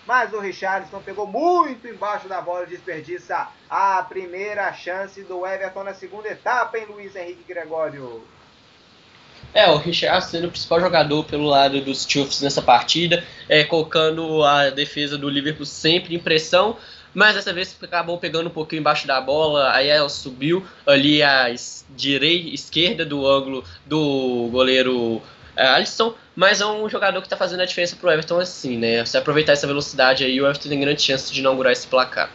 [0.05, 5.95] mas o Richarlison pegou muito embaixo da bola, desperdiça a primeira chance do Everton na
[5.95, 8.36] segunda etapa em Luiz Henrique Gregório.
[9.53, 14.43] É, o Richard sendo o principal jogador pelo lado dos Chiefs nessa partida, é, colocando
[14.43, 16.77] a defesa do Liverpool sempre em pressão,
[17.13, 21.47] mas dessa vez acabou pegando um pouquinho embaixo da bola, aí ela subiu ali a
[21.95, 25.21] direita, esquerda do ângulo do goleiro
[25.55, 29.03] é, Alisson, mas é um jogador que está fazendo a diferença pro Everton assim, né?
[29.05, 32.29] Se aproveitar essa velocidade aí, o Everton tem grande chance de inaugurar esse placar.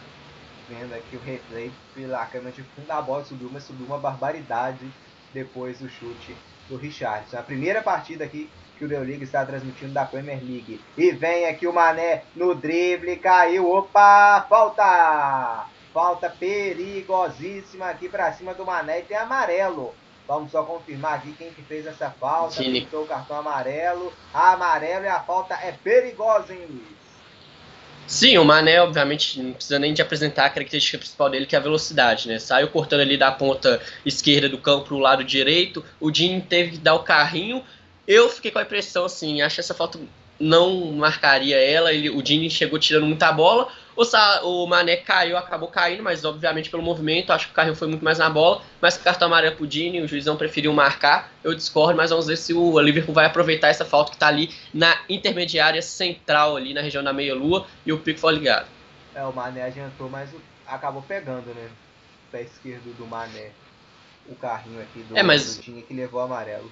[0.67, 4.85] Vendo aqui o replay pela câmera de fundo da bola, subiu, mas subiu uma barbaridade
[5.33, 6.35] depois do chute
[6.69, 7.37] do Richardson.
[7.37, 10.81] A primeira partida aqui que o Leo League está transmitindo da Premier League.
[10.97, 15.67] E vem aqui o Mané no drible, caiu, opa, falta!
[15.93, 19.93] Falta perigosíssima aqui para cima do Mané e tem amarelo.
[20.27, 22.55] Vamos só confirmar aqui quem que fez essa falta.
[22.57, 24.11] Pintou o cartão amarelo.
[24.33, 27.02] Amarelo e a falta é perigosa, hein, Luiz?
[28.05, 31.59] Sim, o Mané, obviamente, não precisa nem de apresentar a característica principal dele, que é
[31.59, 32.37] a velocidade, né?
[32.37, 36.71] Saiu cortando ali da ponta esquerda do campo para o lado direito, o Jim teve
[36.71, 37.63] que dar o carrinho.
[38.07, 39.97] Eu fiquei com a impressão, assim, acho essa falta
[40.39, 41.93] não marcaria ela.
[41.93, 43.67] Ele, o Dini chegou tirando muita bola.
[43.95, 47.75] O, Sa, o Mané caiu, acabou caindo, mas obviamente pelo movimento, acho que o carrinho
[47.75, 48.63] foi muito mais na bola.
[48.81, 51.31] Mas cartão amarelo pro Dini, o juizão preferiu marcar.
[51.43, 54.49] Eu discordo, mas vamos ver se o Liverpool vai aproveitar essa falta que está ali
[54.73, 58.69] na intermediária central, ali na região da meia-lua, e o pico foi ligado.
[59.13, 61.67] É, o Mané adiantou, mas o- acabou pegando, né?
[62.27, 63.55] O pé esquerdo do Mané.
[64.25, 66.71] O carrinho aqui do, É, mas- do Dinho que levou o amarelo.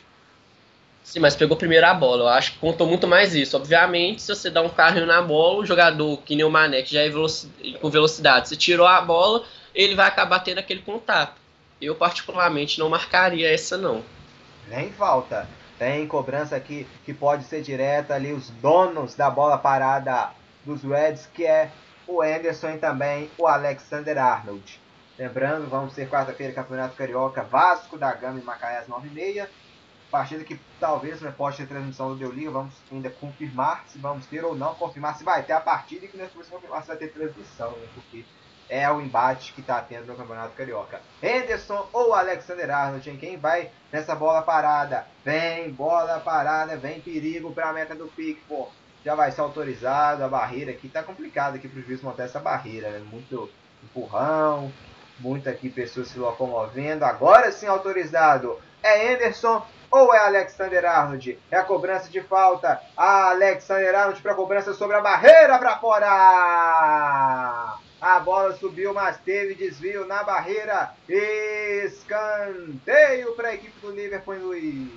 [1.04, 2.24] Sim, mas pegou primeiro a bola.
[2.24, 3.58] Eu acho que contou muito mais isso.
[3.58, 6.94] Obviamente, se você dá um carrinho na bola, o jogador, que nem o Mané, que
[6.94, 7.52] já é veloci-
[7.82, 11.42] com velocidade, você tirou a bola, ele vai acabar tendo aquele contato.
[11.82, 14.04] Eu, particularmente, não marcaria essa, não.
[14.68, 15.48] Nem falta.
[15.80, 20.30] Tem cobrança aqui que pode ser direta ali, os donos da bola parada
[20.64, 21.72] dos Reds, que é
[22.06, 24.80] o Anderson e também o Alexander Arnold.
[25.18, 29.50] Lembrando, vamos ter quarta-feira Campeonato Carioca, Vasco da Gama e Macaé às 9h30.
[30.12, 34.44] Partida que talvez né, pode ter transmissão do Deu vamos ainda confirmar se vamos ter
[34.44, 36.98] ou não, confirmar se vai ter a partida e que nós vamos confirmar se vai
[36.98, 38.26] ter transmissão, né, porque
[38.72, 41.02] é o embate que está tendo no Campeonato Carioca.
[41.22, 45.06] Henderson ou Alexander Arnold, em quem vai nessa bola parada?
[45.24, 48.72] Vem, bola parada, vem perigo para a meta do Pickford.
[49.04, 52.40] Já vai ser autorizado, a barreira aqui tá complicado aqui para o juiz montar essa
[52.40, 53.00] barreira, né?
[53.00, 53.50] Muito
[53.84, 54.72] empurrão,
[55.20, 57.04] muito aqui pessoas se locomovendo.
[57.04, 58.58] Agora sim autorizado.
[58.84, 61.38] É Henderson ou é Alexander Arnold?
[61.52, 62.82] É a cobrança de falta.
[62.96, 66.08] Alexander Arnold para cobrança sobre a barreira para fora.
[68.00, 70.92] A bola subiu, mas teve desvio na barreira.
[71.86, 74.90] Escanteio para a equipe do Liverpool, Luiz.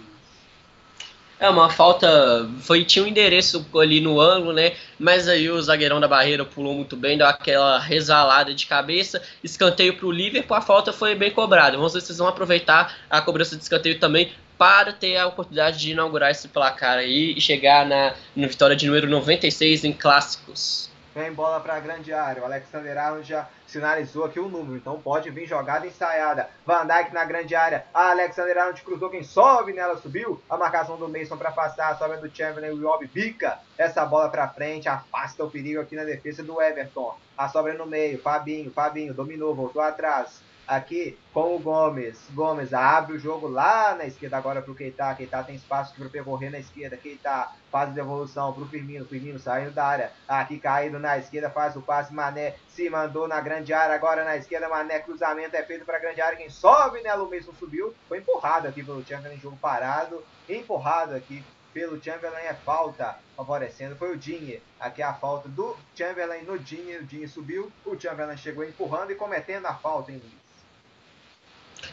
[1.40, 2.48] É uma falta.
[2.60, 4.76] Foi, tinha um endereço ali no ângulo, né?
[4.98, 9.20] Mas aí o zagueirão da barreira pulou muito bem, deu aquela resvalada de cabeça.
[9.42, 11.76] Escanteio para o Liverpool, a falta foi bem cobrada.
[11.76, 15.78] Vamos ver se vocês vão aproveitar a cobrança de escanteio também para ter a oportunidade
[15.78, 20.90] de inaugurar esse placar aí e chegar na, na vitória de número 96 em clássicos.
[21.14, 22.42] Vem bola para a grande área.
[22.42, 26.48] O Alexander Arnold já sinalizou aqui o número, então pode vir jogada ensaiada.
[26.66, 27.84] Van Dijk na grande área.
[27.94, 29.08] A Alexander Arnold cruzou.
[29.08, 30.42] Quem sobe nela subiu.
[30.50, 31.90] A marcação do Mason para passar.
[31.90, 32.72] A sobra do Chamberlain.
[32.72, 34.88] O Iob bica essa bola para frente.
[34.88, 37.16] Afasta o perigo aqui na defesa do Everton.
[37.38, 38.20] A sobra no meio.
[38.20, 38.72] Fabinho.
[38.72, 39.54] Fabinho dominou.
[39.54, 40.42] Voltou atrás.
[40.66, 42.18] Aqui com o Gomes.
[42.30, 45.14] Gomes abre o jogo lá na esquerda agora para o Keita.
[45.14, 46.96] Keita tem espaço para percorrer na esquerda.
[46.96, 49.04] Keita faz a devolução para o Firmino.
[49.04, 50.12] Firmino saindo da área.
[50.26, 51.50] Aqui caído na esquerda.
[51.50, 52.14] Faz o passe.
[52.14, 53.94] Mané se mandou na grande área.
[53.94, 54.68] Agora na esquerda.
[54.68, 56.38] Mané cruzamento é feito para a grande área.
[56.38, 57.94] Quem sobe nela o mesmo subiu.
[58.08, 59.38] Foi empurrado aqui pelo Chamberlain.
[59.38, 60.24] Jogo parado.
[60.48, 64.62] Empurrado aqui pelo Chamberlain é falta, favorecendo, foi o Dinhe.
[64.78, 69.10] Aqui é a falta do Chamberlain no Dinhe, o Dinhe subiu, o Chamberlain chegou empurrando
[69.10, 70.22] e cometendo a falta, hein?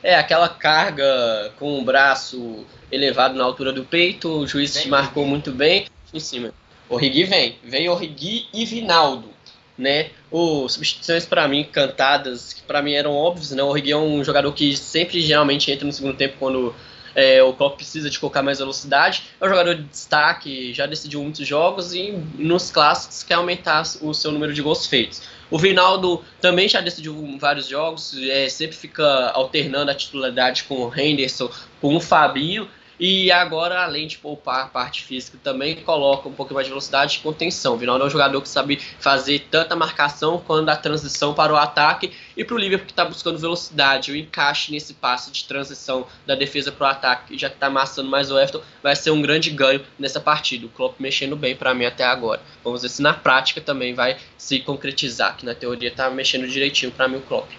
[0.03, 5.23] É, aquela carga com o braço elevado na altura do peito, o juiz Vem, marcou
[5.23, 5.29] Origi.
[5.29, 6.53] muito bem em cima.
[6.89, 9.29] Origi vem, vem Origi e Vinaldo,
[9.77, 10.09] né?
[10.29, 13.63] O substituições para mim cantadas, que para mim eram óbvias, né?
[13.63, 16.75] O Origi é um jogador que sempre geralmente entra no segundo tempo quando
[17.15, 19.23] é, o Klopp precisa de colocar mais velocidade.
[19.39, 24.13] É um jogador de destaque, já decidiu muitos jogos e nos clássicos quer aumentar o
[24.13, 25.21] seu número de gols feitos.
[25.49, 30.97] O Vinaldo também já decidiu vários jogos, é, sempre fica alternando a titularidade com o
[30.97, 31.49] Henderson,
[31.81, 32.67] com o Fabinho.
[33.03, 37.17] E agora, além de poupar a parte física, também coloca um pouco mais de velocidade
[37.17, 37.73] e contenção.
[37.73, 41.57] O Vinaldo é um jogador que sabe fazer tanta marcação quanto a transição para o
[41.57, 42.11] ataque.
[42.37, 46.35] E para o Liverpool que está buscando velocidade, o encaixe nesse passe de transição da
[46.35, 49.49] defesa para o ataque, já que está amassando mais o Everton, vai ser um grande
[49.49, 50.67] ganho nessa partida.
[50.67, 52.39] O Klopp mexendo bem para mim até agora.
[52.63, 56.91] Vamos ver se na prática também vai se concretizar, que na teoria está mexendo direitinho
[56.91, 57.49] para mim o Klopp.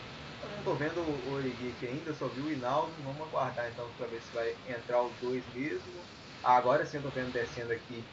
[0.64, 4.06] Eu não tô vendo o aqui ainda, só vi o Hinaldo, vamos aguardar então para
[4.06, 6.06] ver se vai entrar os dois mesmo.
[6.42, 8.08] Ah, agora sim eu tô vendo descendo aqui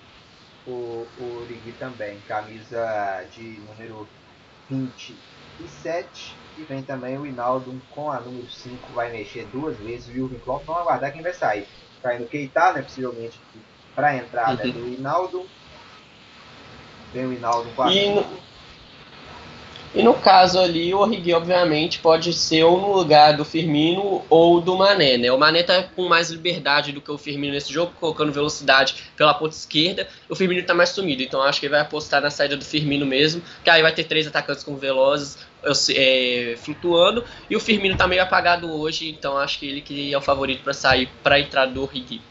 [0.66, 2.80] o, o Origi também, camisa
[3.32, 4.12] de número
[4.68, 6.42] 27.
[6.58, 10.40] E vem também o Hinaldo com a número 5, vai mexer duas vezes o Jürgen
[10.42, 10.66] Klopp.
[10.66, 11.70] Vamos aguardar quem vai sair.
[12.02, 13.46] Caindo Keita, né, possivelmente,
[13.96, 14.74] para a entrada Uhum.
[14.74, 15.52] do Hinaldo.
[17.12, 18.42] Vem o Hinaldo com a E
[19.94, 24.62] E no caso ali, o Origi, obviamente, pode ser ou no lugar do Firmino ou
[24.62, 25.32] do Mané, né?
[25.32, 29.34] O Mané tá com mais liberdade do que o Firmino nesse jogo, colocando velocidade pela
[29.34, 30.08] ponta esquerda.
[30.30, 33.04] O Firmino tá mais sumido, então acho que ele vai apostar na saída do Firmino
[33.04, 35.40] mesmo, que aí vai ter três atacantes com velozes
[35.96, 37.24] é, flutuando.
[37.50, 40.64] E o Firmino tá meio apagado hoje, então acho que ele que é o favorito
[40.64, 42.22] para sair para a entrada do Origi.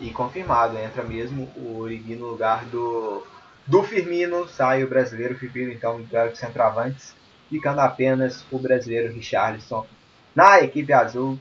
[0.00, 3.26] E confirmado, entra mesmo o Origi no lugar do,
[3.66, 7.14] do Firmino, sai o brasileiro Firmino, então, no duelo de centroavantes,
[7.48, 9.86] ficando apenas o brasileiro Richarlison
[10.34, 11.38] na equipe azul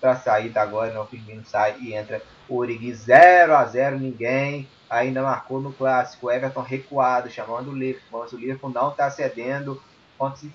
[0.00, 3.98] para sair da agora, não, o Firmino sai e entra o Origi 0 a 0
[3.98, 6.26] ninguém ainda marcou no clássico.
[6.26, 9.82] O Everton recuado, chamando o Liverpool, mas o Liverpool não está cedendo.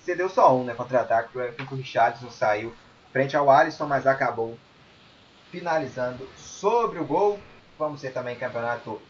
[0.00, 0.74] Cedeu só um, né?
[0.74, 2.72] Contra-ataque para o Richardson saiu
[3.12, 4.56] frente ao Alisson, mas acabou
[5.50, 7.38] finalizando sobre o gol.
[7.78, 9.02] Vamos ter também campeonato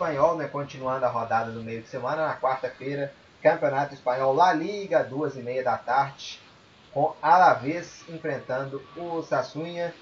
[0.00, 0.48] espanhol, né?
[0.48, 2.26] Continuando a rodada do meio de semana.
[2.26, 3.12] Na quarta-feira,
[3.42, 6.40] campeonato espanhol La Liga, duas e meia da tarde,
[6.90, 9.92] com Alavés enfrentando o Sassunha.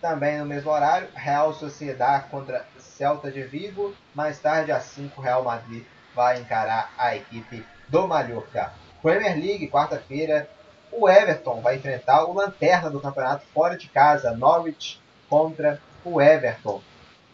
[0.00, 3.94] Também no mesmo horário, Real Sociedad contra Celta de Vigo.
[4.14, 5.84] Mais tarde, às 5, Real Madrid
[6.14, 8.72] vai encarar a equipe do Mallorca.
[9.02, 10.48] Premier League, quarta-feira,
[10.90, 16.82] o Everton vai enfrentar o lanterna do campeonato fora de casa, Norwich contra o Everton.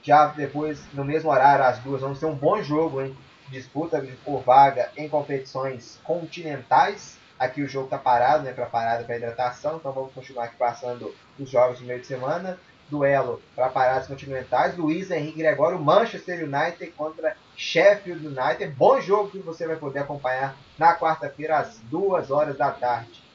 [0.02, 3.16] Já depois, no mesmo horário, às duas, vamos ter um bom jogo, hein?
[3.50, 7.18] Disputa por vaga em competições continentais.
[7.38, 8.52] Aqui o jogo está parado, né?
[8.52, 12.58] Para parada para hidratação, então vamos continuar aqui passando os jogos de meio de semana.
[12.90, 14.76] Duelo para paradas continentais.
[14.76, 18.68] Luiz Henrique Gregório, Manchester United contra Sheffield United.
[18.68, 23.27] Bom jogo que você vai poder acompanhar na quarta-feira às duas horas da tarde.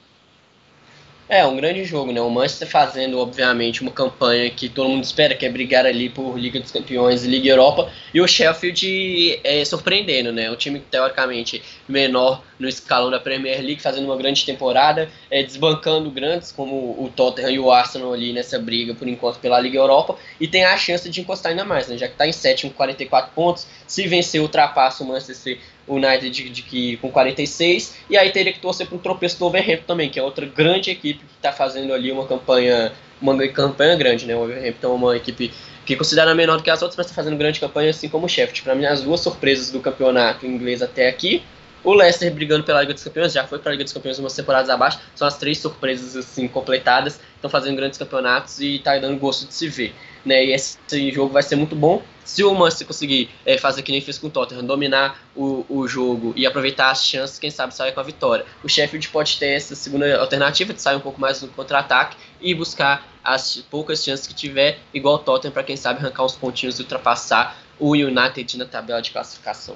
[1.30, 2.20] É, um grande jogo, né?
[2.20, 6.38] O Manchester fazendo, obviamente, uma campanha que todo mundo espera, que é brigar ali por
[6.38, 10.52] Liga dos Campeões e Liga Europa, e o Sheffield é, surpreendendo, né?
[10.52, 16.12] O time, teoricamente, menor no escalão da Premier League, fazendo uma grande temporada, é, desbancando
[16.12, 20.18] grandes como o Tottenham e o Arsenal ali nessa briga, por enquanto, pela Liga Europa,
[20.42, 21.98] e tem a chance de encostar ainda mais, né?
[21.98, 25.58] Já que está em sétimo com 44 pontos, se vencer, ultrapassa o Manchester
[25.88, 29.46] United de, de, de, com 46, e aí teria que torcer para um tropeço do
[29.46, 32.92] Overhampton também, que é outra grande equipe que está fazendo ali uma campanha,
[33.22, 34.36] uma campanha grande, né?
[34.36, 35.52] O Overhampton é uma equipe
[35.86, 38.30] que considera menor do que as outras, mas está fazendo grande campanha, assim como o
[38.30, 38.62] Sheffield.
[38.62, 41.44] Para mim, as duas surpresas do campeonato inglês até aqui,
[41.84, 44.34] o Leicester brigando pela Liga dos Campeões, já foi para a Liga dos Campeões umas
[44.34, 49.20] temporadas abaixo, são as três surpresas assim completadas, estão fazendo grandes campeonatos e está dando
[49.20, 49.94] gosto de se ver.
[50.26, 50.46] Né?
[50.46, 50.78] E esse
[51.12, 52.02] jogo vai ser muito bom.
[52.24, 55.86] Se o Manchester conseguir é, fazer que nem fez com o Tottenham, dominar o, o
[55.86, 58.46] jogo e aproveitar as chances, quem sabe sair com a vitória.
[58.64, 62.56] O Sheffield pode ter essa segunda alternativa de sair um pouco mais no contra-ataque e
[62.56, 66.80] buscar as poucas chances que tiver, igual o Tottenham, para quem sabe arrancar uns pontinhos
[66.80, 69.76] e ultrapassar o United na tabela de classificação.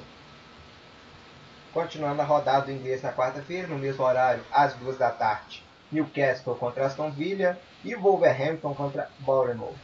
[1.78, 6.56] Continuando a rodada do inglês na quarta-feira, no mesmo horário, às duas da tarde, Newcastle
[6.56, 7.56] contra Aston Villa
[7.86, 9.76] e Wolverhampton contra Bournemouth.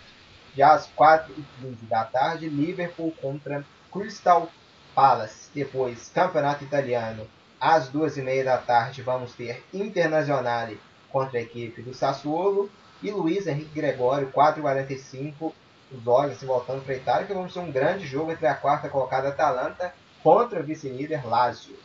[0.57, 4.49] Já às 4h15 da tarde, Liverpool contra Crystal
[4.95, 5.51] Palace.
[5.53, 7.27] Depois, Campeonato Italiano,
[7.61, 12.71] às 2h30 da tarde, vamos ter Internazionale contra a equipe do Sassuolo
[13.03, 15.53] e Luiz Henrique Gregório, 4h45,
[15.91, 18.55] os olhos se voltando para a Itália, que vamos ter um grande jogo entre a
[18.55, 19.93] quarta colocada Atalanta
[20.23, 21.82] contra o vice-líder Lazio.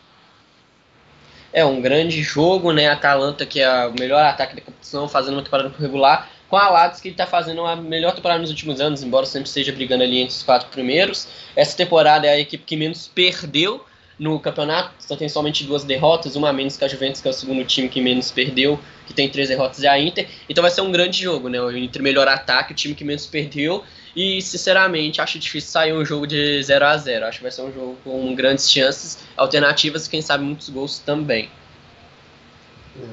[1.53, 2.89] É um grande jogo, né?
[2.89, 7.03] Atalanta, que é o melhor ataque da competição, fazendo uma temporada regular, com a Lazio,
[7.03, 10.35] que está fazendo a melhor temporada nos últimos anos, embora sempre esteja brigando ali entre
[10.35, 11.29] os quatro primeiros.
[11.55, 13.85] Essa temporada é a equipe que menos perdeu
[14.19, 17.31] no campeonato, só tem somente duas derrotas, uma a menos que a Juventus, que é
[17.31, 20.27] o segundo time que menos perdeu, que tem três derrotas, é a Inter.
[20.49, 21.61] Então vai ser um grande jogo, né?
[21.61, 23.85] O Inter melhor ataque, o time que menos perdeu
[24.15, 27.63] e, sinceramente, acho difícil sair um jogo de 0 a 0 Acho que vai ser
[27.63, 31.51] um jogo com grandes chances, alternativas e, quem sabe, muitos gols também.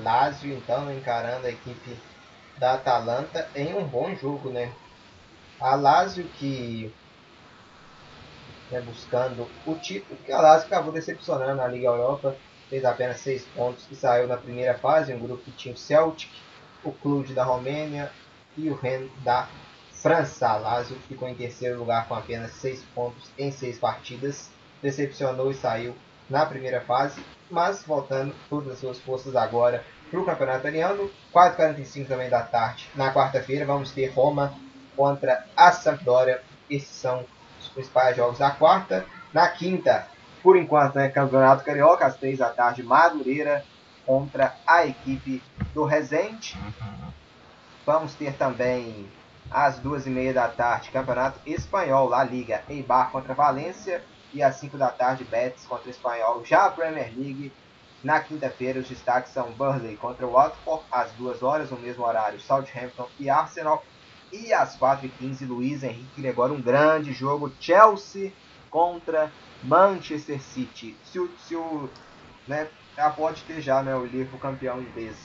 [0.04, 1.96] Lazio, então, encarando a equipe
[2.58, 4.72] da Atalanta em um bom jogo, né?
[5.60, 6.92] A Lazio que
[8.72, 12.36] né, buscando o título, que a Lazio acabou decepcionando na Liga Europa,
[12.70, 16.30] fez apenas seis pontos e saiu na primeira fase, um grupo que tinha o Celtic,
[16.84, 18.12] o Clube da Romênia
[18.58, 19.48] e o Rennes da
[20.06, 24.52] França, Lazio ficou em terceiro lugar com apenas 6 pontos em 6 partidas.
[24.80, 25.96] Decepcionou e saiu
[26.30, 31.10] na primeira fase, mas voltando todas as suas forças agora para o Campeonato Italiano.
[31.34, 32.88] 4h45 também da tarde.
[32.94, 34.54] Na quarta-feira vamos ter Roma
[34.96, 36.40] contra a Sampdoria.
[36.70, 37.26] Esses são
[37.60, 39.08] os principais jogos da quarta.
[39.34, 40.08] Na quinta,
[40.44, 43.66] por enquanto, né, Campeonato Carioca, às 3 da tarde, Madureira
[44.06, 45.42] contra a equipe
[45.74, 46.56] do Resende.
[47.84, 49.10] Vamos ter também
[49.50, 54.04] às duas e meia da tarde, Campeonato Espanhol, La Liga, Eibar contra Valência.
[54.34, 56.44] E às 5 da tarde, Betis contra Espanhol.
[56.44, 57.54] Já a Premier League,
[58.04, 63.08] na quinta-feira, os destaques são Burnley contra Watford, às 2 horas, no mesmo horário, Southampton
[63.18, 63.82] e Arsenal.
[64.34, 68.34] E às 4h15, Luiz Henrique Gregório, um grande jogo, Chelsea
[68.70, 69.32] contra
[69.64, 70.98] Manchester City.
[71.06, 71.90] Se o, se o
[72.46, 72.68] né,
[73.16, 75.16] pode ter já né, o livro campeão inglês.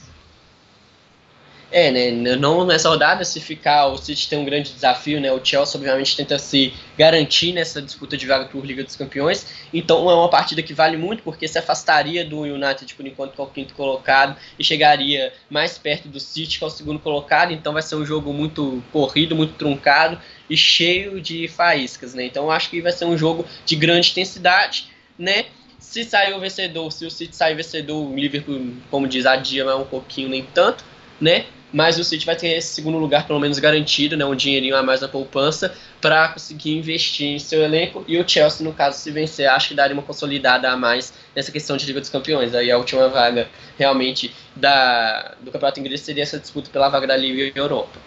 [1.73, 2.11] É, né?
[2.37, 5.31] Não nessa rodada, se ficar, o City tem um grande desafio, né?
[5.31, 9.47] O Chelsea, obviamente, tenta se garantir nessa disputa de vaga por Liga dos Campeões.
[9.73, 13.41] Então é uma partida que vale muito, porque se afastaria do United por enquanto, que
[13.41, 17.53] é o quinto colocado, e chegaria mais perto do City, que é o segundo colocado.
[17.53, 20.19] Então vai ser um jogo muito corrido, muito truncado
[20.49, 22.25] e cheio de faíscas, né?
[22.25, 25.45] Então acho que vai ser um jogo de grande intensidade, né?
[25.79, 29.79] Se sair o vencedor, se o City sair vencedor, o Liverpool, como diz, adia mais
[29.79, 30.85] um pouquinho, nem tanto,
[31.21, 31.47] né?
[31.73, 34.83] Mas o City vai ter esse segundo lugar pelo menos garantido, né, um dinheirinho a
[34.83, 39.11] mais na poupança para conseguir investir em seu elenco e o Chelsea no caso se
[39.11, 42.55] vencer acho que daria uma consolidada a mais nessa questão de Liga dos Campeões.
[42.55, 43.49] Aí a última vaga
[43.79, 47.99] realmente da do Campeonato Inglês seria essa disputa pela vaga da Liga Europa.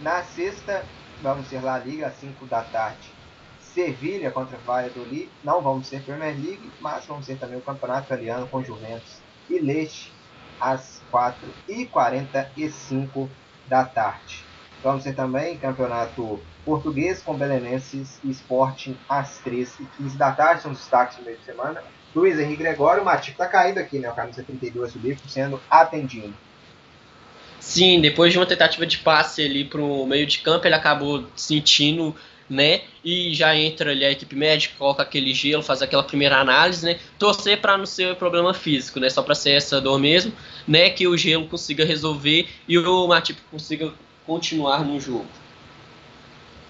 [0.00, 0.84] Na sexta
[1.22, 3.20] vamos ter La Liga às 5 da tarde.
[3.60, 8.48] Sevilha contra Valladolid, não vamos ser Premier League, mas vamos ser também o Campeonato Italiano
[8.48, 9.18] com Juventus
[9.48, 10.10] e Leite
[10.60, 13.28] às 4h45
[13.68, 14.42] da tarde.
[14.82, 20.62] Vamos ter também campeonato português com Belenenses e Sporting às 3h15 da tarde.
[20.62, 21.82] São os destaques do meio de semana.
[22.14, 24.10] Luiz Henrique Gregório, o Matip está caído aqui, né?
[24.10, 26.32] O camisa 32 do Liverpool sendo atendido.
[27.60, 31.26] Sim, depois de uma tentativa de passe ali para o meio de campo, ele acabou
[31.36, 32.16] sentindo
[32.50, 32.80] né?
[33.04, 36.98] E já entra ali a equipe médica, coloca aquele gelo, faz aquela primeira análise, né?
[37.16, 39.08] Torcer para não ser problema físico, né?
[39.08, 40.32] Só para ser essa dor mesmo,
[40.66, 40.90] né?
[40.90, 43.92] Que o gelo consiga resolver e o Matip consiga
[44.26, 45.26] continuar no jogo.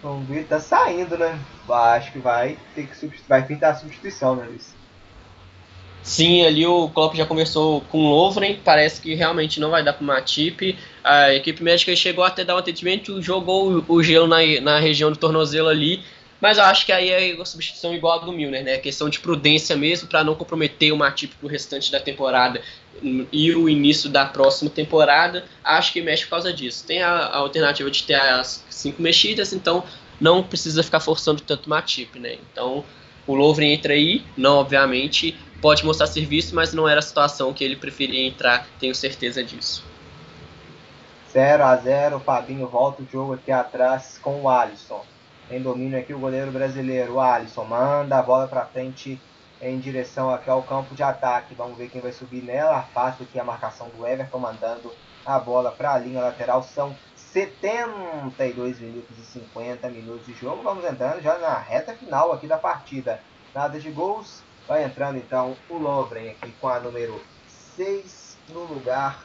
[0.02, 1.38] Vamos ver, tá saindo, né?
[1.68, 4.74] Acho que vai ter que vai pintar a substituição, né, Luiz?
[6.02, 9.92] Sim, ali o Klopp já conversou com o Lovren, parece que realmente não vai dar
[9.92, 10.78] para o Matip.
[11.04, 15.18] A equipe médica chegou até dar um atendimento, jogou o gelo na, na região do
[15.18, 16.02] tornozelo ali,
[16.40, 18.78] mas eu acho que aí é uma substituição igual a do Milner, né?
[18.78, 22.62] Questão de prudência mesmo para não comprometer o Matip para o restante da temporada
[23.02, 25.44] e o início da próxima temporada.
[25.64, 26.84] Acho que mexe por causa disso.
[26.86, 29.84] Tem a, a alternativa de ter as cinco mexidas, então
[30.20, 32.36] não precisa ficar forçando tanto Matip, né?
[32.52, 32.84] Então
[33.26, 37.62] o Lovren entra aí, não obviamente, pode mostrar serviço, mas não era a situação que
[37.62, 39.84] ele preferia entrar, tenho certeza disso.
[41.32, 45.04] 0 a 0 o Fabinho volta o jogo aqui atrás com o Alisson.
[45.50, 49.20] Em domínio aqui o goleiro brasileiro, o Alisson, manda a bola para frente
[49.60, 51.54] em direção aqui ao campo de ataque.
[51.54, 52.78] Vamos ver quem vai subir nela.
[52.78, 54.92] Afasta aqui a marcação do Everton, mandando
[55.24, 56.62] a bola para a linha lateral.
[56.62, 60.62] São 72 minutos e 50 minutos de jogo.
[60.62, 63.20] Vamos entrando já na reta final aqui da partida.
[63.54, 67.20] Nada de gols, Vai entrando então o Lovren aqui com a número
[67.74, 69.20] 6 no lugar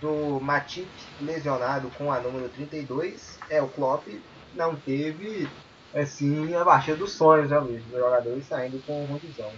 [0.00, 0.88] do Matip,
[1.20, 3.38] lesionado com a número 32.
[3.50, 4.06] É, o Klopp
[4.54, 5.46] não teve
[5.94, 7.82] assim a baixa dos sonhos, né, Luiz?
[7.92, 9.50] Os jogadores saindo com condição.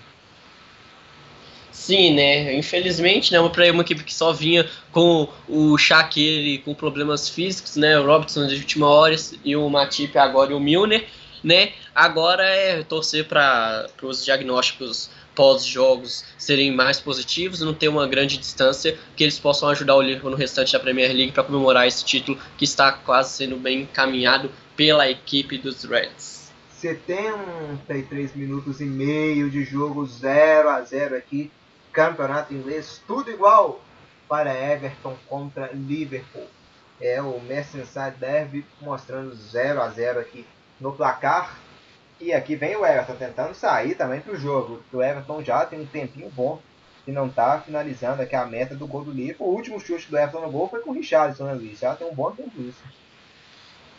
[1.71, 2.55] Sim, né?
[2.55, 3.49] Infelizmente, né?
[3.49, 7.99] Para uma equipe que só vinha com o Shaqiri com problemas físicos, né?
[7.99, 11.07] O Robertson de última hora e o Matip agora e o Milner
[11.43, 11.73] né?
[11.95, 18.99] Agora é torcer para os diagnósticos pós-jogos serem mais positivos, não ter uma grande distância,
[19.17, 22.39] que eles possam ajudar o Liverpool no restante da Premier League para comemorar esse título
[22.59, 26.51] que está quase sendo bem encaminhado pela equipe dos Reds.
[26.71, 31.51] 73 minutos e meio de jogo 0 a 0 aqui,
[31.93, 33.81] campeonato inglês, tudo igual
[34.29, 36.47] para Everton contra Liverpool.
[37.01, 40.47] É o Merseyside Derby mostrando 0 a 0 aqui
[40.81, 41.59] no placar.
[42.21, 44.83] E aqui vem o Everton tentando sair também para o jogo.
[44.93, 46.61] O Everton já tem um tempinho bom
[47.05, 49.49] que não está finalizando aqui a meta do gol do Liverpool.
[49.49, 51.81] O último chute do Everton no gol foi com o Richarlison, né, Luiz?
[51.81, 52.83] Já tem um bom tempo isso.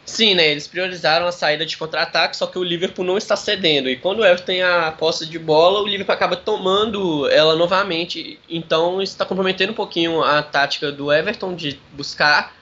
[0.06, 0.48] Sim, né?
[0.50, 3.90] Eles priorizaram a saída de contra-ataque, só que o Liverpool não está cedendo.
[3.90, 8.40] E quando o Everton tem a posse de bola, o Liverpool acaba tomando ela novamente.
[8.50, 12.54] Então está comprometendo um pouquinho a tática do Everton de buscar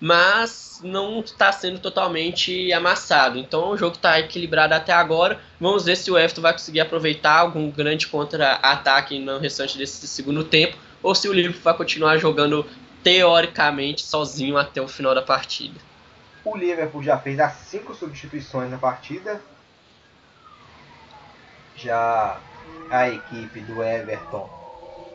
[0.00, 3.38] mas não está sendo totalmente amassado.
[3.38, 5.40] Então o jogo está equilibrado até agora.
[5.60, 10.44] Vamos ver se o Everton vai conseguir aproveitar algum grande contra-ataque no restante desse segundo
[10.44, 12.64] tempo, ou se o Liverpool vai continuar jogando
[13.02, 15.80] teoricamente sozinho até o final da partida.
[16.50, 19.40] O Liverpool já fez as cinco substituições na partida.
[21.76, 22.40] Já
[22.90, 24.48] a equipe do Everton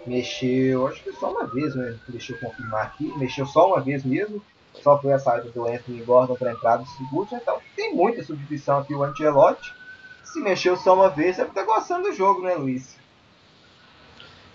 [0.06, 1.98] mexeu, acho que só uma vez, né?
[2.08, 3.12] Deixa eu confirmar aqui.
[3.18, 4.42] Mexeu só uma vez mesmo
[4.82, 8.80] só foi a saída do Anthony Gordon para entrada do Sigurdsson, então tem muita substituição
[8.80, 9.74] aqui o Ancelotti.
[10.24, 12.98] Se mexeu só uma vez, é porque tá gostando do jogo, né, Luiz?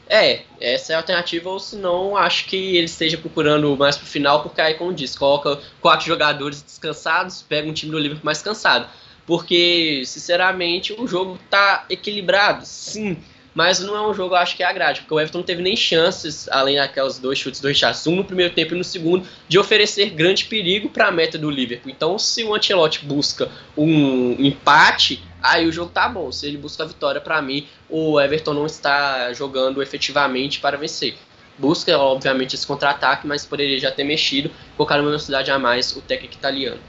[0.09, 4.43] É, essa é a alternativa, ou senão acho que ele esteja procurando mais pro final,
[4.43, 8.89] porque aí, como diz, coloca quatro jogadores descansados, pega um time do Liverpool mais cansado.
[9.27, 13.19] Porque, sinceramente, o jogo tá equilibrado, sim,
[13.55, 16.49] mas não é um jogo, acho que agrade, porque o Everton não teve nem chances,
[16.49, 20.11] além daquelas dois chutes do Richardson, um no primeiro tempo e no segundo, de oferecer
[20.11, 21.91] grande perigo para a meta do Liverpool.
[21.91, 26.31] Então, se o Ancelotti busca um empate, aí o jogo tá bom.
[26.33, 31.17] Se ele busca a vitória, para mim, o Everton não está jogando efetivamente para vencer.
[31.59, 36.01] Busca, obviamente, esse contra-ataque, mas poderia já ter mexido, colocar uma velocidade a mais o
[36.01, 36.81] técnico italiano.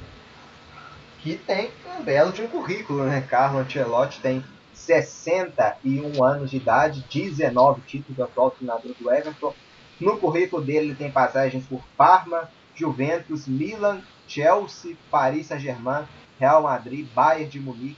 [1.21, 3.21] Que tem um belo de um currículo, né?
[3.21, 4.43] Carlo Ancelotti tem
[4.73, 9.53] 61 anos de idade, 19 títulos atual treinador do Everton.
[9.99, 16.05] No currículo dele ele tem passagens por Parma, Juventus, Milan, Chelsea, Paris Saint-Germain,
[16.39, 17.97] Real Madrid, Bayern de Munique,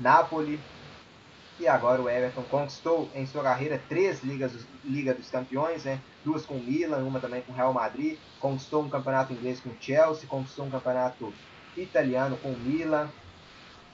[0.00, 0.58] Napoli.
[1.58, 4.52] E agora o Everton conquistou em sua carreira três ligas,
[4.82, 6.00] Liga dos Campeões, né?
[6.24, 8.18] duas com Milan, uma também com Real Madrid.
[8.40, 11.32] Conquistou um campeonato inglês com Chelsea, conquistou um campeonato
[11.76, 13.10] italiano com Milan,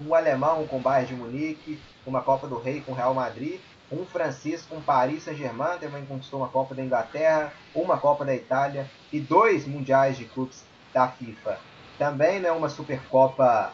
[0.00, 3.60] um alemão com Bayern de Munique, uma Copa do Rei com Real Madrid,
[3.90, 8.90] um francês com Paris Saint-Germain, também conquistou uma Copa da Inglaterra, uma Copa da Itália
[9.12, 11.58] e dois mundiais de clubes da FIFA.
[11.98, 13.72] Também né, uma Supercopa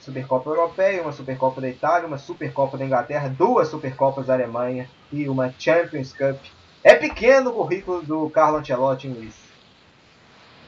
[0.00, 5.28] Supercopa Europeia, uma Supercopa da Itália, uma Supercopa da Inglaterra, duas Supercopas da Alemanha e
[5.28, 6.38] uma Champions Cup.
[6.82, 9.34] É pequeno o currículo do Carlo Ancelotti, em Luiz.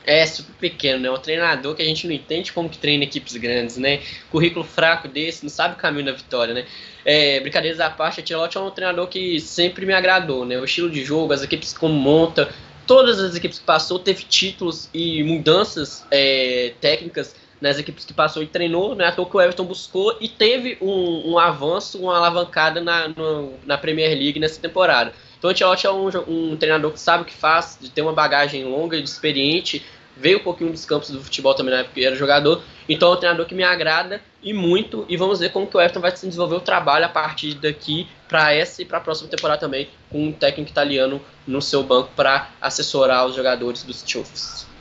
[0.05, 1.11] É super pequeno, né?
[1.11, 4.03] Um treinador que a gente não entende como que treina equipes grandes, né?
[4.31, 6.67] Currículo fraco desse, não sabe o caminho da vitória, né?
[7.05, 10.59] É, brincadeiras à parte, a Ancelotti é um treinador que sempre me agradou, né?
[10.59, 12.53] O estilo de jogo, as equipes como monta,
[12.87, 18.43] todas as equipes que passou teve títulos e mudanças é, técnicas nas equipes que passou
[18.43, 19.07] e treinou, né?
[19.07, 23.55] À toa que o Everton buscou e teve um, um avanço, uma alavancada na, no,
[23.65, 25.13] na Premier League nessa temporada.
[25.39, 28.13] Então o Ancelotti é um, um, treinador que sabe o que faz, de ter uma
[28.13, 29.85] bagagem longa e experiente,
[30.17, 33.15] veio um pouquinho dos campos do futebol também na época que era jogador, então é
[33.15, 36.15] um treinador que me agrada e muito, e vamos ver como que o Everton vai
[36.17, 39.89] se desenvolver o trabalho a partir daqui para essa e para a próxima temporada também,
[40.11, 44.72] com um técnico italiano no seu banco para assessorar os jogadores dos Chiefs.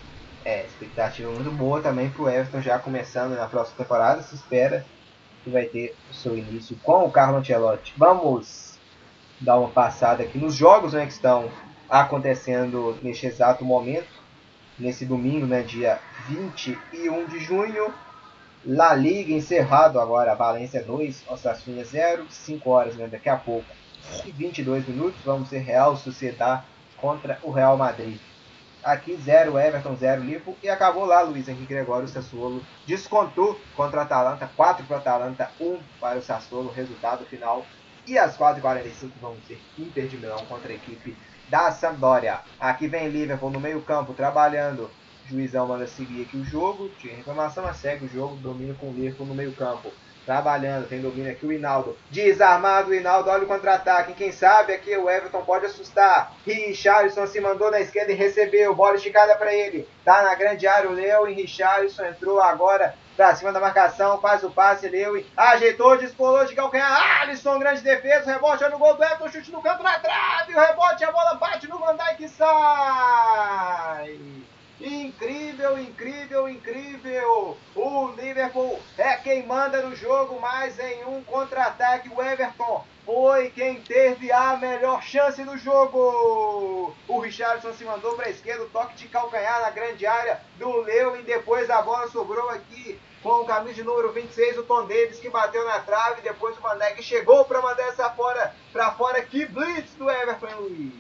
[0.44, 4.86] É, expectativa muito boa também para o Everton já começando na próxima temporada, se espera
[5.44, 7.94] que vai ter o seu início com o Carlo Ancelotti.
[7.96, 8.80] Vamos
[9.40, 11.50] dar uma passada aqui nos jogos né, que estão
[11.90, 14.10] acontecendo neste exato momento,
[14.80, 17.94] nesse domingo, né, dia 21 de junho.
[18.66, 23.66] La Liga encerrado agora, Valência 2, Osasuna 0, 5 horas né, daqui a pouco
[24.26, 26.64] e 22 minutos, vamos ser Real Sociedad
[26.98, 28.20] contra o Real Madrid.
[28.84, 34.00] Aqui 0 Everton, 0 Liverpool e acabou lá Luiz Henrique Gregório, o Sassuolo descontou contra
[34.00, 37.64] o Atalanta, 4 para o Atalanta, 1 para o Sassuolo, resultado final
[38.08, 41.16] e às 4h45 vamos ter Inter de Milão contra a equipe
[41.48, 42.40] da Sampdoria.
[42.60, 44.90] Aqui vem Liverpool no meio campo trabalhando.
[45.30, 46.90] Juizão manda seguir aqui o jogo.
[46.98, 48.36] Tinha reclamação, mas segue o jogo.
[48.38, 49.92] Domínio com o Liverpool no meio campo.
[50.26, 51.98] Trabalhando, tem domínio aqui o Hinaldo.
[52.10, 54.14] Desarmado o Hinaldo, olha o contra-ataque.
[54.14, 56.34] Quem sabe aqui o Everton pode assustar.
[56.46, 58.76] Richarlison se mandou na esquerda e recebeu.
[58.76, 59.88] Bola esticada para ele.
[60.06, 64.44] Tá na grande área o Leo e Richarlison entrou agora pra cima da marcação, faz
[64.44, 69.30] o passe, Lewin, ajeitou, descolou de calcanhar, Alisson, grande defesa, rebote no gol do Everton,
[69.30, 74.20] chute no canto na trave, o rebote, a bola bate no Van Dijk e sai!
[74.84, 77.58] Incrível, incrível, incrível!
[77.76, 83.76] O Liverpool é quem manda no jogo, mas em um contra-ataque o Everton foi quem
[83.82, 86.96] teve a melhor chance do jogo.
[87.08, 91.22] O Richardson se mandou para a esquerda, toque de calcanhar na grande área do Lewin.
[91.24, 95.30] Depois a bola sobrou aqui com o camisa de número 26, o Tom Davis, que
[95.30, 96.22] bateu na trave.
[96.22, 99.22] Depois o Manek chegou para mandar essa fora, para fora.
[99.22, 100.94] Que blitz do Everton Luiz.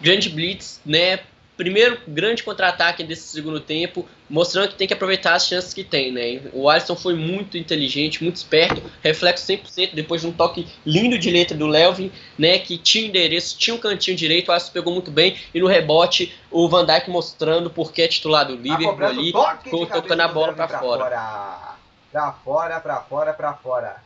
[0.00, 1.18] Grande blitz, né?
[1.60, 6.10] Primeiro grande contra-ataque desse segundo tempo, mostrando que tem que aproveitar as chances que tem,
[6.10, 6.40] né?
[6.54, 11.30] O Alisson foi muito inteligente, muito esperto, reflexo 100% depois de um toque lindo de
[11.30, 15.10] letra do Levin, né, que tinha endereço, tinha um cantinho direito, o Alisson pegou muito
[15.10, 20.20] bem e no rebote o Van Dijk mostrando porque é titular do Liverpool ali, tocando
[20.20, 21.02] a bola para fora.
[21.02, 21.74] fora.
[22.10, 23.96] Pra fora, pra fora, pra fora.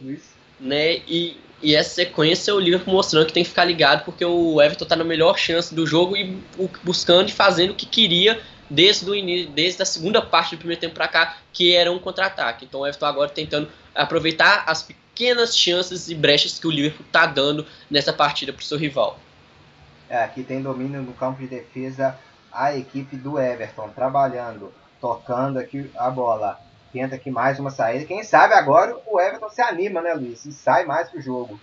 [0.00, 0.34] Luiz?
[0.58, 0.96] Né?
[1.06, 4.84] E e essa sequência o Liverpool mostrando que tem que ficar ligado porque o Everton
[4.84, 6.40] está na melhor chance do jogo e
[6.82, 8.40] buscando e fazendo o que queria
[8.70, 11.98] desde, o início, desde a segunda parte do primeiro tempo para cá, que era um
[11.98, 12.64] contra-ataque.
[12.64, 17.26] Então o Everton agora tentando aproveitar as pequenas chances e brechas que o Liverpool está
[17.26, 19.18] dando nessa partida para o seu rival.
[20.08, 22.16] É, aqui tem domínio no campo de defesa
[22.52, 26.58] a equipe do Everton trabalhando, tocando aqui a bola
[26.92, 28.04] tenta aqui mais uma saída.
[28.04, 30.44] Quem sabe agora o Everton se anima, né, Luiz?
[30.44, 31.58] E sai mais pro jogo.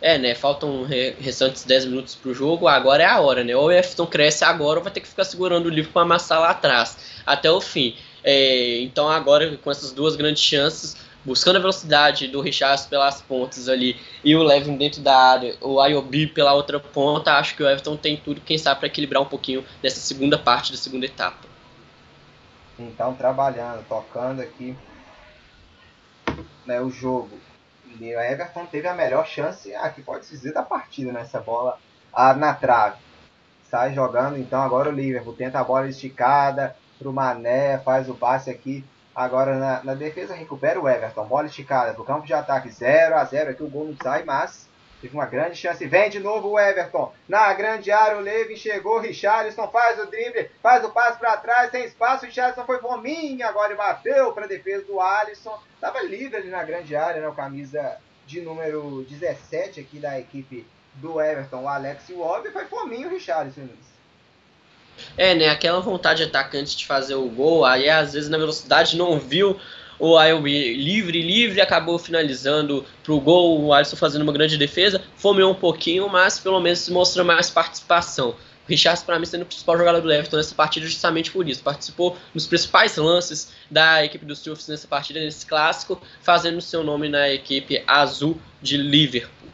[0.00, 0.34] É, né?
[0.34, 0.86] Faltam
[1.18, 3.54] restantes 10 minutos pro jogo, agora é a hora, né?
[3.54, 6.40] Ou o Everton cresce agora ou vai ter que ficar segurando o livro para amassar
[6.40, 7.94] lá atrás, até o fim.
[8.24, 13.68] É, então agora, com essas duas grandes chances, buscando a velocidade do Richardson pelas pontas
[13.68, 17.68] ali e o Levin dentro da área, o Ayobi pela outra ponta, acho que o
[17.68, 21.49] Everton tem tudo, quem sabe, para equilibrar um pouquinho dessa segunda parte da segunda etapa.
[22.80, 24.76] Então, trabalhando, tocando aqui
[26.66, 27.38] né, o jogo.
[27.98, 31.78] E o Everton teve a melhor chance, aqui pode se dizer, da partida nessa bola
[32.12, 32.96] ah, na trave.
[33.68, 38.50] Sai jogando, então agora o Liverpool tenta a bola esticada pro Mané, faz o passe
[38.50, 38.84] aqui.
[39.14, 43.24] Agora na, na defesa recupera o Everton, bola esticada pro campo de ataque 0 a
[43.24, 44.69] 0 aqui o gol não sai, mas
[45.00, 45.86] Teve uma grande chance.
[45.86, 47.12] Vem de novo o Everton.
[47.26, 48.98] Na grande área, o Levin chegou.
[48.98, 52.26] Richarlison faz o drible, faz o passe para trás, tem espaço.
[52.26, 53.48] Richarlison foi fominha.
[53.48, 55.58] Agora bateu para a defesa do Alisson.
[55.80, 57.28] Tava livre ali na grande área, né?
[57.28, 57.96] O camisa
[58.26, 62.50] de número 17 aqui da equipe do Everton, o Alex Wobb.
[62.50, 63.68] Foi fominho o Richarlison
[65.16, 65.48] É, né?
[65.48, 67.64] Aquela vontade de atacante de fazer o gol.
[67.64, 69.58] Aí às vezes na velocidade não viu
[70.00, 75.52] o Ayobi livre, livre, acabou finalizando pro gol, o Alisson fazendo uma grande defesa, fomeou
[75.52, 78.30] um pouquinho, mas pelo menos mostra mais participação.
[78.30, 78.36] O
[78.66, 81.62] Richards, para mim, sendo o principal jogador do Everton nessa partida justamente por isso.
[81.62, 87.08] Participou nos principais lances da equipe dos Chiefs nessa partida, nesse clássico, fazendo seu nome
[87.08, 89.50] na equipe azul de Liverpool.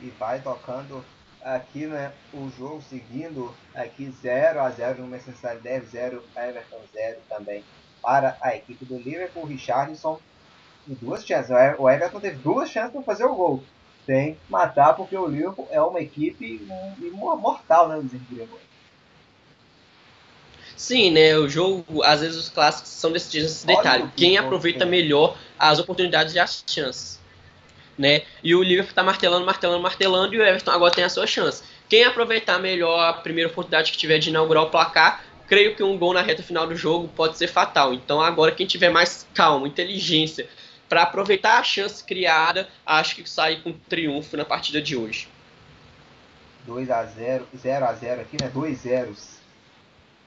[0.00, 1.04] E vai tocando
[1.42, 7.16] aqui, né, o jogo seguindo aqui 0 a 0 no Mercedes 10, 0 Everton 0
[7.28, 7.62] também
[8.02, 10.18] para a equipe do Liverpool, Richardson
[10.88, 11.50] e duas chances.
[11.78, 13.62] O Everton teve duas chances para fazer o gol.
[14.04, 18.48] Tem que matar porque o Liverpool é uma equipe um, mortal, né, Luiz Henrique
[20.76, 21.36] Sim, né?
[21.38, 24.10] O jogo, às vezes os clássicos são decididos nesse detalhe.
[24.16, 27.20] Quem aproveita melhor as oportunidades e as chances.
[27.96, 28.22] Né?
[28.42, 31.62] E o Liverpool está martelando, martelando, martelando e o Everton agora tem a sua chance.
[31.88, 35.22] Quem aproveitar melhor a primeira oportunidade que tiver de inaugurar o placar
[35.52, 37.92] creio que um gol na reta final do jogo pode ser fatal.
[37.92, 40.48] Então agora quem tiver mais calma, inteligência
[40.88, 45.28] para aproveitar a chance criada, acho que sai com triunfo na partida de hoje.
[46.64, 48.48] 2 a 0, 0 a 0 aqui, né?
[48.48, 49.28] 2 zeros.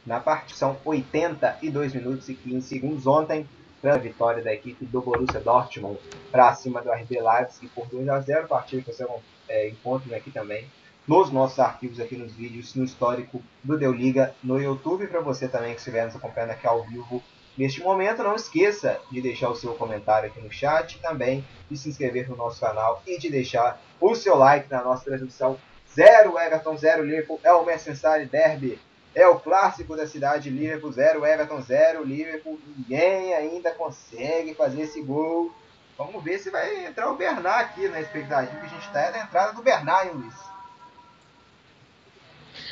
[0.05, 3.49] Na partida são 82 minutos e 15 segundos ontem,
[3.83, 5.99] a vitória da equipe do Borussia Dortmund
[6.31, 9.07] para cima do RB Leipzig por 2 a 0, partida que você
[9.49, 10.67] é, encontra aqui também
[11.07, 15.07] nos nossos arquivos aqui nos vídeos, no histórico do Deu Liga no YouTube.
[15.07, 17.21] Para você também que estiver nos acompanhando aqui ao vivo
[17.57, 21.89] neste momento, não esqueça de deixar o seu comentário aqui no chat também, de se
[21.89, 25.57] inscrever no nosso canal e de deixar o seu like na nossa transmissão.
[25.93, 28.79] Zero Everton, zero Liverpool, é o Mercenário Derby.
[29.13, 32.59] É o clássico da cidade, Liverpool zero Everton zero Liverpool.
[32.75, 35.53] Ninguém ainda consegue fazer esse gol.
[35.97, 39.11] Vamos ver se vai entrar o Bernard aqui na expectativa que a gente está é
[39.13, 40.54] da entrada do Bernard, hein, Luiz?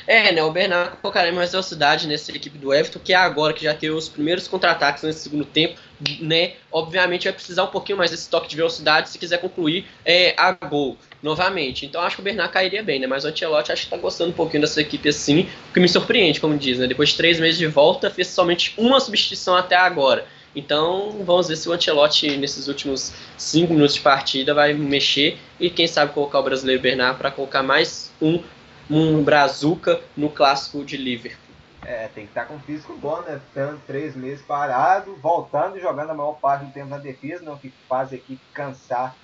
[0.05, 0.43] É, né?
[0.43, 3.93] O Bernardo colocará mais velocidade nessa equipe do Everton, que é agora que já teve
[3.93, 5.79] os primeiros contra-ataques nesse segundo tempo,
[6.19, 6.53] né?
[6.71, 10.51] Obviamente vai precisar um pouquinho mais desse toque de velocidade se quiser concluir é, a
[10.51, 11.85] gol novamente.
[11.85, 13.07] Então acho que o Bernardo cairia bem, né?
[13.07, 15.87] Mas o Ancelotti acho que tá gostando um pouquinho dessa equipe assim, o que me
[15.87, 16.87] surpreende, como diz, né?
[16.87, 20.25] Depois de três meses de volta, fez somente uma substituição até agora.
[20.55, 25.69] Então vamos ver se o Ancelotti nesses últimos cinco minutos de partida vai mexer e
[25.69, 28.41] quem sabe colocar o brasileiro Bernard para colocar mais um
[28.89, 31.43] um brazuca no clássico de Liverpool.
[31.85, 33.41] É, tem que estar com físico bom, né?
[33.47, 37.73] Ficando três meses parado, voltando jogando a maior parte do tempo na defesa, não que
[37.89, 39.15] faz a equipe cansar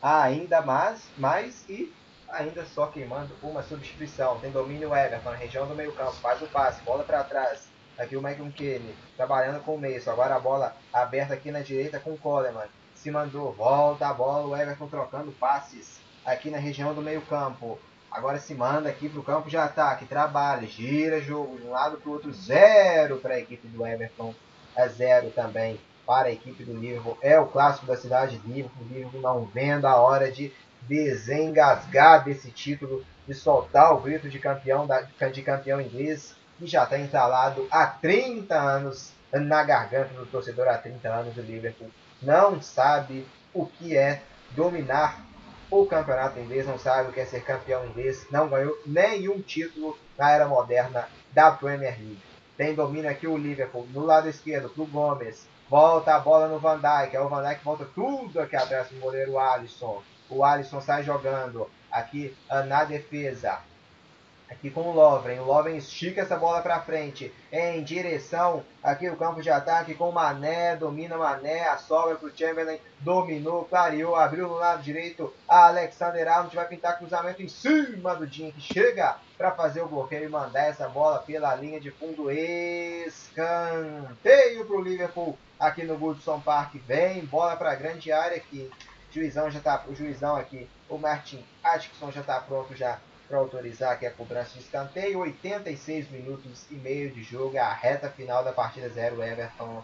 [0.00, 1.92] ainda mais, mais e
[2.28, 4.38] ainda só queimando uma substituição.
[4.38, 7.68] Tem domínio Everton na região do meio campo, faz o passe, bola para trás.
[7.98, 10.10] Aqui o Megan Kenny trabalhando com o Mason.
[10.10, 12.66] Agora a bola aberta aqui na direita com o Coleman.
[12.94, 17.78] Se mandou, volta a bola, o Everton trocando passes aqui na região do meio campo.
[18.16, 21.98] Agora se manda aqui para o campo de ataque, trabalha, gira jogo de um lado
[21.98, 24.34] para o outro, zero para a equipe do Everton,
[24.74, 27.18] é zero também para a equipe do Liverpool.
[27.20, 30.50] É o clássico da cidade de Liverpool, o Liverpool não vendo a hora de
[30.88, 36.84] desengasgar desse título, de soltar o grito de campeão, da, de campeão inglês, que já
[36.84, 41.90] está instalado há 30 anos na garganta do torcedor, há 30 anos do Liverpool.
[42.22, 44.22] Não sabe o que é
[44.52, 45.20] dominar
[45.70, 49.98] o campeonato inglês, não sabe o que é ser campeão inglês, não ganhou nenhum título
[50.16, 52.22] na era moderna da Premier League.
[52.56, 55.46] Tem domínio aqui o Liverpool no lado esquerdo para o Gomes.
[55.68, 57.14] Volta a bola no Van Dijk.
[57.14, 60.02] É o Van Dijk volta tudo aqui atrás do goleiro Alisson.
[60.30, 62.34] O Alisson sai jogando aqui
[62.66, 63.58] na defesa.
[64.48, 65.40] Aqui com o Lovren.
[65.40, 67.34] O Lovren estica essa bola para frente.
[67.50, 70.76] Em direção aqui o campo de ataque com o Mané.
[70.76, 71.66] Domina Mané.
[71.66, 72.78] A sobra para o Chamberlain.
[73.00, 75.34] Dominou, clareou, abriu no lado direito.
[75.48, 79.88] A Alexander Arnold vai pintar cruzamento em cima do Dinho que chega para fazer o
[79.88, 82.30] bloqueio e mandar essa bola pela linha de fundo.
[82.30, 83.44] Escanteio
[84.64, 86.76] pro Liverpool aqui no Goodson Park.
[86.86, 88.70] Vem, bola pra grande área aqui.
[89.10, 92.98] Juizão já tá, o juizão aqui, o Martin Atkinson já tá pronto já
[93.28, 95.20] para autorizar aqui a cobrança de escanteio.
[95.20, 99.82] 86 minutos e meio de jogo, é a reta final da partida 0 Everton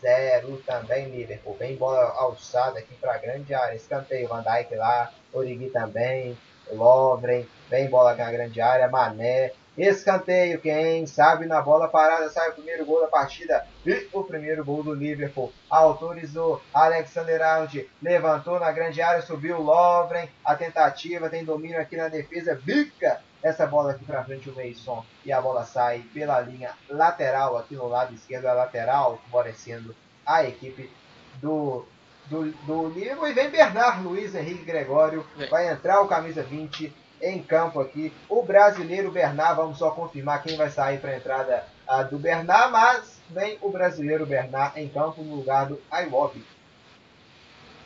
[0.00, 1.56] 0 também Liverpool.
[1.58, 3.74] Bem bola alçada aqui para a grande área.
[3.74, 6.36] Escanteio, Van Dijk lá, Origi também,
[6.70, 9.52] Lovren, bem bola na grande área, Mané.
[9.76, 13.66] Escanteio, quem sabe na bola parada sai o primeiro gol da partida.
[13.84, 15.52] E o primeiro gol do Liverpool.
[15.68, 17.90] Autorizou Alexander Arnold.
[18.00, 20.28] Levantou na grande área, subiu Lovren.
[20.44, 22.54] A tentativa, tem domínio aqui na defesa.
[22.54, 25.04] Bica essa bola aqui para frente o Mason.
[25.24, 29.94] E a bola sai pela linha lateral, aqui no lado esquerdo, a lateral, favorecendo
[30.24, 30.90] a equipe
[31.40, 31.84] do
[32.26, 33.28] do, do Liverpool.
[33.28, 35.26] E vem Bernard Luiz Henrique Gregório.
[35.50, 38.12] Vai entrar o camisa 20 em campo aqui.
[38.28, 42.72] O brasileiro Bernard, vamos só confirmar quem vai sair para a entrada a do Bernard,
[42.72, 46.44] mas vem o brasileiro Bernard em campo no lugar do Iwobi.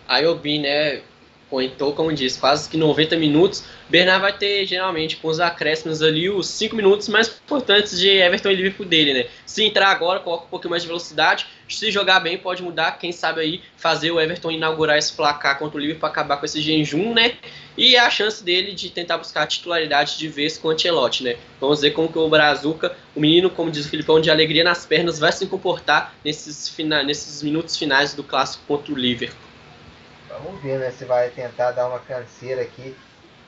[0.09, 1.03] Iwobi, né?
[1.49, 3.65] Comentou, como disse, quase que 90 minutos.
[3.89, 8.51] Bernard vai ter, geralmente, com os acréscimos ali, os 5 minutos mais importantes de Everton
[8.51, 9.27] e Liverpool dele, né?
[9.47, 11.47] Se entrar agora, coloca um pouquinho mais de velocidade.
[11.67, 12.99] Se jogar bem, pode mudar.
[12.99, 16.45] Quem sabe aí fazer o Everton inaugurar esse placar contra o Liverpool para acabar com
[16.45, 17.37] esse jejum, né?
[17.79, 21.37] E a chance dele de tentar buscar a titularidade de vez com o Ancelotti, né?
[21.59, 24.85] Vamos ver como que o Brazuca, o menino, como diz o Filipão, de alegria nas
[24.85, 29.48] pernas, vai se comportar nesses, fina nesses minutos finais do clássico contra o Liverpool.
[30.43, 30.91] Vamos ver, né?
[30.91, 32.97] Se vai tentar dar uma canseira aqui.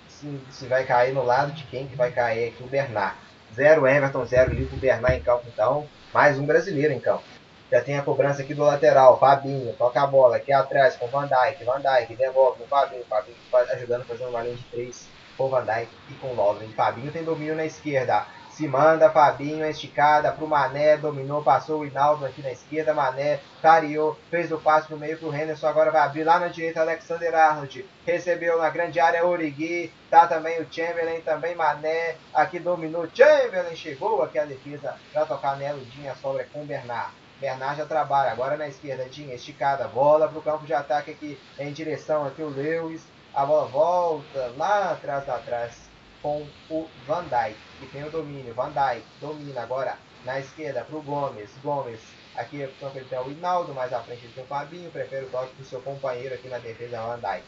[0.08, 3.16] Se, se vai cair no lado de quem que vai cair aqui o Bernard.
[3.54, 5.86] Zero Everton, zero Liverpool, Bernard em campo então.
[6.12, 7.24] Mais um brasileiro em campo.
[7.70, 11.28] Já tem a cobrança aqui do lateral, Fabinho, toca a bola aqui atrás com Van
[11.28, 13.36] Dijk, Van Dijk devolve o Fabinho, Fabinho
[13.72, 15.06] ajudando a fazer uma linha de três
[15.36, 16.68] com Van Dijk e com Lovren.
[16.72, 18.26] Fabinho tem domínio na esquerda,
[18.60, 24.18] se manda, Fabinho, esticada pro Mané, dominou, passou o Hinaldo aqui na esquerda, Mané, cariou,
[24.30, 27.88] fez o passe no meio pro Henderson, agora vai abrir lá na direita, Alexander Arnold,
[28.04, 34.22] recebeu na grande área Origi, tá também o Chamberlain, também Mané, aqui dominou, Chamberlain chegou
[34.22, 37.14] aqui a defesa para tocar nela, o Dinha sobra com o Bernard.
[37.40, 41.40] Bernard já trabalha agora na esquerda, Dinha esticada, bola para o campo de ataque aqui
[41.58, 43.00] em direção aqui o Lewis,
[43.34, 45.88] a bola volta lá atrás, atrás
[46.22, 50.96] com o Van Dijk, que tem o domínio, Van Dijk domina agora na esquerda para
[50.96, 52.00] o Gomes, Gomes
[52.36, 55.24] aqui no campo ele tem o Hinaldo, mais à frente ele tem o Fabinho, prefere
[55.24, 57.44] o toque do seu companheiro aqui na defesa, Van Dijk.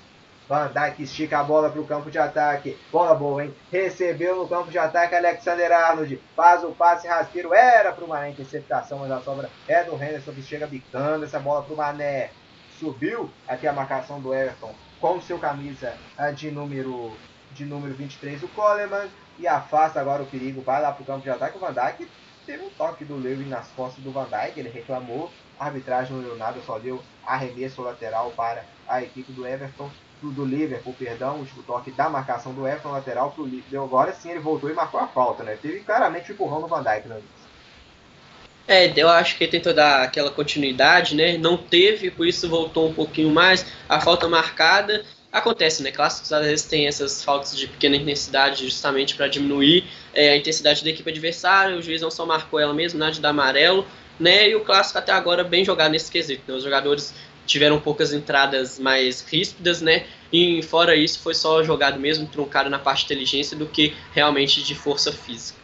[0.49, 2.77] Van Dijk estica a bola para o campo de ataque.
[2.91, 3.55] Bola boa, hein?
[3.71, 6.21] Recebeu no campo de ataque Alexander Arnold.
[6.35, 7.55] Faz o passe rasteiro.
[7.55, 8.31] Era para o Mané.
[8.31, 12.31] Interceptação, mas a sobra é do Henderson que chega bicando essa bola para o Mané.
[12.79, 15.95] Subiu aqui a marcação do Everton com seu camisa
[16.37, 17.17] de número,
[17.53, 19.09] de número 23, o Coleman.
[19.39, 20.63] E afasta agora o perigo.
[20.63, 21.57] Vai lá para o campo de ataque.
[21.57, 22.09] O Van Dijk
[22.47, 24.59] teve um toque do Lewin nas costas do Van Dijk.
[24.59, 25.31] Ele reclamou.
[25.59, 29.91] A arbitragem não deu nada, só deu arremesso lateral para a equipe do Everton
[30.31, 33.85] do Liverpool, perdão, o toque da marcação do Everton lateral pro Liverpool.
[33.85, 35.59] Agora sim ele voltou e marcou a falta, né?
[35.61, 37.21] Teve claramente o empurrão do Van Dijk, né?
[38.69, 41.37] É, eu acho que tentou dar aquela continuidade, né?
[41.37, 43.67] Não teve, por isso voltou um pouquinho mais.
[43.89, 45.05] A falta marcada.
[45.33, 45.91] Acontece, né?
[45.91, 50.85] Clássicos às vezes tem essas faltas de pequena intensidade justamente para diminuir é, a intensidade
[50.85, 51.75] da equipe adversária.
[51.75, 53.87] O juiz não só marcou ela mesmo, nada de dar amarelo,
[54.21, 54.51] né?
[54.51, 56.43] E o clássico até agora bem jogado nesse quesito.
[56.47, 56.55] Né?
[56.55, 57.15] Os jogadores
[57.47, 60.05] tiveram poucas entradas mais ríspidas, né?
[60.31, 64.63] E fora isso, foi só jogado mesmo, truncado na parte de inteligência do que realmente
[64.63, 65.59] de força física.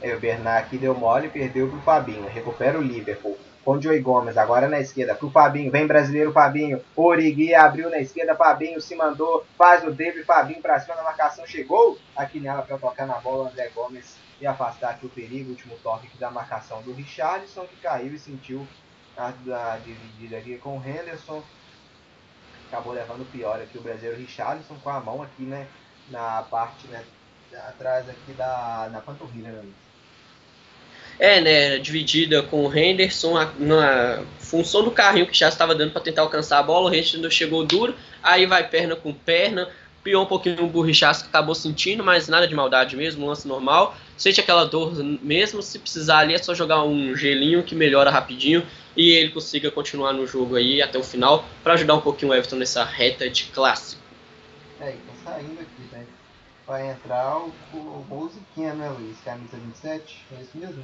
[0.00, 2.26] É, o Bernard aqui deu mole e perdeu pro Fabinho.
[2.26, 3.38] Recupera o Liverpool.
[3.70, 8.00] Com o Joey Gomes, agora na esquerda, pro Fabinho, vem brasileiro Fabinho, Origui abriu na
[8.00, 12.62] esquerda, Fabinho se mandou, faz o drible, Fabinho pra cima da marcação, chegou aqui nela
[12.62, 16.32] para tocar na bola, André Gomes e afastar aqui o perigo, último toque aqui da
[16.32, 18.66] marcação do Richardson, que caiu e sentiu
[19.16, 21.40] a, a dividida aqui com o Henderson.
[22.66, 25.68] Acabou levando pior aqui o brasileiro Richarlison com a mão aqui, né?
[26.10, 27.04] Na parte, né?
[27.68, 29.62] Atrás aqui da na panturrilha, né?
[31.20, 31.78] É, né?
[31.78, 36.58] Dividida com o Henderson na função do carrinho que já estava dando para tentar alcançar
[36.58, 36.90] a bola.
[36.90, 39.68] O Henderson chegou duro, aí vai perna com perna.
[40.02, 43.94] Pior um pouquinho o Burrichaço que acabou sentindo, mas nada de maldade mesmo, lance normal.
[44.16, 48.66] Sente aquela dor mesmo, se precisar ali é só jogar um gelinho que melhora rapidinho
[48.96, 52.34] e ele consiga continuar no jogo aí até o final para ajudar um pouquinho o
[52.34, 54.00] Everton nessa reta de clássico.
[54.80, 56.06] É, tá saindo aqui, né?
[56.66, 59.18] Vai entrar o, o Bolsiquinha, né, Luiz?
[59.22, 60.82] Camisa 27, é isso mesmo?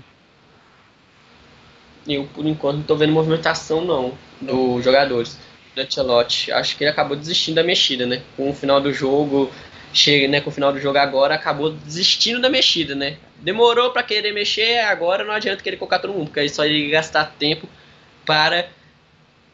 [2.09, 5.39] Eu, por enquanto, não tô vendo movimentação, não, dos jogadores.
[5.75, 8.23] Do Ancelotti, acho que ele acabou desistindo da mexida, né?
[8.37, 9.51] Com o final do jogo,
[9.93, 13.17] chega, né, com o final do jogo agora, acabou desistindo da mexida, né?
[13.41, 16.91] Demorou para querer mexer, agora não adianta querer colocar todo mundo, porque aí só ia
[16.91, 17.69] gastar tempo
[18.25, 18.69] para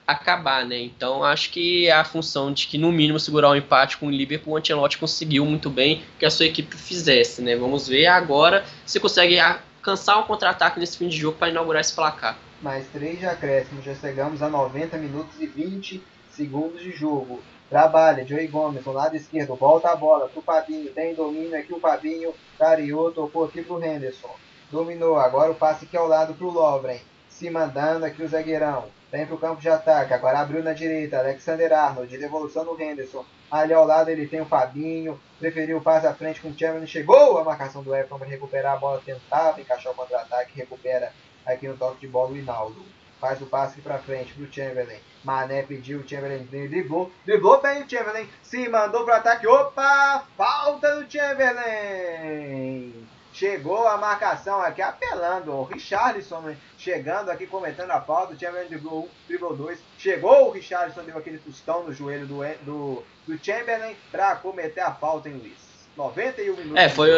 [0.06, 0.80] acabar, né?
[0.80, 4.10] Então acho que a função de que no mínimo segurar o um empate com o
[4.10, 7.56] Liverpool, o Ancelotti conseguiu muito bem que a sua equipe fizesse, né?
[7.56, 9.38] Vamos ver agora se consegue
[9.82, 12.38] alcançar um contra-ataque nesse fim de jogo para inaugurar esse placar.
[12.62, 16.00] Mais três de acréscimo, já chegamos a 90 minutos e 20
[16.30, 17.42] segundos de jogo.
[17.68, 21.80] Trabalha, Joey Gomes, no lado esquerdo, volta a bola pro Fabinho, tem domínio aqui o
[21.80, 24.30] Fabinho, Tariô, tocou aqui pro Henderson.
[24.70, 28.84] Dominou, agora o passe aqui ao lado pro Lovren, se mandando aqui o zagueirão.
[29.12, 33.26] Vem pro campo de ataque, agora abriu na direita, Alexander Arnold, devolução no Henderson.
[33.50, 36.86] Ali ao lado ele tem o Fabinho, preferiu o passe à frente com o Chamberlain,
[36.86, 41.12] chegou a marcação do Everton para recuperar a bola, tentava encaixar o contra-ataque, recupera
[41.44, 42.82] aqui no toque de bola o Hinaldo
[43.22, 44.98] faz o passe para frente pro Chamberlain.
[45.22, 50.96] Mané pediu, o Chamberlain driblou, driblou bem o Chamberlain, se mandou pro ataque, opa, falta
[50.96, 53.06] do Chamberlain.
[53.32, 56.56] Chegou a marcação aqui, apelando, o Richarlison né?
[56.78, 61.16] chegando aqui, cometendo a falta, o Chamberlain driblou um, driblou dois, chegou o Richarlison, deu
[61.16, 65.72] aquele tostão no joelho do, do, do Chamberlain para cometer a falta em Luiz.
[65.96, 66.76] 91 minutos.
[66.76, 67.10] É, foi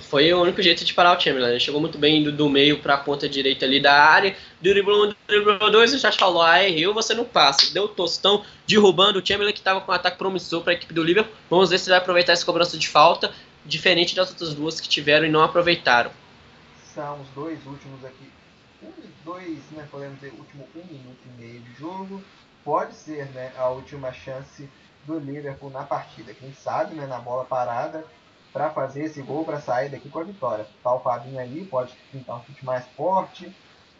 [0.00, 1.50] foi o único jeito de parar o Chamberlain.
[1.50, 4.36] Ele chegou muito bem do, do meio para a ponta direita ali da área.
[4.60, 7.72] Driblou um, driblou dois e já falou: ah, errou, você não passa.
[7.72, 10.92] Deu o tostão, derrubando o Chamberlain que estava com um ataque promissor para a equipe
[10.92, 11.32] do Liverpool.
[11.48, 13.32] Vamos ver se vai aproveitar essa cobrança de falta,
[13.68, 16.10] diferente das outras duas que tiveram e não aproveitaram.
[16.94, 18.30] São os dois últimos aqui.
[18.82, 18.92] Um,
[19.24, 22.22] dois, né, podemos dizer, último um minuto e meio de jogo.
[22.64, 24.68] Pode ser né, a última chance
[25.04, 26.34] do Liverpool na partida.
[26.34, 28.04] Quem sabe, né, na bola parada
[28.52, 30.66] para fazer esse gol para sair daqui com a vitória.
[30.82, 33.54] Tá o Fabinho ali, pode tentar um chute mais forte.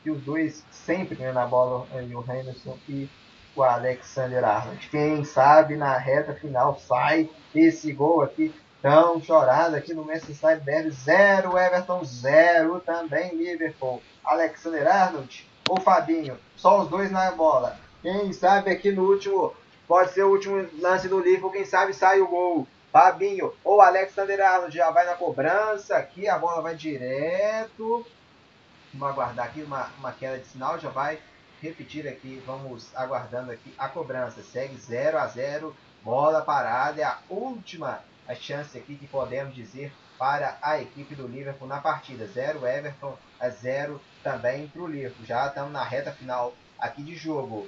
[0.04, 3.08] E os dois sempre né, na bola, ali, o Henderson e
[3.54, 4.88] o Alexander Arnold.
[4.88, 8.54] Quem sabe na reta final sai esse gol aqui
[8.88, 10.90] tão chorado aqui no Merseyside Derby.
[10.90, 14.02] 0 Everton, 0 também Liverpool.
[14.24, 17.78] Alexander Arnold ou Fabinho, só os dois na bola.
[18.00, 19.52] Quem sabe aqui no último,
[19.86, 22.66] pode ser o último lance do Liverpool, quem sabe sai o gol.
[22.90, 25.94] Fabinho ou Alexander Arnold já vai na cobrança.
[25.94, 28.06] Aqui a bola vai direto.
[28.94, 30.78] Vamos aguardar aqui uma, uma queda de sinal.
[30.78, 31.18] Já vai
[31.60, 32.42] repetir aqui.
[32.46, 34.42] Vamos aguardando aqui a cobrança.
[34.42, 37.02] Segue 0 a 0 Bola parada.
[37.02, 41.80] É a última a chance aqui que podemos dizer para a equipe do Liverpool na
[41.80, 42.26] partida.
[42.26, 45.24] 0 Everton a 0 também para o Liverpool.
[45.24, 47.66] Já estamos na reta final aqui de jogo.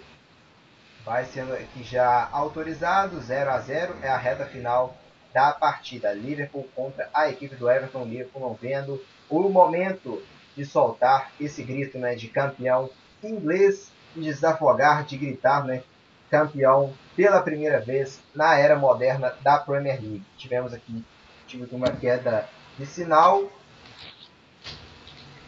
[1.05, 3.19] Vai sendo aqui já autorizado.
[3.21, 4.95] 0 a 0 é a reta final
[5.33, 6.13] da partida.
[6.13, 8.05] Liverpool contra a equipe do Everton.
[8.05, 10.23] Liverpool não vendo o momento
[10.55, 12.91] de soltar esse grito né, de campeão
[13.23, 15.83] inglês e desafogar, de gritar né,
[16.31, 20.23] campeão pela primeira vez na era moderna da Premier League.
[20.39, 21.05] Tivemos aqui
[21.51, 22.49] tive uma queda
[22.79, 23.51] de sinal,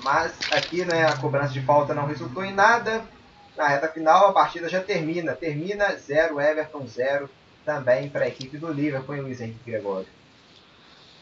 [0.02, 3.04] mas aqui né, a cobrança de falta não resultou em nada.
[3.56, 5.32] Na reta final a partida já termina.
[5.32, 7.30] Termina 0 Everton 0
[7.64, 10.08] também para a equipe do Liverpool, Luiz Henrique Gregório.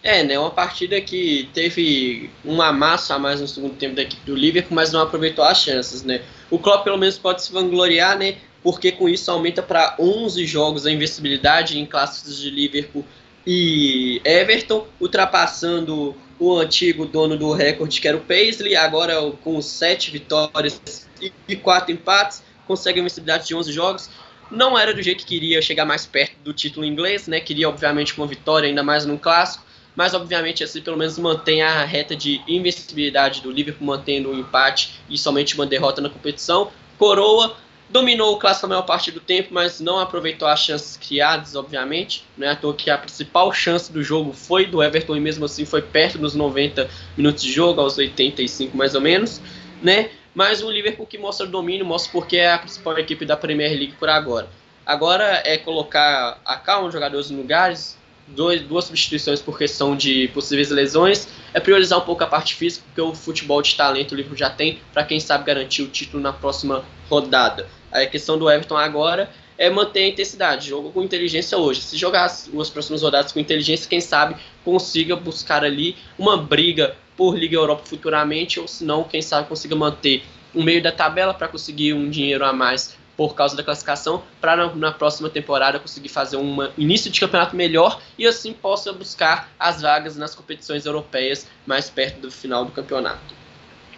[0.02, 0.38] É, né?
[0.38, 4.74] Uma partida que teve um amasso a mais no segundo tempo da equipe do Liverpool,
[4.74, 6.22] mas não aproveitou as chances, né?
[6.50, 8.38] O Klopp pelo menos pode se vangloriar, né?
[8.62, 13.04] Porque com isso aumenta para 11 jogos a invencibilidade em clássicos de Liverpool
[13.46, 20.10] e Everton, ultrapassando o antigo dono do recorde, que era o Paisley, agora com 7
[20.10, 21.08] vitórias
[21.48, 24.10] e 4 empates, consegue a invencibilidade de 11 jogos
[24.50, 27.40] não era do jeito que queria chegar mais perto do título inglês, né?
[27.40, 29.64] Queria, obviamente, uma vitória, ainda mais num clássico.
[29.94, 35.00] Mas, obviamente, assim, pelo menos mantém a reta de invencibilidade do Liverpool, mantendo um empate
[35.08, 36.70] e somente uma derrota na competição.
[36.98, 37.56] Coroa
[37.90, 42.24] dominou o clássico a maior parte do tempo, mas não aproveitou as chances criadas, obviamente.
[42.36, 45.44] Não é à toa que a principal chance do jogo foi do Everton e mesmo
[45.44, 49.40] assim foi perto dos 90 minutos de jogo, aos 85 mais ou menos,
[49.82, 50.10] né?
[50.34, 53.94] mas o Liverpool que mostra domínio, mostra porque é a principal equipe da Premier League
[53.98, 54.48] por agora.
[54.86, 60.70] Agora é colocar a calma jogadores em lugares, dois, duas substituições por questão de possíveis
[60.70, 64.38] lesões, é priorizar um pouco a parte física, porque o futebol de talento o Liverpool
[64.38, 67.68] já tem, para quem sabe garantir o título na próxima rodada.
[67.90, 71.82] A questão do Everton agora é manter a intensidade, jogo com inteligência hoje.
[71.82, 76.96] Se jogar as, as próximas rodadas com inteligência, quem sabe consiga buscar ali uma briga
[77.16, 80.22] por Liga Europa futuramente, ou se não, quem sabe consiga manter
[80.54, 84.56] o meio da tabela para conseguir um dinheiro a mais por causa da classificação, para
[84.56, 89.50] na, na, próxima temporada conseguir fazer um início de campeonato melhor e assim possa buscar
[89.58, 93.34] as vagas nas competições europeias mais perto do final do campeonato.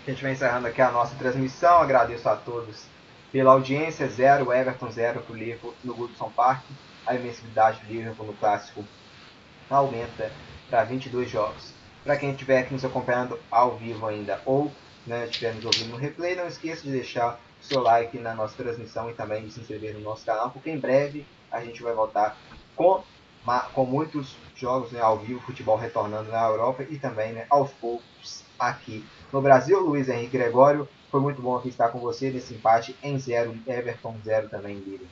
[0.04, 1.80] A gente vai encerrando aqui a nossa transmissão.
[1.80, 2.90] Agradeço a todos
[3.32, 4.06] pela audiência.
[4.06, 6.62] 0 Everton 0 para o Liverpool no Goodson Park.
[7.06, 8.84] A imensidade do Liverpool no clássico
[9.68, 10.30] aumenta
[10.68, 11.72] para 22 jogos.
[12.04, 14.70] Para quem estiver aqui nos acompanhando ao vivo ainda ou
[15.06, 18.56] né, estiver nos ouvindo no replay, não esqueça de deixar o seu like na nossa
[18.56, 21.92] transmissão e também de se inscrever no nosso canal, porque em breve a gente vai
[21.92, 22.36] voltar
[22.74, 23.02] com,
[23.72, 28.44] com muitos jogos né, ao vivo, futebol retornando na Europa e também né, aos poucos
[28.58, 29.80] aqui no Brasil.
[29.80, 34.16] Luiz Henrique Gregório, foi muito bom aqui estar com você nesse empate em 0, Everton
[34.24, 35.06] 0 também líder.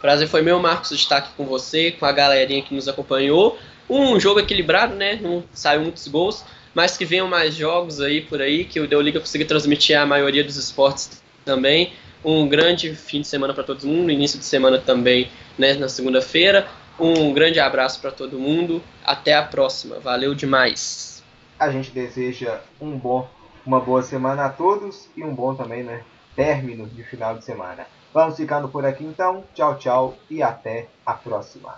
[0.00, 3.58] Prazer foi meu, Marcos, estar aqui com você, com a galerinha que nos acompanhou.
[3.90, 5.18] Um jogo equilibrado, né?
[5.20, 9.00] Não saiu muitos gols, mas que venham mais jogos aí por aí, que o Deu
[9.00, 11.92] Liga consiga transmitir a maioria dos esportes também.
[12.24, 16.68] Um grande fim de semana para todo mundo, início de semana também, né, na segunda-feira.
[16.98, 18.80] Um grande abraço para todo mundo.
[19.04, 19.98] Até a próxima.
[19.98, 21.24] Valeu demais.
[21.58, 23.28] A gente deseja um bom,
[23.66, 26.02] uma boa semana a todos e um bom também, né?
[26.36, 27.86] Término de final de semana.
[28.12, 29.44] Vamos ficando por aqui então.
[29.54, 31.74] Tchau, tchau e até a próxima.